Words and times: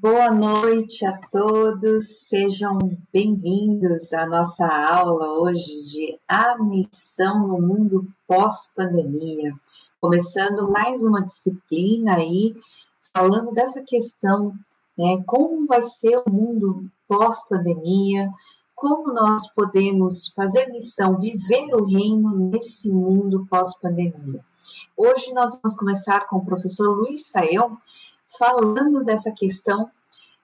Boa 0.00 0.30
noite 0.30 1.04
a 1.04 1.18
todos, 1.28 2.28
sejam 2.28 2.78
bem-vindos 3.12 4.12
à 4.12 4.26
nossa 4.26 4.64
aula 4.64 5.40
hoje 5.40 5.72
de 5.90 6.20
A 6.28 6.56
Missão 6.56 7.48
no 7.48 7.60
Mundo 7.60 8.06
Pós-Pandemia. 8.24 9.52
Começando 10.00 10.70
mais 10.70 11.02
uma 11.02 11.24
disciplina 11.24 12.14
aí, 12.14 12.54
falando 13.12 13.50
dessa 13.50 13.82
questão, 13.82 14.54
né? 14.96 15.20
Como 15.26 15.66
vai 15.66 15.82
ser 15.82 16.22
o 16.24 16.30
mundo 16.30 16.88
pós-pandemia, 17.08 18.30
como 18.76 19.12
nós 19.12 19.48
podemos 19.52 20.28
fazer 20.28 20.70
missão, 20.70 21.18
viver 21.18 21.74
o 21.74 21.84
reino 21.84 22.50
nesse 22.50 22.88
mundo 22.88 23.48
pós-pandemia. 23.50 24.44
Hoje 24.96 25.34
nós 25.34 25.58
vamos 25.60 25.76
começar 25.76 26.28
com 26.28 26.36
o 26.36 26.44
professor 26.44 26.88
Luiz 26.96 27.26
Saião, 27.26 27.76
falando 28.38 29.02
dessa 29.02 29.32
questão 29.32 29.90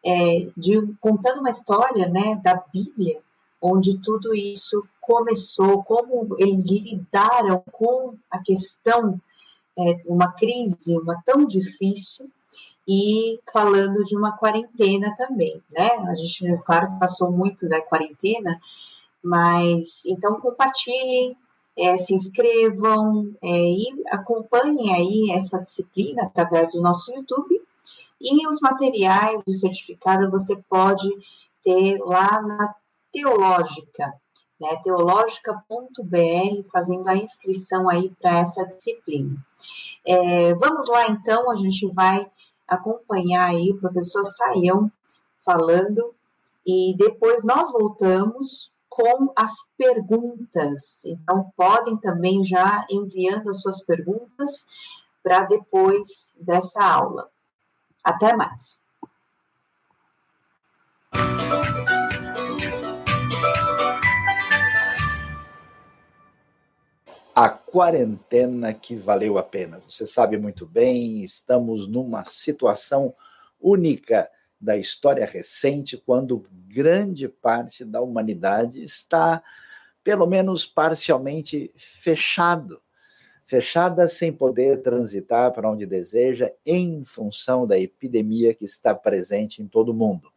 é, 0.04 0.50
de 0.56 0.80
contando 1.00 1.40
uma 1.40 1.50
história, 1.50 2.06
né, 2.08 2.40
da 2.42 2.62
Bíblia, 2.72 3.20
onde 3.60 3.98
tudo 4.00 4.34
isso 4.34 4.86
começou, 5.00 5.82
como 5.82 6.36
eles 6.38 6.66
lidaram 6.66 7.62
com 7.72 8.14
a 8.30 8.38
questão 8.38 9.20
é, 9.78 10.02
uma 10.06 10.32
crise, 10.32 10.98
uma 10.98 11.20
tão 11.24 11.46
difícil, 11.46 12.30
e 12.86 13.40
falando 13.50 14.04
de 14.04 14.14
uma 14.14 14.36
quarentena 14.36 15.16
também, 15.16 15.62
né? 15.70 15.90
A 16.06 16.14
gente, 16.14 16.44
claro, 16.64 16.98
passou 17.00 17.32
muito 17.32 17.66
da 17.66 17.80
quarentena, 17.80 18.60
mas 19.22 20.04
então 20.04 20.38
compartilhem, 20.38 21.34
é, 21.78 21.96
se 21.96 22.14
inscrevam 22.14 23.34
é, 23.42 23.48
e 23.48 23.86
acompanhem 24.10 24.94
aí 24.94 25.30
essa 25.32 25.62
disciplina 25.62 26.24
através 26.24 26.72
do 26.72 26.82
nosso 26.82 27.10
YouTube 27.10 27.64
e 28.24 28.48
os 28.48 28.58
materiais 28.60 29.42
do 29.44 29.52
certificado 29.52 30.30
você 30.30 30.56
pode 30.68 31.08
ter 31.62 31.98
lá 31.98 32.40
na 32.40 32.74
Teológica, 33.12 34.12
né, 34.60 34.76
teológica.br, 34.82 36.68
fazendo 36.72 37.08
a 37.08 37.14
inscrição 37.14 37.88
aí 37.88 38.10
para 38.20 38.38
essa 38.38 38.64
disciplina. 38.64 39.36
É, 40.04 40.54
vamos 40.54 40.88
lá 40.88 41.06
então, 41.08 41.50
a 41.50 41.54
gente 41.54 41.86
vai 41.92 42.28
acompanhar 42.66 43.50
aí 43.50 43.70
o 43.70 43.78
professor 43.78 44.24
Saião 44.24 44.90
falando 45.38 46.14
e 46.66 46.94
depois 46.96 47.44
nós 47.44 47.70
voltamos 47.70 48.72
com 48.88 49.32
as 49.36 49.52
perguntas. 49.76 51.04
Então, 51.04 51.52
podem 51.56 51.96
também 51.96 52.42
já 52.42 52.86
enviando 52.90 53.50
as 53.50 53.60
suas 53.60 53.84
perguntas 53.84 54.66
para 55.22 55.42
depois 55.42 56.34
dessa 56.40 56.82
aula. 56.82 57.28
Até 58.04 58.36
mais. 58.36 58.78
A 67.34 67.48
quarentena 67.48 68.72
que 68.72 68.94
valeu 68.94 69.38
a 69.38 69.42
pena. 69.42 69.82
Você 69.88 70.06
sabe 70.06 70.38
muito 70.38 70.66
bem, 70.66 71.22
estamos 71.22 71.88
numa 71.88 72.24
situação 72.24 73.12
única 73.60 74.30
da 74.60 74.76
história 74.76 75.26
recente, 75.26 75.96
quando 75.96 76.46
grande 76.68 77.26
parte 77.28 77.84
da 77.84 78.00
humanidade 78.00 78.82
está, 78.82 79.42
pelo 80.04 80.26
menos 80.26 80.64
parcialmente, 80.64 81.72
fechado 81.76 82.80
fechada 83.46 84.08
sem 84.08 84.32
poder 84.32 84.82
transitar 84.82 85.52
para 85.52 85.70
onde 85.70 85.86
deseja 85.86 86.50
em 86.64 87.04
função 87.04 87.66
da 87.66 87.78
epidemia 87.78 88.54
que 88.54 88.64
está 88.64 88.94
presente 88.94 89.62
em 89.62 89.66
todo 89.66 89.90
o 89.90 89.94
mundo. 89.94 90.32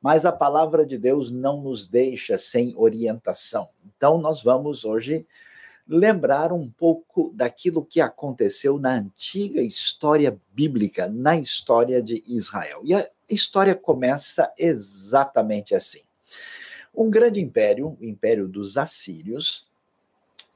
Mas 0.00 0.24
a 0.24 0.32
palavra 0.32 0.84
de 0.84 0.98
Deus 0.98 1.30
não 1.30 1.60
nos 1.60 1.86
deixa 1.86 2.38
sem 2.38 2.74
orientação. 2.76 3.68
Então 3.96 4.18
nós 4.18 4.42
vamos 4.42 4.84
hoje 4.84 5.26
lembrar 5.86 6.52
um 6.52 6.68
pouco 6.68 7.32
daquilo 7.34 7.84
que 7.84 8.00
aconteceu 8.00 8.78
na 8.78 8.94
antiga 8.94 9.62
história 9.62 10.38
bíblica, 10.52 11.08
na 11.08 11.36
história 11.38 12.02
de 12.02 12.22
Israel. 12.26 12.82
E 12.84 12.94
a 12.94 13.08
história 13.28 13.74
começa 13.74 14.52
exatamente 14.58 15.74
assim. 15.74 16.02
Um 16.94 17.08
grande 17.08 17.40
império, 17.40 17.96
o 18.00 18.04
império 18.04 18.48
dos 18.48 18.76
assírios, 18.76 19.67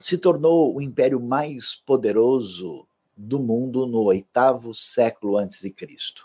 se 0.02 0.18
tornou 0.18 0.74
o 0.74 0.82
império 0.82 1.20
mais 1.20 1.76
poderoso 1.76 2.86
do 3.16 3.40
mundo 3.40 3.86
no 3.86 4.02
oitavo 4.02 4.74
século 4.74 5.38
antes 5.38 5.60
de 5.60 5.70
Cristo. 5.70 6.24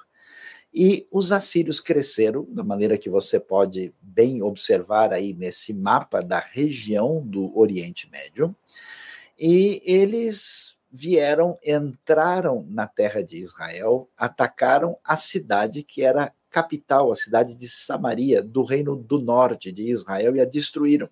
E 0.73 1.07
os 1.11 1.31
assírios 1.31 1.79
cresceram 1.79 2.45
da 2.49 2.63
maneira 2.63 2.97
que 2.97 3.09
você 3.09 3.39
pode 3.39 3.93
bem 4.01 4.41
observar 4.41 5.13
aí 5.13 5.33
nesse 5.33 5.73
mapa 5.73 6.21
da 6.21 6.39
região 6.39 7.21
do 7.25 7.57
Oriente 7.57 8.09
Médio. 8.11 8.55
E 9.39 9.81
eles 9.85 10.75
vieram, 10.91 11.57
entraram 11.63 12.65
na 12.69 12.88
terra 12.88 13.23
de 13.23 13.38
Israel, 13.38 14.09
atacaram 14.17 14.97
a 15.03 15.15
cidade 15.15 15.83
que 15.83 16.01
era 16.01 16.33
capital, 16.49 17.11
a 17.11 17.15
cidade 17.15 17.53
de 17.53 17.69
Samaria, 17.69 18.41
do 18.41 18.63
reino 18.63 18.95
do 18.95 19.19
norte 19.19 19.71
de 19.71 19.91
Israel, 19.91 20.35
e 20.35 20.41
a 20.41 20.45
destruíram. 20.45 21.07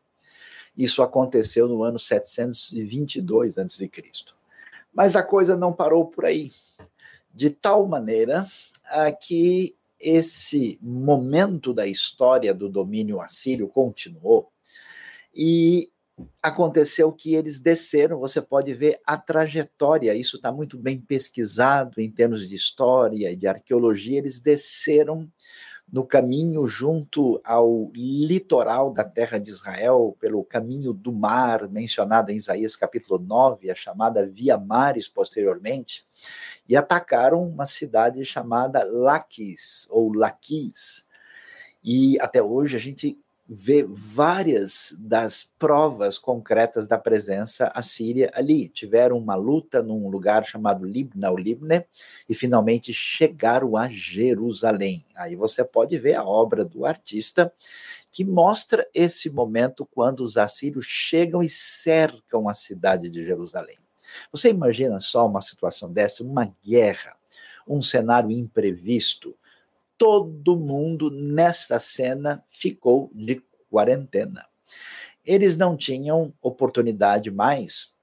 Isso 0.78 1.02
aconteceu 1.02 1.68
no 1.68 1.84
ano 1.84 1.98
722 1.98 3.58
a.C. 3.58 3.90
Mas 4.94 5.16
a 5.16 5.24
coisa 5.24 5.56
não 5.56 5.74
parou 5.74 6.06
por 6.06 6.26
aí. 6.26 6.52
De 7.34 7.50
tal 7.50 7.86
maneira 7.86 8.48
que 9.22 9.76
esse 10.00 10.78
momento 10.82 11.74
da 11.74 11.88
história 11.88 12.54
do 12.54 12.70
domínio 12.70 13.20
assírio 13.20 13.68
continuou 13.68 14.52
e 15.34 15.90
aconteceu 16.42 17.12
que 17.12 17.34
eles 17.36 17.60
desceram, 17.60 18.20
você 18.20 18.42
pode 18.42 18.74
ver 18.74 19.00
a 19.06 19.18
trajetória, 19.18 20.14
isso 20.14 20.38
está 20.38 20.52
muito 20.52 20.78
bem 20.78 21.00
pesquisado 21.00 22.00
em 22.00 22.10
termos 22.10 22.48
de 22.48 22.56
história 22.56 23.32
e 23.32 23.36
de 23.36 23.48
arqueologia, 23.48 24.18
eles 24.18 24.40
desceram 24.40 25.30
no 25.92 26.06
caminho 26.06 26.68
junto 26.68 27.40
ao 27.44 27.92
litoral 27.94 28.92
da 28.92 29.04
terra 29.04 29.38
de 29.38 29.50
Israel, 29.50 30.16
pelo 30.20 30.44
caminho 30.44 30.92
do 30.94 31.12
mar, 31.12 31.70
mencionado 31.70 32.32
em 32.32 32.36
Isaías 32.36 32.76
capítulo 32.76 33.20
9, 33.20 33.70
a 33.70 33.76
chamada 33.76 34.28
Via 34.28 34.58
Mares 34.58 35.08
posteriormente, 35.08 36.06
e 36.68 36.76
atacaram 36.76 37.48
uma 37.48 37.66
cidade 37.66 38.26
chamada 38.26 38.84
Laquis, 38.84 39.88
ou 39.90 40.12
Laquis. 40.14 41.06
E 41.84 42.20
até 42.20 42.42
hoje 42.42 42.76
a 42.76 42.80
gente 42.80 43.18
vê 43.48 43.86
várias 43.88 44.96
das 44.98 45.44
provas 45.60 46.18
concretas 46.18 46.88
da 46.88 46.98
presença 46.98 47.72
assíria 47.76 48.32
ali. 48.34 48.68
Tiveram 48.68 49.18
uma 49.18 49.36
luta 49.36 49.84
num 49.84 50.10
lugar 50.10 50.44
chamado 50.44 50.84
Libna 50.84 51.30
ou 51.30 51.38
Libne 51.38 51.86
e 52.28 52.34
finalmente 52.34 52.92
chegaram 52.92 53.78
a 53.78 53.88
Jerusalém. 53.88 55.06
Aí 55.16 55.36
você 55.36 55.64
pode 55.64 55.98
ver 56.00 56.16
a 56.16 56.24
obra 56.24 56.66
do 56.66 56.86
artista 56.86 57.54
que 58.12 58.26
mostra 58.26 58.88
esse 58.94 59.30
momento 59.30 59.86
quando 59.86 60.22
os 60.22 60.38
assírios 60.38 60.86
chegam 60.86 61.44
e 61.44 61.50
cercam 61.50 62.50
a 62.50 62.54
cidade 62.54 63.10
de 63.10 63.24
Jerusalém. 63.24 63.78
Você 64.32 64.50
imagina 64.50 65.00
só 65.00 65.28
uma 65.28 65.42
situação 65.42 65.92
dessa, 65.92 66.24
uma 66.24 66.52
guerra, 66.64 67.16
um 67.68 67.82
cenário 67.82 68.32
imprevisto, 68.32 69.36
todo 69.98 70.58
mundo 70.58 71.10
nessa 71.10 71.80
cena 71.80 72.44
ficou 72.50 73.10
de 73.14 73.42
quarentena. 73.70 74.46
Eles 75.26 75.58
não 75.58 75.76
tinham 75.76 76.34
oportunidade 76.42 77.32
mais 77.32 77.94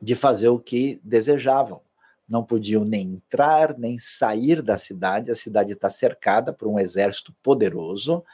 de 0.00 0.14
fazer 0.14 0.48
o 0.48 0.58
que 0.58 1.00
desejavam. 1.04 1.80
Não 2.28 2.42
podiam 2.42 2.84
nem 2.84 3.02
entrar, 3.02 3.76
nem 3.78 3.98
sair 3.98 4.62
da 4.62 4.78
cidade. 4.78 5.30
A 5.30 5.36
cidade 5.36 5.72
está 5.72 5.90
cercada 5.90 6.52
por 6.52 6.66
um 6.66 6.78
exército 6.78 7.34
poderoso. 7.42 8.24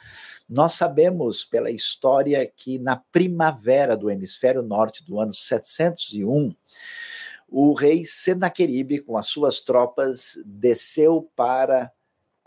Nós 0.47 0.73
sabemos 0.73 1.43
pela 1.43 1.69
história 1.69 2.49
que 2.55 2.79
na 2.79 2.95
primavera 2.95 3.95
do 3.95 4.09
hemisfério 4.09 4.63
norte 4.63 5.03
do 5.03 5.19
ano 5.19 5.33
701, 5.33 6.55
o 7.47 7.73
rei 7.73 8.05
Senaqueribe, 8.05 8.99
com 8.99 9.17
as 9.17 9.27
suas 9.27 9.59
tropas, 9.59 10.39
desceu 10.45 11.29
para 11.35 11.91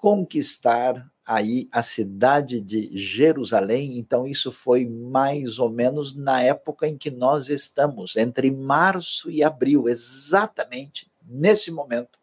conquistar 0.03 1.09
aí 1.25 1.69
a 1.71 1.81
cidade 1.81 2.61
de 2.61 2.91
Jerusalém. 2.99 3.99
Então, 3.99 4.27
isso 4.27 4.51
foi 4.51 4.85
mais 4.85 5.61
ou 5.61 5.71
menos 5.71 6.13
na 6.13 6.43
época 6.43 6.89
em 6.89 6.99
que 6.99 7.09
nós 7.09 7.49
estamos, 7.49 8.17
entre 8.17 8.51
março 8.51 9.31
e 9.31 9.45
abril, 9.45 9.89
exatamente 9.89 11.09
nesse 11.25 11.71
momento. 11.71 12.19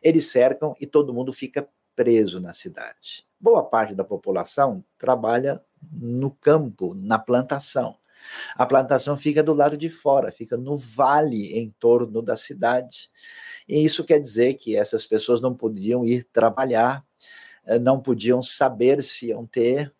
Eles 0.00 0.30
cercam 0.30 0.76
e 0.80 0.86
todo 0.86 1.12
mundo 1.12 1.32
fica 1.32 1.68
preso 1.96 2.38
na 2.38 2.54
cidade. 2.54 3.26
Boa 3.40 3.64
parte 3.64 3.96
da 3.96 4.04
população 4.04 4.84
trabalha 4.96 5.60
no 5.90 6.30
campo, 6.30 6.94
na 6.94 7.18
plantação. 7.18 7.96
A 8.54 8.64
plantação 8.64 9.16
fica 9.16 9.42
do 9.42 9.54
lado 9.54 9.76
de 9.76 9.88
fora, 9.88 10.30
fica 10.30 10.56
no 10.56 10.76
vale 10.76 11.58
em 11.58 11.74
torno 11.80 12.22
da 12.22 12.36
cidade. 12.36 13.10
E 13.68 13.84
isso 13.84 14.04
quer 14.04 14.18
dizer 14.18 14.54
que 14.54 14.76
essas 14.76 15.04
pessoas 15.04 15.40
não 15.40 15.54
podiam 15.54 16.04
ir 16.04 16.24
trabalhar 16.24 17.04
eh, 17.68 17.78
não 17.78 18.00
podiam 18.00 18.42
saber 18.42 19.02
se 19.02 19.26
iam 19.26 19.46
ter 19.46 19.92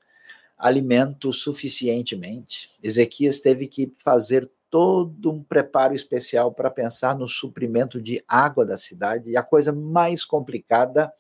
alimento 0.56 1.32
suficientemente. 1.32 2.70
Ezequias 2.82 3.38
teve 3.38 3.69
que 3.69 3.93
fazer 4.03 4.50
todo 4.70 5.31
um 5.31 5.43
preparo 5.43 5.94
especial 5.94 6.53
para 6.53 6.70
pensar 6.70 7.17
no 7.17 7.29
suprimento 7.29 8.00
de 8.00 8.25
água 8.26 8.65
da 8.65 8.76
cidade. 8.76 9.31
E 9.31 9.37
a 9.37 9.43
coisa 9.43 9.73
mais 9.73 10.25
complicada, 10.25 11.12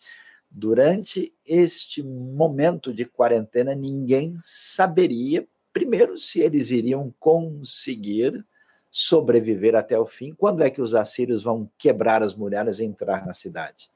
durante 0.50 1.32
este 1.46 2.02
momento 2.02 2.92
de 2.92 3.04
quarentena, 3.04 3.74
ninguém 3.74 4.34
saberia, 4.38 5.46
primeiro, 5.72 6.18
se 6.18 6.40
eles 6.40 6.70
iriam 6.70 7.14
conseguir 7.20 8.44
sobreviver 8.90 9.74
até 9.74 9.98
o 9.98 10.06
fim. 10.06 10.34
Quando 10.34 10.62
é 10.62 10.70
que 10.70 10.80
os 10.80 10.94
assírios 10.94 11.42
vão 11.42 11.70
quebrar 11.78 12.22
as 12.22 12.34
muralhas 12.34 12.80
e 12.80 12.84
entrar 12.84 13.26
na 13.26 13.34
cidade? 13.34 13.90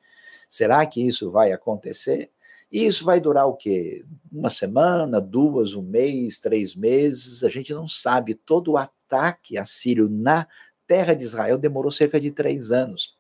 Será 0.48 0.84
que 0.86 1.06
isso 1.06 1.30
vai 1.30 1.52
acontecer? 1.52 2.30
E 2.70 2.86
isso 2.86 3.04
vai 3.04 3.20
durar 3.20 3.46
o 3.46 3.54
quê? 3.54 4.04
Uma 4.30 4.50
semana, 4.50 5.20
duas, 5.20 5.74
um 5.74 5.82
mês, 5.82 6.38
três 6.38 6.74
meses? 6.74 7.44
A 7.44 7.50
gente 7.50 7.72
não 7.74 7.86
sabe. 7.86 8.34
Todo 8.34 8.72
o 8.72 8.76
ataque 8.78 9.58
assírio 9.58 10.08
na 10.08 10.46
terra 10.92 11.14
de 11.14 11.24
Israel 11.24 11.56
demorou 11.56 11.90
cerca 11.90 12.20
de 12.20 12.30
três 12.30 12.70
anos. 12.70 13.16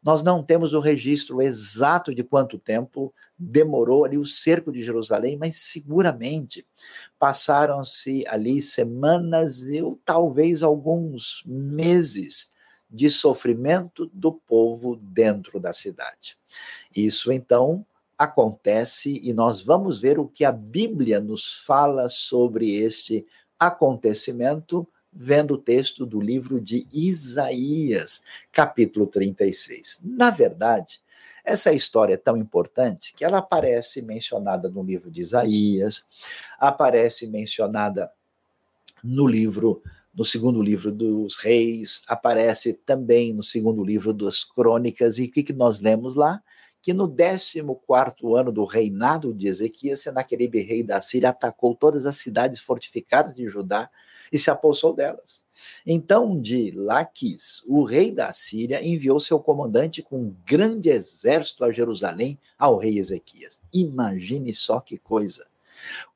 Nós 0.00 0.22
não 0.22 0.44
temos 0.44 0.72
o 0.72 0.78
registro 0.78 1.42
exato 1.42 2.14
de 2.14 2.22
quanto 2.22 2.56
tempo 2.56 3.12
demorou 3.36 4.04
ali 4.04 4.16
o 4.16 4.24
cerco 4.24 4.70
de 4.70 4.80
Jerusalém, 4.80 5.36
mas 5.36 5.56
seguramente 5.56 6.64
passaram-se 7.18 8.24
ali 8.28 8.62
semanas 8.62 9.60
ou 9.82 9.98
talvez 10.04 10.62
alguns 10.62 11.42
meses 11.44 12.52
de 12.88 13.10
sofrimento 13.10 14.08
do 14.14 14.32
povo 14.32 14.94
dentro 14.94 15.58
da 15.58 15.72
cidade. 15.72 16.38
Isso 16.94 17.32
então 17.32 17.84
acontece 18.16 19.20
e 19.20 19.32
nós 19.32 19.60
vamos 19.60 20.00
ver 20.00 20.16
o 20.16 20.28
que 20.28 20.44
a 20.44 20.52
Bíblia 20.52 21.18
nos 21.18 21.64
fala 21.64 22.08
sobre 22.08 22.76
este 22.76 23.26
acontecimento, 23.58 24.86
vendo 25.18 25.54
o 25.54 25.58
texto 25.58 26.04
do 26.04 26.20
livro 26.20 26.60
de 26.60 26.86
Isaías, 26.92 28.20
capítulo 28.52 29.06
36. 29.06 30.00
Na 30.04 30.30
verdade, 30.30 31.00
essa 31.42 31.72
história 31.72 32.14
é 32.14 32.18
tão 32.18 32.36
importante 32.36 33.14
que 33.14 33.24
ela 33.24 33.38
aparece 33.38 34.02
mencionada 34.02 34.68
no 34.68 34.82
livro 34.82 35.10
de 35.10 35.22
Isaías, 35.22 36.04
aparece 36.58 37.26
mencionada 37.26 38.10
no 39.02 39.26
livro 39.26 39.82
no 40.14 40.24
segundo 40.24 40.62
livro 40.62 40.90
dos 40.90 41.36
reis, 41.36 42.02
aparece 42.08 42.72
também 42.72 43.34
no 43.34 43.42
segundo 43.42 43.84
livro 43.84 44.14
das 44.14 44.44
crônicas, 44.44 45.18
e 45.18 45.24
o 45.24 45.30
que, 45.30 45.42
que 45.42 45.52
nós 45.52 45.78
lemos 45.78 46.14
lá? 46.14 46.42
que 46.86 46.92
no 46.92 47.08
14 47.08 47.58
ano 48.38 48.52
do 48.52 48.64
reinado 48.64 49.34
de 49.34 49.48
Ezequias, 49.48 50.02
Senaqueribe, 50.02 50.62
rei 50.62 50.84
da 50.84 51.00
Síria, 51.00 51.30
atacou 51.30 51.74
todas 51.74 52.06
as 52.06 52.16
cidades 52.18 52.60
fortificadas 52.60 53.34
de 53.34 53.48
Judá 53.48 53.90
e 54.32 54.38
se 54.38 54.50
apossou 54.50 54.92
delas. 54.92 55.44
Então, 55.86 56.40
de 56.40 56.70
Laquis, 56.72 57.62
o 57.66 57.82
rei 57.82 58.10
da 58.10 58.32
Síria 58.32 58.86
enviou 58.86 59.18
seu 59.18 59.38
comandante 59.38 60.02
com 60.02 60.18
um 60.18 60.36
grande 60.44 60.88
exército 60.88 61.64
a 61.64 61.72
Jerusalém 61.72 62.38
ao 62.58 62.76
rei 62.76 62.98
Ezequias. 62.98 63.60
Imagine 63.72 64.52
só 64.52 64.80
que 64.80 64.98
coisa. 64.98 65.46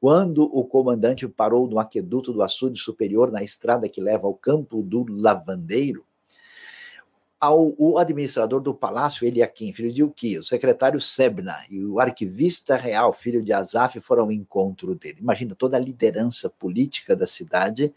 Quando 0.01 0.45
o 0.45 0.65
comandante 0.65 1.29
parou 1.29 1.67
no 1.69 1.79
aqueduto 1.79 2.33
do 2.33 2.43
açude 2.43 2.81
superior, 2.81 3.31
na 3.31 3.43
estrada 3.43 3.89
que 3.89 4.01
leva 4.01 4.27
ao 4.27 4.35
campo 4.35 4.83
do 4.83 5.05
lavandeiro, 5.09 6.05
ao, 7.41 7.75
o 7.79 7.97
administrador 7.97 8.61
do 8.61 8.75
palácio, 8.75 9.27
Eliakim, 9.27 9.73
filho 9.73 9.91
de 9.91 10.05
Uqui, 10.05 10.39
o 10.39 10.45
secretário 10.45 11.01
Sebna 11.01 11.57
e 11.71 11.83
o 11.83 11.99
arquivista 11.99 12.77
real, 12.77 13.15
filho 13.15 13.43
de 13.43 13.51
Azaf, 13.51 13.99
foram 14.01 14.25
ao 14.25 14.33
encontro 14.33 14.95
dele. 14.95 15.21
Imagina 15.21 15.55
toda 15.55 15.79
a 15.79 15.81
liderança 15.81 16.51
política 16.51 17.17
da 17.17 17.27
cidade 17.27 17.95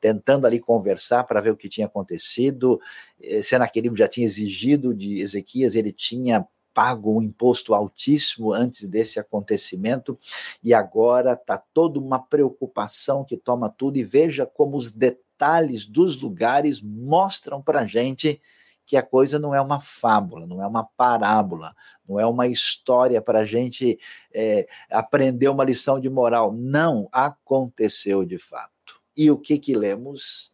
tentando 0.00 0.46
ali 0.46 0.60
conversar 0.60 1.24
para 1.24 1.40
ver 1.40 1.50
o 1.50 1.56
que 1.56 1.68
tinha 1.68 1.86
acontecido. 1.86 2.80
Eh, 3.20 3.42
Senaquerib 3.42 3.96
já 3.96 4.06
tinha 4.06 4.26
exigido 4.26 4.94
de 4.94 5.20
Ezequias, 5.20 5.74
ele 5.74 5.90
tinha 5.90 6.46
pago 6.72 7.16
um 7.16 7.22
imposto 7.22 7.74
altíssimo 7.74 8.52
antes 8.52 8.86
desse 8.86 9.18
acontecimento 9.18 10.18
e 10.62 10.74
agora 10.74 11.32
está 11.32 11.56
toda 11.56 11.98
uma 11.98 12.18
preocupação 12.18 13.24
que 13.24 13.36
toma 13.36 13.68
tudo 13.70 13.96
e 13.96 14.04
veja 14.04 14.44
como 14.44 14.76
os 14.76 14.90
detalhes 14.90 15.86
dos 15.86 16.20
lugares 16.20 16.80
mostram 16.80 17.62
para 17.62 17.80
a 17.80 17.86
gente 17.86 18.40
que 18.86 18.96
a 18.96 19.02
coisa 19.02 19.38
não 19.38 19.54
é 19.54 19.60
uma 19.60 19.80
fábula, 19.80 20.46
não 20.46 20.62
é 20.62 20.66
uma 20.66 20.84
parábola, 20.84 21.74
não 22.08 22.20
é 22.20 22.26
uma 22.26 22.46
história 22.46 23.20
para 23.20 23.40
a 23.40 23.46
gente 23.46 23.98
é, 24.32 24.66
aprender 24.90 25.48
uma 25.48 25.64
lição 25.64 25.98
de 25.98 26.10
moral. 26.10 26.52
Não 26.52 27.08
aconteceu 27.10 28.24
de 28.24 28.38
fato. 28.38 29.00
E 29.16 29.30
o 29.30 29.38
que 29.38 29.58
que 29.58 29.74
lemos? 29.74 30.52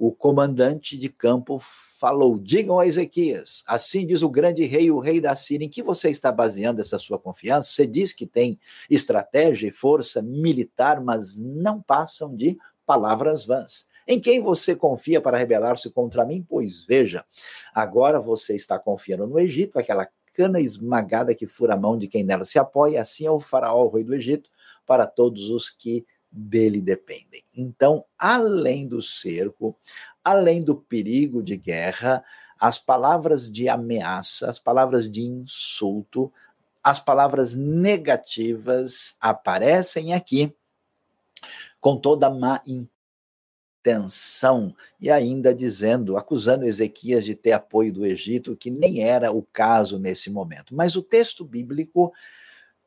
O 0.00 0.12
comandante 0.12 0.96
de 0.96 1.08
campo 1.08 1.58
falou: 1.60 2.38
Digam 2.38 2.78
a 2.78 2.86
Ezequias, 2.86 3.64
assim 3.66 4.06
diz 4.06 4.22
o 4.22 4.30
grande 4.30 4.64
rei, 4.64 4.92
o 4.92 5.00
rei 5.00 5.20
da 5.20 5.34
Síria, 5.34 5.66
em 5.66 5.68
que 5.68 5.82
você 5.82 6.08
está 6.08 6.30
baseando 6.30 6.80
essa 6.80 6.98
sua 7.00 7.18
confiança? 7.18 7.72
Você 7.72 7.84
diz 7.84 8.12
que 8.12 8.24
tem 8.24 8.60
estratégia 8.88 9.66
e 9.66 9.72
força 9.72 10.22
militar, 10.22 11.00
mas 11.00 11.40
não 11.40 11.82
passam 11.82 12.34
de 12.34 12.56
palavras 12.86 13.44
vãs. 13.44 13.87
Em 14.10 14.18
quem 14.18 14.40
você 14.40 14.74
confia 14.74 15.20
para 15.20 15.36
rebelar-se 15.36 15.90
contra 15.90 16.24
mim? 16.24 16.42
Pois 16.48 16.82
veja, 16.82 17.26
agora 17.74 18.18
você 18.18 18.56
está 18.56 18.78
confiando 18.78 19.26
no 19.26 19.38
Egito, 19.38 19.78
aquela 19.78 20.08
cana 20.32 20.58
esmagada 20.58 21.34
que 21.34 21.46
fura 21.46 21.74
a 21.74 21.76
mão 21.76 21.98
de 21.98 22.08
quem 22.08 22.24
nela 22.24 22.46
se 22.46 22.58
apoia, 22.58 23.02
assim 23.02 23.26
é 23.26 23.30
o 23.30 23.38
faraó, 23.38 23.84
o 23.84 23.90
rei 23.90 24.04
do 24.04 24.14
Egito, 24.14 24.48
para 24.86 25.06
todos 25.06 25.50
os 25.50 25.68
que 25.68 26.06
dele 26.32 26.80
dependem. 26.80 27.42
Então, 27.54 28.02
além 28.18 28.88
do 28.88 29.02
cerco, 29.02 29.76
além 30.24 30.62
do 30.62 30.74
perigo 30.74 31.42
de 31.42 31.58
guerra, 31.58 32.24
as 32.58 32.78
palavras 32.78 33.50
de 33.50 33.68
ameaça, 33.68 34.48
as 34.48 34.58
palavras 34.58 35.10
de 35.10 35.22
insulto, 35.22 36.32
as 36.82 36.98
palavras 36.98 37.54
negativas 37.54 39.18
aparecem 39.20 40.14
aqui 40.14 40.54
com 41.78 41.96
toda 41.96 42.30
má 42.30 42.62
tensão 43.88 44.74
e 45.00 45.10
ainda 45.10 45.54
dizendo, 45.54 46.18
acusando 46.18 46.66
Ezequias 46.66 47.24
de 47.24 47.34
ter 47.34 47.52
apoio 47.52 47.90
do 47.90 48.04
Egito, 48.04 48.54
que 48.54 48.70
nem 48.70 49.02
era 49.02 49.32
o 49.32 49.42
caso 49.42 49.98
nesse 49.98 50.28
momento. 50.28 50.74
Mas 50.74 50.94
o 50.94 51.02
texto 51.02 51.42
bíblico 51.42 52.12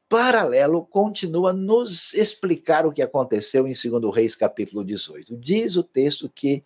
paralelo 0.08 0.86
continua 0.86 1.52
nos 1.52 2.14
explicar 2.14 2.86
o 2.86 2.92
que 2.92 3.02
aconteceu 3.02 3.68
em 3.68 3.74
2 3.74 4.16
Reis 4.16 4.36
capítulo 4.36 4.86
18. 4.86 5.36
Diz 5.38 5.76
o 5.76 5.82
texto 5.82 6.30
que 6.30 6.64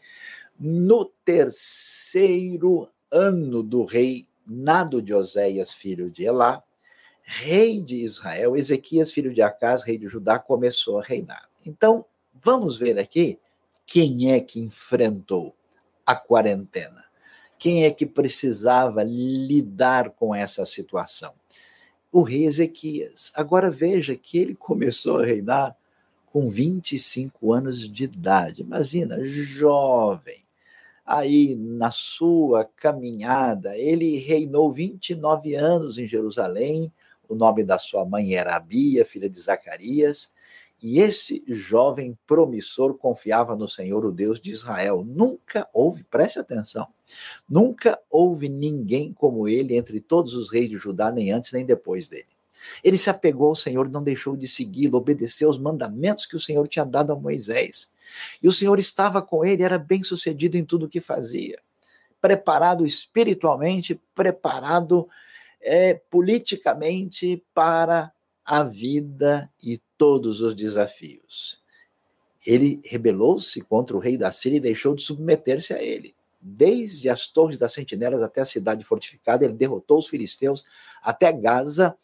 no 0.60 1.06
terceiro 1.24 2.90
ano 3.10 3.64
do 3.64 3.86
rei 3.86 4.28
Nado 4.46 5.02
de 5.02 5.14
Oséias, 5.14 5.74
filho 5.74 6.12
de 6.12 6.26
Elá, 6.26 6.62
rei 7.24 7.82
de 7.82 7.96
Israel, 7.96 8.58
Ezequias, 8.58 9.14
filho 9.14 9.34
de 9.34 9.42
Acás, 9.42 9.84
rei 9.84 9.98
de 9.98 10.10
Judá, 10.10 10.38
começou 10.38 11.00
a 11.00 11.04
reinar. 11.04 11.48
Então, 11.66 12.04
vamos 12.34 12.76
ver 12.76 13.00
aqui 13.00 13.40
quem 13.86 14.32
é 14.32 14.40
que 14.40 14.60
enfrentou 14.60 15.56
a 16.06 16.16
quarentena? 16.16 17.06
Quem 17.58 17.86
é 17.86 17.92
que 17.92 18.06
precisava 18.06 19.04
lidar 19.04 20.12
com 20.12 20.34
essa 20.34 20.66
situação? 20.66 21.34
O 22.12 22.22
rei 22.22 22.46
Ezequias. 22.46 23.32
Agora 23.36 23.72
veja 23.72 24.16
que 24.16 24.38
ele 24.38 24.56
começou 24.56 25.20
a 25.20 25.26
reinar 25.26 25.76
com 26.28 26.50
25 26.50 27.54
anos 27.54 27.90
de 27.90 28.04
idade. 28.04 28.62
Imagina, 28.62 29.24
jovem. 29.24 30.44
Aí, 31.06 31.56
na 31.56 31.92
sua 31.92 32.66
caminhada, 32.66 33.78
ele 33.78 34.18
reinou 34.18 34.72
29 34.72 35.56
anos 35.56 35.98
em 35.98 36.08
Jerusalém. 36.08 36.92
O 37.30 37.36
nome 37.36 37.64
da 37.64 37.80
sua 37.80 38.04
mãe 38.04 38.34
era 38.34 38.56
Abia, 38.56 39.06
filha 39.06 39.30
de 39.30 39.40
Zacarias. 39.40 40.34
E 40.82 41.00
esse 41.00 41.44
jovem 41.48 42.18
promissor 42.28 42.96
confiava 42.96 43.56
no 43.56 43.68
Senhor, 43.68 44.06
o 44.06 44.12
Deus 44.12 44.40
de 44.40 44.52
Israel. 44.52 45.04
Nunca 45.06 45.68
houve, 45.74 46.04
preste 46.04 46.38
atenção, 46.38 46.88
nunca 47.50 48.00
houve 48.10 48.50
ninguém 48.50 49.14
como 49.14 49.48
ele 49.48 49.76
entre 49.76 50.00
todos 50.00 50.34
os 50.34 50.52
reis 50.52 50.70
de 50.70 50.78
Judá, 50.78 51.12
nem 51.12 51.32
antes 51.32 51.52
nem 51.52 51.66
depois 51.66 52.08
dele. 52.08 52.28
Ele 52.84 52.98
se 52.98 53.10
apegou 53.10 53.50
ao 53.50 53.56
Senhor, 53.56 53.90
não 53.90 54.04
deixou 54.04 54.36
de 54.36 54.48
segui-lo, 54.48 54.98
obedeceu 54.98 55.48
aos 55.48 55.58
mandamentos 55.58 56.26
que 56.26 56.36
o 56.36 56.40
Senhor 56.40 56.68
tinha 56.68 56.86
dado 56.86 57.12
a 57.12 57.16
Moisés. 57.16 57.92
E 58.42 58.48
o 58.48 58.52
Senhor 58.52 58.78
estava 58.80 59.22
com 59.22 59.44
ele, 59.44 59.64
era 59.64 59.78
bem 59.78 60.04
sucedido 60.04 60.58
em 60.58 60.66
tudo 60.66 60.86
o 60.86 60.90
que 60.90 61.02
fazia. 61.02 61.60
Preparado 62.22 62.86
espiritualmente, 62.86 64.00
preparado 64.14 65.08
é, 65.62 65.96
politicamente 66.10 67.44
para 67.54 68.12
a 68.46 68.64
vida 68.64 69.50
e 69.64 69.82
todos 69.98 70.42
os 70.42 70.54
desafios. 70.54 71.60
Ele 72.46 72.80
rebelou-se 72.86 73.60
contra 73.62 73.98
o 73.98 74.00
rei 74.00 74.18
da 74.18 74.32
Síria 74.32 74.58
e 74.58 74.62
deixou 74.62 74.94
de 74.94 75.02
submeter-se 75.02 75.74
a 75.74 75.82
ele. 75.82 76.14
Desde 76.40 77.10
as 77.10 77.28
torres 77.28 77.58
das 77.58 77.74
sentinelas 77.74 78.22
até 78.22 78.42
a 78.42 78.46
cidade 78.46 78.84
fortificada, 78.84 79.44
ele 79.44 79.56
derrotou 79.56 79.98
os 79.98 80.08
filisteus 80.08 80.64
até 81.02 81.34
Gaza 81.34 81.98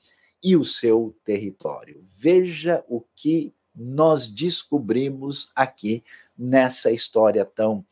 e 0.43 0.55
o 0.55 0.65
seu 0.65 1.15
território. 1.23 2.03
Veja 2.17 2.83
o 2.89 3.03
que 3.15 3.53
nós 3.75 4.27
descobrimos 4.27 5.51
aqui 5.55 6.03
nessa 6.35 6.91
história 6.91 7.45
tão 7.45 7.85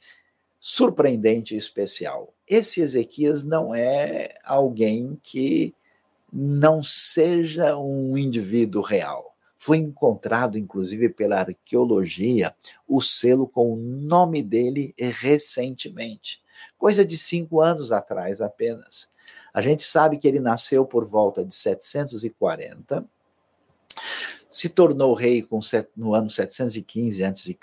surpreendente 0.60 1.54
e 1.54 1.58
especial. 1.58 2.34
Esse 2.48 2.82
Ezequias 2.82 3.44
não 3.44 3.74
é 3.76 4.34
alguém 4.44 5.20
que 5.22 5.74
não 6.32 6.84
seja 6.84 7.78
um 7.78 8.18
indivíduo 8.18 8.82
real. 8.82 9.36
Foi 9.58 9.78
encontrado, 9.78 10.58
inclusive, 10.58 11.10
pela 11.10 11.40
arqueologia, 11.40 12.56
o 12.88 13.02
selo 13.02 13.48
com 13.48 13.74
o 13.74 13.76
nome 13.76 14.42
dele 14.42 14.94
recentemente, 14.98 16.42
coisa 16.78 17.04
de 17.04 17.18
cinco 17.18 17.60
anos 17.60 17.92
atrás 17.92 18.40
apenas. 18.40 19.10
A 19.54 19.62
gente 19.62 19.84
sabe 19.84 20.18
que 20.18 20.28
ele 20.28 20.40
nasceu 20.40 20.86
por 20.86 21.06
volta 21.06 21.44
de 21.44 21.54
740, 21.54 23.06
se 24.50 24.70
tornou 24.70 25.14
rei 25.14 25.42
com, 25.42 25.60
no 25.96 26.16
ano 26.16 26.30
715 26.30 27.24
a.C., 27.24 27.58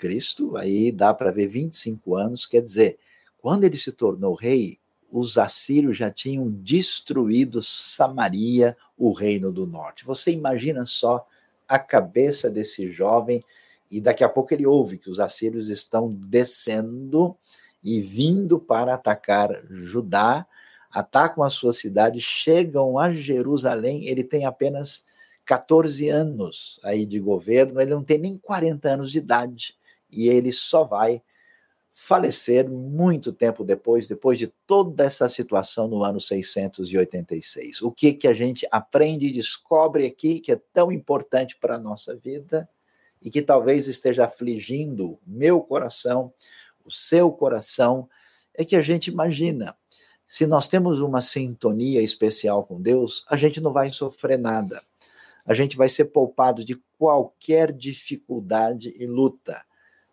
aí 0.57 0.91
dá 0.91 1.13
para 1.13 1.31
ver 1.31 1.47
25 1.47 2.15
anos, 2.15 2.45
quer 2.45 2.61
dizer, 2.61 2.97
quando 3.39 3.63
ele 3.63 3.75
se 3.75 3.91
tornou 3.91 4.33
rei, 4.35 4.79
os 5.11 5.37
assírios 5.37 5.97
já 5.97 6.11
tinham 6.11 6.49
destruído 6.49 7.63
Samaria, 7.63 8.75
o 8.97 9.11
reino 9.11 9.51
do 9.51 9.65
norte. 9.65 10.05
Você 10.05 10.31
imagina 10.31 10.85
só 10.85 11.25
a 11.67 11.79
cabeça 11.79 12.49
desse 12.49 12.89
jovem, 12.89 13.43
e 13.89 14.01
daqui 14.01 14.23
a 14.23 14.29
pouco 14.29 14.53
ele 14.53 14.65
ouve 14.65 14.97
que 14.97 15.09
os 15.09 15.19
assírios 15.19 15.69
estão 15.69 16.11
descendo 16.11 17.35
e 17.83 18.01
vindo 18.01 18.59
para 18.59 18.93
atacar 18.93 19.49
Judá, 19.69 20.45
atacam 20.91 21.43
a 21.43 21.49
sua 21.49 21.73
cidade, 21.73 22.19
chegam 22.19 22.97
a 22.97 23.11
Jerusalém, 23.11 24.07
ele 24.07 24.23
tem 24.23 24.45
apenas 24.45 25.05
14 25.45 26.09
anos 26.09 26.79
aí 26.83 27.05
de 27.05 27.19
governo, 27.19 27.79
ele 27.79 27.91
não 27.91 28.03
tem 28.03 28.17
nem 28.17 28.37
40 28.37 28.89
anos 28.89 29.11
de 29.11 29.19
idade, 29.19 29.77
e 30.11 30.27
ele 30.27 30.51
só 30.51 30.83
vai 30.83 31.21
falecer 31.99 32.69
muito 32.69 33.33
tempo 33.33 33.63
depois, 33.63 34.05
depois 34.05 34.37
de 34.37 34.45
toda 34.67 35.03
essa 35.03 35.27
situação 35.27 35.87
no 35.87 36.03
ano 36.03 36.19
686. 36.19 37.81
O 37.81 37.91
que 37.91 38.13
que 38.13 38.27
a 38.27 38.35
gente 38.35 38.67
aprende 38.71 39.25
e 39.25 39.33
descobre 39.33 40.05
aqui 40.05 40.39
que 40.39 40.51
é 40.51 40.61
tão 40.71 40.91
importante 40.91 41.57
para 41.59 41.75
a 41.75 41.79
nossa 41.79 42.15
vida 42.15 42.69
e 43.19 43.31
que 43.31 43.41
talvez 43.41 43.87
esteja 43.87 44.25
afligindo 44.25 45.17
meu 45.25 45.59
coração, 45.59 46.31
o 46.85 46.91
seu 46.91 47.31
coração, 47.31 48.07
é 48.53 48.63
que 48.63 48.75
a 48.75 48.81
gente 48.83 49.07
imagina, 49.07 49.75
se 50.23 50.45
nós 50.45 50.67
temos 50.67 51.01
uma 51.01 51.19
sintonia 51.19 51.99
especial 51.99 52.63
com 52.63 52.79
Deus, 52.79 53.25
a 53.27 53.35
gente 53.35 53.59
não 53.59 53.73
vai 53.73 53.91
sofrer 53.91 54.37
nada. 54.37 54.83
A 55.43 55.55
gente 55.55 55.75
vai 55.75 55.89
ser 55.89 56.05
poupado 56.05 56.63
de 56.63 56.79
qualquer 56.99 57.71
dificuldade 57.71 58.93
e 58.95 59.07
luta. 59.07 59.65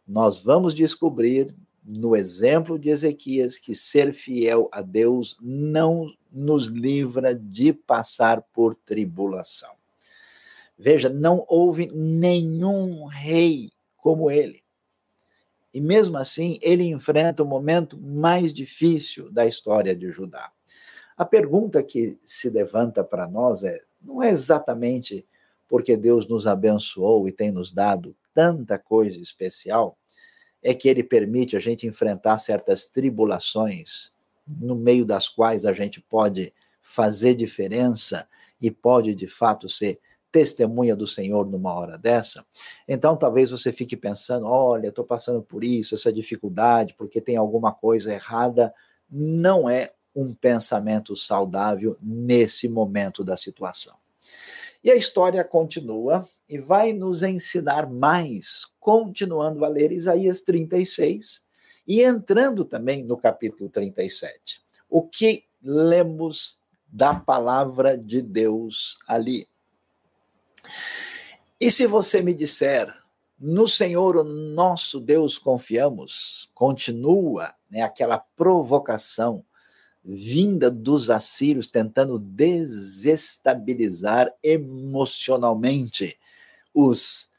Nós 0.08 0.40
vamos 0.40 0.74
descobrir 0.74 1.54
no 1.84 2.16
exemplo 2.16 2.78
de 2.78 2.88
Ezequias 2.88 3.58
que 3.58 3.74
ser 3.74 4.12
fiel 4.12 4.68
a 4.72 4.80
Deus 4.80 5.36
não 5.40 6.10
nos 6.32 6.66
livra 6.66 7.34
de 7.34 7.72
passar 7.72 8.40
por 8.40 8.74
tribulação. 8.74 9.74
Veja, 10.78 11.08
não 11.08 11.44
houve 11.48 11.90
nenhum 11.92 13.04
rei 13.04 13.70
como 13.96 14.30
ele. 14.30 14.64
E 15.72 15.80
mesmo 15.80 16.16
assim, 16.16 16.58
ele 16.62 16.84
enfrenta 16.84 17.42
o 17.42 17.46
momento 17.46 18.00
mais 18.00 18.52
difícil 18.52 19.30
da 19.30 19.46
história 19.46 19.94
de 19.94 20.10
Judá. 20.10 20.50
A 21.16 21.24
pergunta 21.24 21.82
que 21.82 22.18
se 22.22 22.48
levanta 22.48 23.04
para 23.04 23.28
nós 23.28 23.62
é: 23.62 23.80
não 24.00 24.22
é 24.22 24.30
exatamente 24.30 25.26
porque 25.68 25.96
Deus 25.96 26.26
nos 26.26 26.46
abençoou 26.46 27.28
e 27.28 27.32
tem 27.32 27.50
nos 27.50 27.72
dado 27.72 28.16
tanta 28.32 28.78
coisa 28.78 29.20
especial 29.20 29.96
é 30.64 30.72
que 30.72 30.88
ele 30.88 31.04
permite 31.04 31.56
a 31.56 31.60
gente 31.60 31.86
enfrentar 31.86 32.38
certas 32.38 32.86
tribulações, 32.86 34.10
no 34.46 34.74
meio 34.74 35.04
das 35.04 35.28
quais 35.28 35.66
a 35.66 35.72
gente 35.74 36.00
pode 36.00 36.52
fazer 36.80 37.34
diferença 37.34 38.26
e 38.60 38.70
pode 38.70 39.14
de 39.14 39.26
fato 39.26 39.68
ser 39.68 40.00
testemunha 40.32 40.96
do 40.96 41.06
Senhor 41.06 41.46
numa 41.46 41.72
hora 41.74 41.98
dessa. 41.98 42.44
Então 42.88 43.16
talvez 43.16 43.50
você 43.50 43.70
fique 43.70 43.96
pensando: 43.96 44.46
olha, 44.46 44.88
estou 44.88 45.04
passando 45.04 45.42
por 45.42 45.62
isso, 45.62 45.94
essa 45.94 46.12
dificuldade, 46.12 46.94
porque 46.94 47.20
tem 47.20 47.36
alguma 47.36 47.72
coisa 47.72 48.12
errada. 48.12 48.74
Não 49.08 49.68
é 49.68 49.92
um 50.16 50.34
pensamento 50.34 51.14
saudável 51.14 51.96
nesse 52.00 52.68
momento 52.68 53.22
da 53.22 53.36
situação. 53.36 53.94
E 54.82 54.90
a 54.90 54.94
história 54.94 55.42
continua 55.44 56.28
e 56.48 56.58
vai 56.58 56.92
nos 56.92 57.22
ensinar 57.22 57.88
mais, 57.88 58.66
continuando 58.78 59.64
a 59.64 59.68
ler 59.68 59.92
Isaías 59.92 60.42
36 60.42 61.42
e 61.86 62.02
entrando 62.02 62.64
também 62.64 63.04
no 63.04 63.16
capítulo 63.16 63.70
37. 63.70 64.60
O 64.88 65.02
que 65.02 65.44
lemos 65.62 66.58
da 66.86 67.14
palavra 67.14 67.96
de 67.96 68.22
Deus 68.22 68.98
ali? 69.06 69.48
E 71.60 71.70
se 71.70 71.86
você 71.86 72.20
me 72.20 72.34
disser, 72.34 72.92
no 73.38 73.66
Senhor, 73.66 74.16
o 74.16 74.24
nosso 74.24 75.00
Deus, 75.00 75.38
confiamos, 75.38 76.50
continua 76.54 77.54
né, 77.70 77.80
aquela 77.82 78.18
provocação 78.18 79.44
vinda 80.04 80.70
dos 80.70 81.08
assírios 81.10 81.66
tentando 81.66 82.18
desestabilizar 82.18 84.30
emocionalmente 84.42 86.18
os 86.74 87.32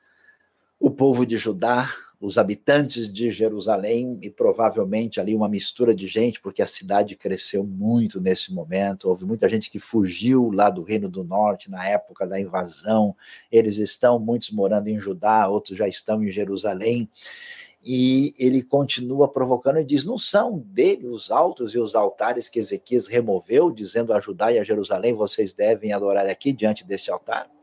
o 0.79 0.91
povo 0.91 1.25
de 1.25 1.37
Judá, 1.37 1.89
os 2.19 2.37
habitantes 2.37 3.11
de 3.11 3.31
Jerusalém 3.31 4.19
e 4.21 4.29
provavelmente 4.29 5.19
ali 5.19 5.33
uma 5.33 5.49
mistura 5.49 5.95
de 5.95 6.05
gente, 6.05 6.39
porque 6.41 6.61
a 6.61 6.67
cidade 6.67 7.15
cresceu 7.15 7.63
muito 7.63 8.19
nesse 8.21 8.53
momento. 8.53 9.07
Houve 9.07 9.25
muita 9.25 9.47
gente 9.49 9.69
que 9.69 9.79
fugiu 9.79 10.51
lá 10.51 10.69
do 10.69 10.83
Reino 10.83 11.09
do 11.09 11.23
Norte 11.23 11.71
na 11.71 11.87
época 11.87 12.27
da 12.27 12.39
invasão. 12.39 13.15
Eles 13.51 13.77
estão 13.77 14.19
muitos 14.19 14.51
morando 14.51 14.87
em 14.87 14.99
Judá, 14.99 15.47
outros 15.47 15.77
já 15.77 15.87
estão 15.87 16.23
em 16.23 16.29
Jerusalém 16.29 17.09
e 17.83 18.33
ele 18.39 18.63
continua 18.63 19.27
provocando 19.27 19.79
e 19.79 19.85
diz: 19.85 20.03
não 20.03 20.17
são 20.17 20.57
dele 20.57 21.07
os 21.07 21.29
altos 21.29 21.75
e 21.75 21.79
os 21.79 21.93
altares 21.93 22.49
que 22.49 22.59
Ezequias 22.59 23.07
removeu, 23.07 23.69
dizendo 23.69 24.11
a 24.11 24.19
Judá 24.19 24.51
e 24.51 24.57
a 24.57 24.63
Jerusalém: 24.63 25.13
vocês 25.13 25.53
devem 25.53 25.93
adorar 25.93 26.25
aqui 26.25 26.51
diante 26.51 26.85
deste 26.85 27.11
altar? 27.11 27.54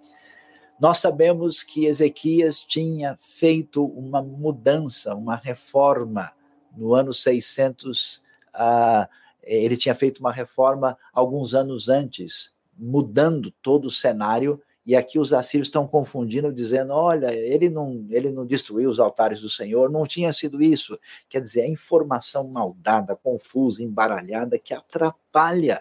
Nós 0.82 0.98
sabemos 0.98 1.62
que 1.62 1.86
Ezequias 1.86 2.60
tinha 2.60 3.16
feito 3.20 3.84
uma 3.84 4.20
mudança, 4.20 5.14
uma 5.14 5.36
reforma 5.36 6.32
no 6.76 6.92
ano 6.92 7.12
600. 7.12 8.16
Uh, 8.16 8.20
ah, 8.52 9.08
ele 9.44 9.76
tinha 9.76 9.94
feito 9.94 10.18
uma 10.18 10.32
reforma 10.32 10.98
alguns 11.12 11.54
anos 11.54 11.88
antes, 11.88 12.56
mudando 12.76 13.52
todo 13.62 13.84
o 13.84 13.90
cenário 13.92 14.60
e 14.84 14.96
aqui 14.96 15.20
os 15.20 15.32
assírios 15.32 15.68
estão 15.68 15.86
confundindo, 15.86 16.52
dizendo: 16.52 16.92
olha, 16.94 17.32
ele 17.32 17.70
não, 17.70 18.04
ele 18.10 18.32
não 18.32 18.44
destruiu 18.44 18.90
os 18.90 18.98
altares 18.98 19.40
do 19.40 19.48
Senhor, 19.48 19.88
não 19.88 20.02
tinha 20.02 20.32
sido 20.32 20.60
isso. 20.60 20.98
Quer 21.28 21.42
dizer, 21.42 21.60
a 21.60 21.68
informação 21.68 22.48
maldada, 22.48 23.14
confusa, 23.14 23.84
embaralhada, 23.84 24.58
que 24.58 24.74
atrapalha 24.74 25.80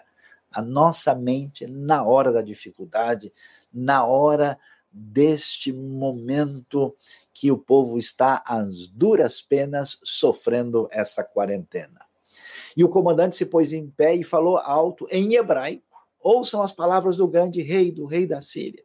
a 0.52 0.62
nossa 0.62 1.12
mente 1.12 1.66
na 1.66 2.04
hora 2.04 2.30
da 2.30 2.40
dificuldade, 2.40 3.32
na 3.74 4.04
hora 4.04 4.56
deste 4.92 5.72
momento 5.72 6.94
que 7.32 7.50
o 7.50 7.58
povo 7.58 7.98
está 7.98 8.42
às 8.46 8.86
duras 8.86 9.40
penas 9.40 9.98
sofrendo 10.02 10.86
essa 10.90 11.24
quarentena. 11.24 12.00
E 12.76 12.84
o 12.84 12.88
comandante 12.88 13.36
se 13.36 13.46
pôs 13.46 13.72
em 13.72 13.88
pé 13.88 14.14
e 14.14 14.24
falou 14.24 14.58
alto 14.58 15.06
em 15.10 15.34
hebraico: 15.34 15.82
Ouçam 16.20 16.62
as 16.62 16.72
palavras 16.72 17.16
do 17.16 17.26
grande 17.26 17.62
rei, 17.62 17.90
do 17.90 18.06
rei 18.06 18.26
da 18.26 18.42
Síria. 18.42 18.84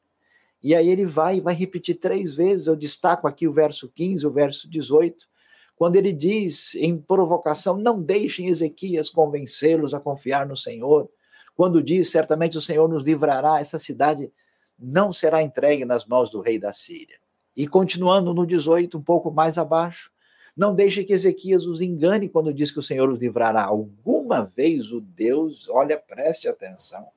E 0.64 0.74
aí 0.74 0.90
ele 0.90 1.06
vai 1.06 1.38
e 1.38 1.42
vai 1.42 1.54
repetir 1.54 2.00
três 2.00 2.34
vezes. 2.34 2.68
Eu 2.68 2.76
destaco 2.76 3.28
aqui 3.28 3.48
o 3.48 3.54
verso 3.54 3.90
15, 3.90 4.26
o 4.26 4.32
verso 4.32 4.70
18, 4.70 5.28
quando 5.76 5.96
ele 5.96 6.12
diz 6.12 6.76
em 6.76 6.98
provocação: 6.98 7.78
Não 7.78 8.02
deixem 8.02 8.48
Ezequias 8.48 9.10
convencê-los 9.10 9.94
a 9.94 10.00
confiar 10.00 10.48
no 10.48 10.58
Senhor. 10.58 11.10
Quando 11.56 11.84
diz: 11.84 12.10
Certamente 12.10 12.58
o 12.58 12.62
Senhor 12.62 12.88
nos 12.90 13.04
livrará, 13.04 13.60
essa 13.60 13.78
cidade 13.78 14.32
não 14.78 15.12
será 15.12 15.42
entregue 15.42 15.86
nas 15.86 16.06
mãos 16.06 16.30
do 16.30 16.42
rei 16.42 16.60
da 16.60 16.74
Síria. 16.74 17.18
E 17.56 17.68
continuando 17.68 18.34
no 18.34 18.46
18, 18.46 18.98
um 18.98 19.02
pouco 19.02 19.32
mais 19.32 19.58
abaixo, 19.58 20.12
não 20.56 20.74
deixe 20.74 21.04
que 21.04 21.14
Ezequias 21.14 21.66
os 21.66 21.82
engane 21.82 22.30
quando 22.30 22.54
diz 22.54 22.72
que 22.72 22.80
o 22.80 22.84
Senhor 22.84 23.10
os 23.10 23.20
livrará. 23.20 23.64
Alguma 23.64 24.44
vez 24.44 24.92
o 24.92 25.00
Deus, 25.00 25.68
olha, 25.70 25.98
preste 25.98 26.48
atenção, 26.48 27.08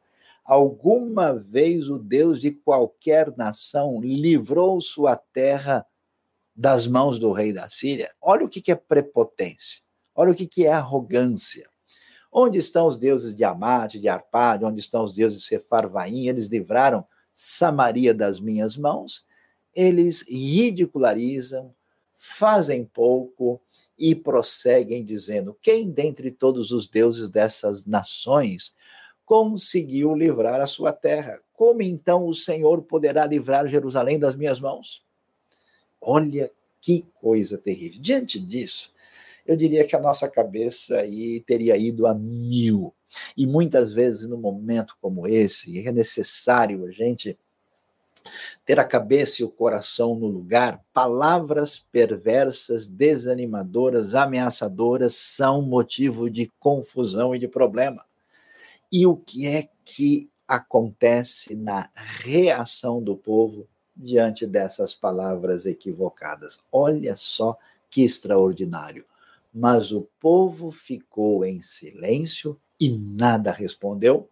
Alguma 0.50 1.32
vez 1.32 1.88
o 1.88 1.96
Deus 1.96 2.40
de 2.40 2.50
qualquer 2.50 3.36
nação 3.36 4.00
livrou 4.00 4.80
sua 4.80 5.14
terra 5.14 5.86
das 6.56 6.86
mãos 6.88 7.20
do 7.20 7.30
rei 7.30 7.52
da 7.52 7.68
Síria? 7.68 8.10
Olha 8.20 8.44
o 8.44 8.48
que 8.48 8.72
é 8.72 8.74
prepotência, 8.74 9.82
olha 10.12 10.32
o 10.32 10.34
que 10.34 10.66
é 10.66 10.72
arrogância. 10.72 11.68
Onde 12.32 12.58
estão 12.58 12.86
os 12.86 12.96
deuses 12.96 13.32
de 13.32 13.44
Amate, 13.44 14.00
de 14.00 14.08
Arpade, 14.08 14.64
onde 14.64 14.80
estão 14.80 15.04
os 15.04 15.12
deuses 15.12 15.38
de 15.38 15.44
Sefarvaim? 15.44 16.26
Eles 16.26 16.48
livraram 16.48 17.06
Samaria 17.42 18.12
das 18.12 18.38
minhas 18.38 18.76
mãos, 18.76 19.24
eles 19.74 20.20
ridicularizam, 20.28 21.74
fazem 22.12 22.84
pouco 22.84 23.58
e 23.98 24.14
prosseguem 24.14 25.02
dizendo: 25.02 25.56
Quem 25.62 25.90
dentre 25.90 26.30
todos 26.30 26.70
os 26.70 26.86
deuses 26.86 27.30
dessas 27.30 27.86
nações 27.86 28.76
conseguiu 29.24 30.14
livrar 30.14 30.60
a 30.60 30.66
sua 30.66 30.92
terra? 30.92 31.40
Como 31.54 31.80
então 31.80 32.26
o 32.26 32.34
Senhor 32.34 32.82
poderá 32.82 33.24
livrar 33.24 33.66
Jerusalém 33.66 34.18
das 34.18 34.36
minhas 34.36 34.60
mãos? 34.60 35.02
Olha 35.98 36.52
que 36.78 37.06
coisa 37.22 37.56
terrível. 37.56 38.02
Diante 38.02 38.38
disso, 38.38 38.89
eu 39.50 39.56
diria 39.56 39.84
que 39.84 39.96
a 39.96 40.00
nossa 40.00 40.28
cabeça 40.28 40.98
aí 40.98 41.40
teria 41.40 41.76
ido 41.76 42.06
a 42.06 42.14
mil. 42.14 42.94
E 43.36 43.48
muitas 43.48 43.92
vezes, 43.92 44.28
num 44.28 44.36
momento 44.36 44.96
como 45.00 45.26
esse, 45.26 45.84
é 45.84 45.90
necessário 45.90 46.86
a 46.86 46.92
gente 46.92 47.36
ter 48.64 48.78
a 48.78 48.84
cabeça 48.84 49.42
e 49.42 49.44
o 49.44 49.50
coração 49.50 50.14
no 50.14 50.28
lugar, 50.28 50.80
palavras 50.92 51.80
perversas, 51.80 52.86
desanimadoras, 52.86 54.14
ameaçadoras 54.14 55.16
são 55.16 55.62
motivo 55.62 56.30
de 56.30 56.46
confusão 56.60 57.34
e 57.34 57.38
de 57.40 57.48
problema. 57.48 58.04
E 58.92 59.04
o 59.04 59.16
que 59.16 59.48
é 59.48 59.68
que 59.84 60.30
acontece 60.46 61.56
na 61.56 61.90
reação 61.96 63.02
do 63.02 63.16
povo 63.16 63.66
diante 63.96 64.46
dessas 64.46 64.94
palavras 64.94 65.66
equivocadas? 65.66 66.60
Olha 66.70 67.16
só 67.16 67.58
que 67.90 68.04
extraordinário. 68.04 69.09
Mas 69.52 69.92
o 69.92 70.08
povo 70.20 70.70
ficou 70.70 71.44
em 71.44 71.60
silêncio 71.60 72.58
e 72.80 72.88
nada 72.90 73.50
respondeu, 73.50 74.28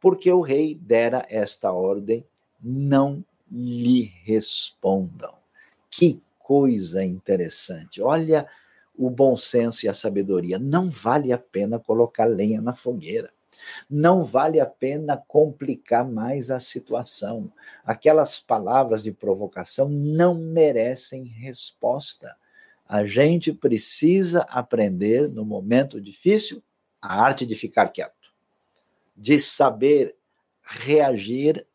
porque 0.00 0.30
o 0.30 0.40
rei 0.40 0.74
dera 0.74 1.24
esta 1.28 1.72
ordem: 1.72 2.26
não 2.60 3.24
lhe 3.50 4.12
respondam. 4.24 5.34
Que 5.90 6.20
coisa 6.38 7.04
interessante. 7.04 8.00
Olha 8.00 8.46
o 8.96 9.08
bom 9.08 9.36
senso 9.36 9.86
e 9.86 9.88
a 9.88 9.94
sabedoria. 9.94 10.58
Não 10.58 10.90
vale 10.90 11.32
a 11.32 11.38
pena 11.38 11.78
colocar 11.78 12.26
lenha 12.26 12.60
na 12.60 12.74
fogueira. 12.74 13.30
Não 13.88 14.24
vale 14.24 14.60
a 14.60 14.66
pena 14.66 15.16
complicar 15.16 16.08
mais 16.08 16.50
a 16.50 16.60
situação. 16.60 17.50
Aquelas 17.84 18.38
palavras 18.38 19.02
de 19.02 19.12
provocação 19.12 19.88
não 19.88 20.34
merecem 20.34 21.24
resposta. 21.24 22.36
A 22.88 23.04
gente 23.04 23.52
precisa 23.52 24.40
aprender, 24.48 25.28
no 25.28 25.44
momento 25.44 26.00
difícil, 26.00 26.62
a 27.02 27.22
arte 27.22 27.44
de 27.44 27.54
ficar 27.54 27.88
quieto, 27.88 28.32
de 29.14 29.38
saber 29.38 30.16
reagir 30.62 31.66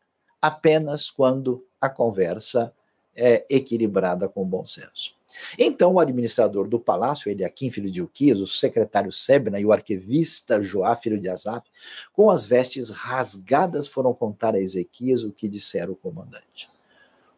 apenas 0.42 1.10
quando 1.10 1.64
a 1.80 1.88
conversa 1.88 2.74
é 3.14 3.46
equilibrada 3.48 4.28
com 4.28 4.44
bom 4.44 4.64
senso. 4.64 5.14
Então, 5.58 5.94
o 5.94 6.00
administrador 6.00 6.68
do 6.68 6.80
palácio, 6.80 7.30
Eliakim, 7.30 7.70
filho 7.70 7.90
de 7.90 8.02
Uquias, 8.02 8.40
o 8.40 8.46
secretário 8.46 9.12
Sebna 9.12 9.60
e 9.60 9.64
o 9.64 9.72
arquivista 9.72 10.60
Joá, 10.60 10.96
filho 10.96 11.20
de 11.20 11.28
Asaf, 11.28 11.68
com 12.12 12.30
as 12.30 12.44
vestes 12.46 12.90
rasgadas, 12.90 13.86
foram 13.86 14.12
contar 14.12 14.54
a 14.54 14.60
Ezequias 14.60 15.22
o 15.22 15.32
que 15.32 15.48
dissera 15.48 15.90
o 15.90 15.96
comandante. 15.96 16.68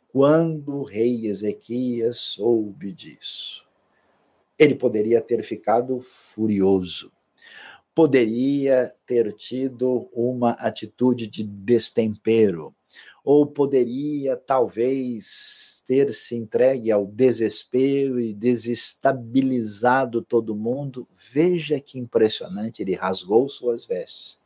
Quando 0.09 0.77
o 0.77 0.83
rei 0.83 1.27
Ezequias 1.27 2.19
soube 2.19 2.93
disso, 2.93 3.66
ele 4.59 4.75
poderia 4.75 5.21
ter 5.21 5.43
ficado 5.43 6.01
furioso, 6.01 7.13
poderia 7.95 8.95
ter 9.07 9.33
tido 9.33 10.09
uma 10.13 10.53
atitude 10.53 11.27
de 11.27 11.43
destempero, 11.45 12.75
ou 13.25 13.45
poderia 13.45 14.37
talvez 14.37 15.83
ter 15.85 16.13
se 16.13 16.37
entregue 16.37 16.93
ao 16.93 17.05
desespero 17.05 18.21
e 18.21 18.33
desestabilizado 18.33 20.23
todo 20.23 20.55
mundo. 20.55 21.09
Veja 21.13 21.81
que 21.81 21.99
impressionante, 21.99 22.83
ele 22.83 22.95
rasgou 22.95 23.49
suas 23.49 23.85
vestes, 23.85 24.39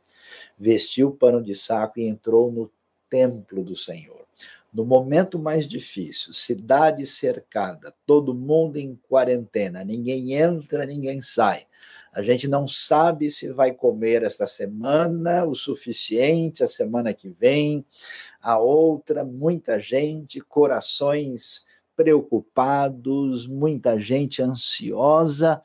vestiu 0.57 1.11
pano 1.11 1.43
de 1.43 1.53
saco 1.53 1.99
e 1.99 2.07
entrou 2.07 2.51
no 2.51 2.71
templo 3.07 3.63
do 3.63 3.75
Senhor. 3.75 4.25
No 4.73 4.85
momento 4.85 5.37
mais 5.37 5.67
difícil, 5.67 6.33
cidade 6.33 7.05
cercada, 7.05 7.93
todo 8.05 8.33
mundo 8.33 8.77
em 8.77 8.95
quarentena, 9.09 9.83
ninguém 9.83 10.33
entra, 10.33 10.85
ninguém 10.85 11.21
sai. 11.21 11.65
A 12.13 12.21
gente 12.21 12.47
não 12.47 12.67
sabe 12.67 13.29
se 13.29 13.51
vai 13.51 13.73
comer 13.73 14.23
esta 14.23 14.45
semana 14.45 15.45
o 15.45 15.53
suficiente, 15.53 16.63
a 16.63 16.67
semana 16.67 17.13
que 17.13 17.29
vem, 17.29 17.85
a 18.41 18.57
outra, 18.57 19.23
muita 19.25 19.77
gente, 19.77 20.41
corações 20.41 21.65
preocupados, 21.95 23.47
muita 23.47 23.99
gente 23.99 24.41
ansiosa. 24.41 25.61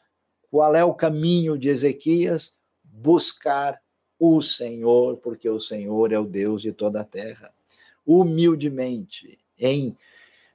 Qual 0.50 0.74
é 0.74 0.84
o 0.84 0.94
caminho 0.94 1.56
de 1.58 1.68
Ezequias? 1.68 2.54
Buscar 2.84 3.80
o 4.18 4.40
Senhor, 4.40 5.16
porque 5.18 5.48
o 5.48 5.60
Senhor 5.60 6.12
é 6.12 6.18
o 6.18 6.24
Deus 6.24 6.62
de 6.62 6.72
toda 6.72 7.00
a 7.00 7.04
terra. 7.04 7.55
Humildemente, 8.06 9.38
em 9.58 9.96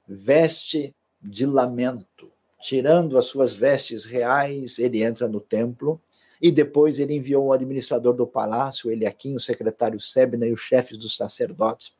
veste 0.08 0.94
de 1.22 1.46
lamento, 1.46 2.30
tirando 2.60 3.18
as 3.18 3.26
suas 3.26 3.52
vestes 3.52 4.04
reais, 4.04 4.78
ele 4.78 5.02
entra 5.02 5.28
no 5.28 5.40
templo 5.40 6.00
e 6.40 6.50
depois 6.50 6.98
ele 6.98 7.14
enviou 7.14 7.46
o 7.46 7.52
administrador 7.52 8.14
do 8.14 8.26
palácio, 8.26 8.90
Eliakim, 8.90 9.36
o 9.36 9.40
secretário 9.40 10.00
Sebna 10.00 10.46
e 10.46 10.52
os 10.52 10.60
chefes 10.60 10.96
dos 10.96 11.16
sacerdotes. 11.16 11.92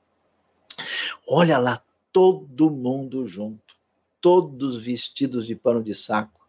Olha 1.28 1.58
lá, 1.58 1.82
todo 2.12 2.70
mundo 2.70 3.24
junto, 3.26 3.76
todos 4.20 4.82
vestidos 4.82 5.46
de 5.46 5.54
pano 5.54 5.82
de 5.82 5.94
saco, 5.94 6.40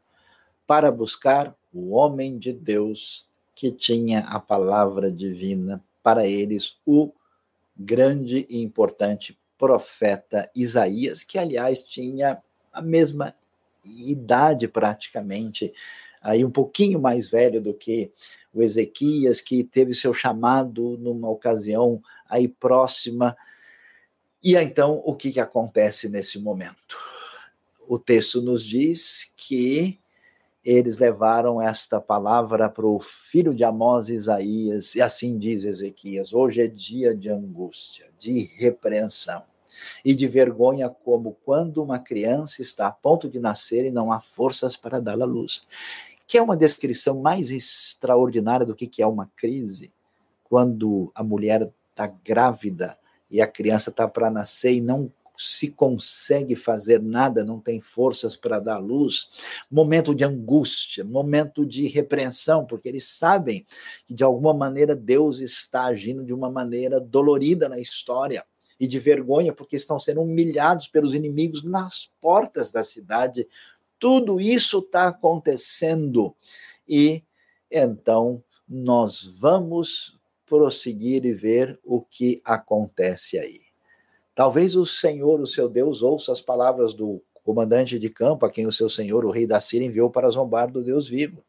para 0.66 0.92
buscar 0.92 1.56
o 1.74 1.94
homem 1.96 2.38
de 2.38 2.52
Deus 2.52 3.28
que 3.56 3.72
tinha 3.72 4.22
a 4.22 4.40
palavra 4.40 5.12
divina 5.12 5.84
para 6.02 6.28
eles, 6.28 6.78
o 6.86 7.12
grande 7.76 8.46
e 8.50 8.62
importante 8.62 9.38
profeta 9.58 10.50
Isaías, 10.56 11.24
que 11.24 11.38
aliás 11.38 11.84
tinha 11.84 12.42
a 12.72 12.82
mesma 12.82 13.36
idade 13.86 14.68
praticamente, 14.68 15.74
aí 16.22 16.44
um 16.44 16.52
pouquinho 16.52 17.00
mais 17.00 17.30
velho 17.30 17.62
do 17.62 17.74
que 17.74 18.12
o 18.54 18.62
Ezequias, 18.62 19.42
que 19.42 19.64
teve 19.64 19.94
seu 19.94 20.14
chamado 20.14 20.98
numa 20.98 21.30
ocasião 21.30 22.02
aí 22.30 22.48
próxima. 22.48 23.36
E 24.44 24.56
então, 24.56 25.02
o 25.06 25.16
que, 25.16 25.32
que 25.32 25.40
acontece 25.40 26.08
nesse 26.08 26.40
momento? 26.40 26.98
O 27.88 27.98
texto 27.98 28.42
nos 28.42 28.64
diz 28.64 29.32
que 29.36 30.00
eles 30.64 30.98
levaram 30.98 31.62
esta 31.62 32.00
palavra 32.00 32.70
para 32.70 32.88
o 32.88 33.00
filho 33.00 33.54
de 33.54 33.64
Amós, 33.64 34.08
Isaías, 34.08 34.96
e 34.96 35.02
assim 35.02 35.38
diz 35.38 35.64
Ezequias: 35.64 36.34
hoje 36.34 36.62
é 36.62 36.68
dia 36.68 37.14
de 37.14 37.30
angústia, 37.30 38.06
de 38.18 38.50
repreensão 38.56 39.44
e 40.06 40.16
de 40.16 40.28
vergonha, 40.28 40.90
como 40.90 41.38
quando 41.44 41.84
uma 41.84 42.00
criança 42.00 42.62
está 42.62 42.88
a 42.88 42.92
ponto 42.92 43.28
de 43.28 43.40
nascer 43.40 43.86
e 43.86 43.92
não 43.92 44.12
há 44.12 44.22
forças 44.22 44.78
para 44.78 44.98
à 44.98 45.26
luz. 45.26 45.68
Que 46.26 46.38
é 46.38 46.42
uma 46.42 46.56
descrição 46.56 47.20
mais 47.20 47.52
extraordinária 47.52 48.66
do 48.66 48.74
que 48.74 49.02
é 49.02 49.08
uma 49.08 49.30
crise, 49.36 49.92
quando 50.46 51.12
a 51.14 51.24
mulher 51.24 51.70
está 51.90 52.08
grávida 52.08 52.98
e 53.30 53.42
a 53.42 53.48
criança 53.48 53.90
está 53.90 54.08
para 54.08 54.30
nascer 54.30 54.74
e 54.74 54.82
não 54.82 55.12
se 55.38 55.72
consegue 55.72 56.56
fazer 56.56 57.02
nada, 57.02 57.44
não 57.44 57.60
tem 57.60 57.82
forças 57.82 58.36
para 58.36 58.60
dar 58.60 58.78
luz, 58.78 59.30
momento 59.70 60.14
de 60.14 60.24
angústia, 60.24 61.04
momento 61.04 61.66
de 61.66 61.88
repreensão, 61.88 62.66
porque 62.66 62.88
eles 62.88 63.06
sabem 63.08 63.66
que 64.06 64.14
de 64.14 64.24
alguma 64.24 64.54
maneira 64.54 64.96
Deus 64.96 65.40
está 65.40 65.86
agindo 65.86 66.24
de 66.24 66.34
uma 66.34 66.50
maneira 66.50 67.00
dolorida 67.00 67.68
na 67.68 67.80
história 67.80 68.46
e 68.80 68.88
de 68.88 69.00
vergonha, 69.00 69.54
porque 69.54 69.76
estão 69.76 70.00
sendo 70.00 70.22
humilhados 70.22 70.88
pelos 70.88 71.14
inimigos 71.14 71.64
nas 71.64 72.10
portas 72.20 72.72
da 72.72 72.84
cidade. 72.84 73.48
Tudo 73.98 74.40
isso 74.40 74.80
está 74.80 75.08
acontecendo. 75.08 76.36
E 76.88 77.24
então 77.72 78.44
nós 78.68 79.24
vamos 79.24 80.20
prosseguir 80.46 81.26
e 81.26 81.34
ver 81.34 81.80
o 81.84 82.02
que 82.02 82.42
acontece 82.44 83.40
aí. 83.40 83.73
Talvez 84.36 84.76
o 84.76 84.86
Senhor, 84.86 85.40
o 85.40 85.48
seu 85.48 85.70
Deus, 85.70 86.02
ouça 86.02 86.32
as 86.32 86.42
palavras 86.42 86.94
do 86.94 87.22
comandante 87.44 88.00
de 88.00 88.10
campo, 88.10 88.46
a 88.46 88.50
quem 88.50 88.66
o 88.66 88.72
seu 88.72 88.90
Senhor, 88.90 89.26
o 89.26 89.32
rei 89.32 89.46
da 89.46 89.60
Síria, 89.60 89.86
enviou 89.86 90.10
para 90.10 90.30
zombar 90.30 90.72
do 90.72 90.84
Deus 90.84 91.08
vivo 91.08 91.44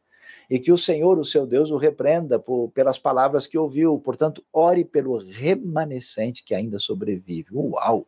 e 0.49 0.59
que 0.59 0.73
o 0.73 0.79
Senhor, 0.79 1.19
o 1.19 1.25
seu 1.25 1.47
Deus, 1.47 1.71
o 1.71 1.77
repreenda 1.77 2.39
por, 2.39 2.71
pelas 2.71 2.99
palavras 2.99 3.47
que 3.47 3.57
ouviu. 3.57 3.99
Portanto, 3.99 4.45
ore 4.53 4.85
pelo 4.85 5.17
remanescente 5.19 6.45
que 6.45 6.55
ainda 6.55 6.79
sobrevive. 6.79 7.49
Uau! 7.53 8.01
O 8.01 8.07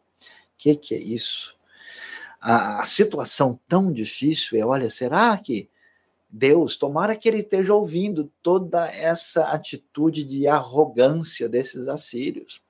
que, 0.58 0.74
que 0.76 0.94
é 0.94 0.98
isso? 0.98 1.56
A, 2.40 2.80
a 2.80 2.84
situação 2.84 3.58
tão 3.68 3.92
difícil 3.92 4.58
é: 4.58 4.64
olha, 4.64 4.90
será 4.90 5.36
que 5.38 5.68
Deus, 6.28 6.76
tomara 6.76 7.16
que 7.16 7.28
ele 7.28 7.38
esteja 7.38 7.72
ouvindo 7.72 8.30
toda 8.42 8.86
essa 8.90 9.44
atitude 9.44 10.22
de 10.22 10.46
arrogância 10.46 11.48
desses 11.48 11.88
assírios. 11.88 12.60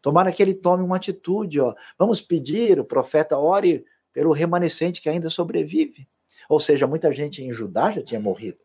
Tomara 0.00 0.32
que 0.32 0.42
ele 0.42 0.54
tome 0.54 0.82
uma 0.82 0.96
atitude, 0.96 1.60
ó. 1.60 1.74
Vamos 1.98 2.20
pedir, 2.20 2.78
o 2.78 2.84
profeta 2.84 3.38
ore 3.38 3.84
pelo 4.12 4.32
remanescente 4.32 5.00
que 5.00 5.08
ainda 5.08 5.30
sobrevive. 5.30 6.08
Ou 6.48 6.58
seja, 6.58 6.86
muita 6.86 7.12
gente 7.12 7.42
em 7.42 7.52
Judá 7.52 7.90
já 7.90 8.02
tinha 8.02 8.20
morrido. 8.20 8.58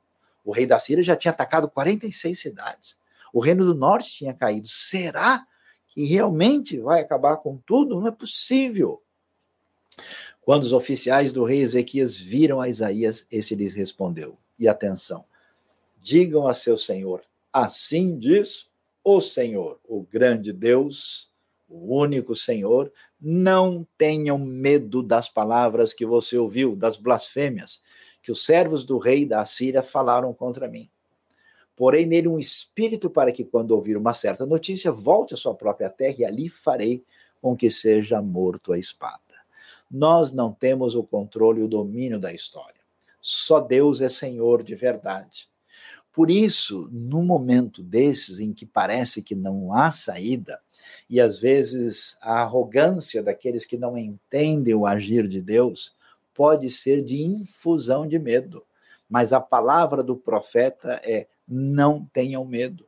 O 0.44 0.52
rei 0.52 0.66
da 0.66 0.80
Síria 0.80 1.04
já 1.04 1.16
tinha 1.16 1.32
atacado 1.32 1.70
46 1.70 2.40
cidades. 2.40 2.98
O 3.32 3.40
reino 3.40 3.66
do 3.66 3.74
norte 3.74 4.12
tinha 4.12 4.34
caído. 4.34 4.68
Será 4.68 5.46
que 5.88 6.04
realmente 6.06 6.80
vai 6.80 7.02
acabar 7.02 7.38
com 7.38 7.58
tudo? 7.58 8.00
Não 8.00 8.08
é 8.08 8.12
possível. 8.12 9.02
Quando 10.42 10.64
os 10.64 10.74
oficiais 10.74 11.32
do 11.32 11.44
rei 11.44 11.62
Ezequias 11.62 12.16
viram 12.16 12.60
a 12.60 12.68
Isaías, 12.68 13.26
esse 13.32 13.56
lhes 13.56 13.74
respondeu: 13.74 14.38
E 14.60 14.68
atenção, 14.68 15.24
digam 16.02 16.46
a 16.46 16.54
seu 16.54 16.78
senhor: 16.78 17.22
Assim 17.52 18.18
diz 18.18 18.70
o 19.04 19.20
Senhor, 19.20 19.80
o 19.84 20.04
grande 20.04 20.54
Deus, 20.54 21.32
o 21.68 21.96
único 21.96 22.36
Senhor, 22.36 22.92
não 23.20 23.86
tenham 23.98 24.38
medo 24.38 25.02
das 25.02 25.28
palavras 25.28 25.94
que 25.94 26.06
você 26.06 26.38
ouviu, 26.38 26.76
das 26.76 26.98
blasfêmias, 26.98 27.82
que 28.22 28.32
os 28.32 28.46
servos 28.46 28.84
do 28.84 28.98
rei 28.98 29.26
da 29.26 29.42
Assíria 29.42 29.84
falaram 29.84 30.34
contra 30.34 30.68
mim. 30.68 30.90
Porém, 31.76 32.06
nele 32.06 32.28
um 32.28 32.40
espírito 32.40 33.10
para 33.10 33.32
que, 33.32 33.44
quando 33.44 33.72
ouvir 33.72 33.98
uma 33.98 34.14
certa 34.14 34.46
notícia, 34.46 34.92
volte 34.92 35.34
à 35.34 35.38
sua 35.38 35.56
própria 35.56 35.90
terra 35.90 36.16
e 36.20 36.26
ali 36.26 36.50
farei 36.50 37.04
com 37.42 37.58
que 37.58 37.70
seja 37.70 38.22
morto 38.22 38.72
a 38.72 38.78
espada. 38.78 39.20
Nós 39.90 40.32
não 40.32 40.54
temos 40.54 40.96
o 40.96 41.04
controle 41.04 41.62
e 41.62 41.64
o 41.64 41.68
domínio 41.68 42.20
da 42.20 42.32
história. 42.32 42.82
Só 43.20 43.60
Deus 43.60 44.02
é 44.02 44.10
Senhor 44.10 44.64
de 44.64 44.76
verdade. 44.76 45.50
Por 46.14 46.30
isso, 46.30 46.88
num 46.92 47.26
momento 47.26 47.82
desses 47.82 48.40
em 48.40 48.54
que 48.54 48.68
parece 48.68 49.24
que 49.24 49.34
não 49.34 49.74
há 49.74 49.90
saída, 49.90 50.62
e 51.10 51.20
às 51.20 51.40
vezes 51.40 52.16
a 52.22 52.42
arrogância 52.44 53.24
daqueles 53.24 53.66
que 53.66 53.78
não 53.78 53.98
entendem 53.98 54.76
o 54.76 54.86
agir 54.86 55.28
de 55.28 55.42
Deus 55.42 55.92
pode 56.32 56.70
ser 56.70 57.04
de 57.04 57.24
infusão 57.24 58.08
de 58.08 58.20
medo. 58.20 58.64
Mas 59.10 59.34
a 59.34 59.42
palavra 59.42 60.04
do 60.04 60.16
profeta 60.16 61.02
é: 61.04 61.28
não 61.48 62.06
tenham 62.14 62.46
medo. 62.46 62.86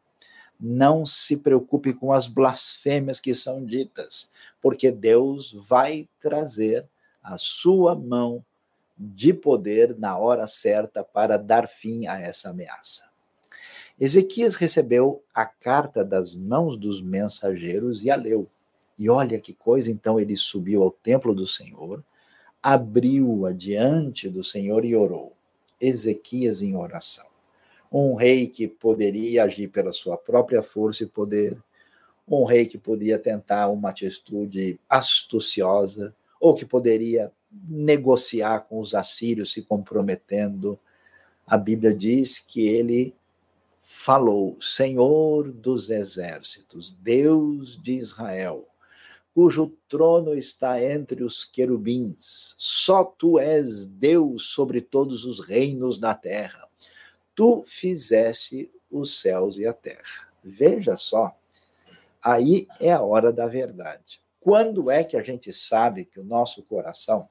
Não 0.59 1.03
se 1.03 1.35
preocupe 1.35 1.93
com 1.93 2.13
as 2.13 2.27
blasfêmias 2.27 3.19
que 3.19 3.33
são 3.33 3.65
ditas, 3.65 4.31
porque 4.61 4.91
Deus 4.91 5.51
vai 5.67 6.07
trazer 6.21 6.87
a 7.23 7.39
sua 7.39 7.95
mão 7.95 8.45
de 8.95 9.33
poder 9.33 9.97
na 9.97 10.15
hora 10.15 10.47
certa 10.47 11.03
para 11.03 11.37
dar 11.37 11.67
fim 11.67 12.07
a 12.07 12.19
essa 12.19 12.51
ameaça. 12.51 13.14
Ezequias 13.99 14.55
recebeu 14.55 15.23
a 15.33 15.45
carta 15.45 16.03
das 16.03 16.35
mãos 16.35 16.77
dos 16.77 17.01
mensageiros 17.01 18.03
e 18.03 18.11
a 18.11 18.15
leu. 18.15 18.47
E 18.99 19.09
olha 19.09 19.39
que 19.39 19.53
coisa, 19.53 19.89
então 19.89 20.19
ele 20.19 20.35
subiu 20.35 20.83
ao 20.83 20.91
templo 20.91 21.33
do 21.33 21.47
Senhor, 21.47 22.03
abriu-a 22.61 23.53
diante 23.53 24.29
do 24.29 24.43
Senhor 24.43 24.83
e 24.83 24.95
orou. 24.95 25.33
Ezequias 25.79 26.61
em 26.61 26.75
oração. 26.75 27.25
Um 27.91 28.15
rei 28.15 28.47
que 28.47 28.67
poderia 28.67 29.43
agir 29.43 29.69
pela 29.69 29.93
sua 29.93 30.17
própria 30.17 30.61
força 30.61 31.03
e 31.03 31.07
poder, 31.07 31.57
um 32.27 32.43
rei 32.43 32.65
que 32.65 32.77
podia 32.77 33.17
tentar 33.17 33.69
uma 33.69 33.89
atitude 33.89 34.79
astuciosa, 34.89 36.13
ou 36.39 36.53
que 36.53 36.65
poderia 36.65 37.31
negociar 37.67 38.61
com 38.61 38.79
os 38.79 38.93
assírios 38.93 39.53
se 39.53 39.61
comprometendo. 39.61 40.77
A 41.47 41.57
Bíblia 41.57 41.93
diz 41.93 42.39
que 42.39 42.67
ele 42.67 43.13
falou: 43.85 44.57
Senhor 44.59 45.51
dos 45.51 45.89
exércitos, 45.89 46.91
Deus 46.91 47.81
de 47.81 47.93
Israel, 47.93 48.67
cujo 49.33 49.71
trono 49.87 50.33
está 50.33 50.83
entre 50.83 51.23
os 51.23 51.45
querubins, 51.45 52.55
só 52.57 53.03
tu 53.03 53.37
és 53.37 53.85
Deus 53.85 54.47
sobre 54.47 54.81
todos 54.81 55.23
os 55.23 55.39
reinos 55.39 55.99
da 55.99 56.15
terra. 56.15 56.67
Tu 57.35 57.63
fizeste 57.65 58.71
os 58.89 59.19
céus 59.21 59.57
e 59.57 59.67
a 59.67 59.73
terra. 59.73 60.27
Veja 60.43 60.97
só, 60.97 61.35
aí 62.23 62.67
é 62.79 62.91
a 62.91 63.01
hora 63.01 63.31
da 63.31 63.45
verdade. 63.45 64.21
Quando 64.39 64.89
é 64.89 65.03
que 65.03 65.17
a 65.17 65.23
gente 65.23 65.51
sabe 65.51 66.05
que 66.05 66.19
o 66.19 66.23
nosso 66.23 66.63
coração 66.63 67.27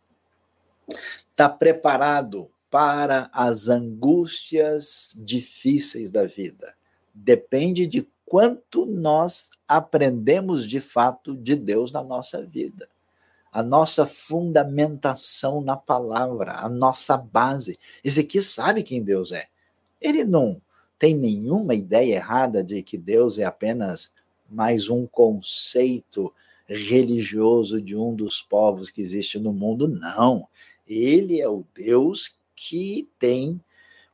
está 1.31 1.49
preparado 1.49 2.51
para 2.75 3.31
as 3.33 3.69
angústias 3.69 5.15
difíceis 5.17 6.11
da 6.11 6.25
vida? 6.25 6.75
Depende 7.15 7.87
de 7.87 8.05
quanto 8.27 8.85
nós 8.85 9.49
aprendemos 9.69 10.67
de 10.67 10.81
fato 10.81 11.37
de 11.37 11.55
Deus 11.55 11.93
na 11.93 12.03
nossa 12.03 12.45
vida. 12.45 12.89
A 13.53 13.63
nossa 13.63 14.05
fundamentação 14.05 15.61
na 15.61 15.77
palavra, 15.77 16.55
a 16.55 16.69
nossa 16.69 17.17
base. 17.17 17.79
Ezequiel 18.03 18.43
sabe 18.43 18.83
quem 18.83 19.05
Deus 19.05 19.31
é. 19.31 19.47
Ele 20.01 20.25
não 20.25 20.61
tem 20.99 21.15
nenhuma 21.15 21.77
ideia 21.77 22.17
errada 22.17 22.61
de 22.61 22.83
que 22.83 22.99
Deus 22.99 23.39
é 23.39 23.45
apenas 23.45 24.11
mais 24.51 24.89
um 24.89 25.07
conceito 25.07 26.35
religioso 26.67 27.81
de 27.81 27.95
um 27.95 28.17
dos 28.17 28.43
povos 28.43 28.91
que 28.91 29.01
existe 29.01 29.39
no 29.39 29.53
mundo, 29.53 29.87
não. 29.87 30.49
Ele 30.85 31.41
é 31.41 31.49
o 31.49 31.65
Deus 31.73 32.37
que 32.55 33.09
tem 33.19 33.61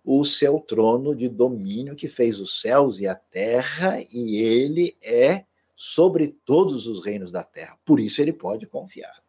o 0.05 0.25
seu 0.25 0.59
trono 0.61 1.15
de 1.15 1.29
domínio, 1.29 1.95
que 1.95 2.09
fez 2.09 2.41
os 2.41 2.61
céus 2.61 2.99
e 2.99 3.07
a 3.07 3.15
terra, 3.15 3.99
e 4.13 4.37
ele 4.37 4.97
é 5.03 5.45
sobre 5.77 6.37
todos 6.45 6.87
os 6.87 7.05
reinos 7.05 7.31
da 7.31 7.43
terra. 7.43 7.79
Por 7.85 8.01
isso 8.01 8.21
ele 8.21 8.33
pode 8.33 8.67
confiar. 8.67 9.23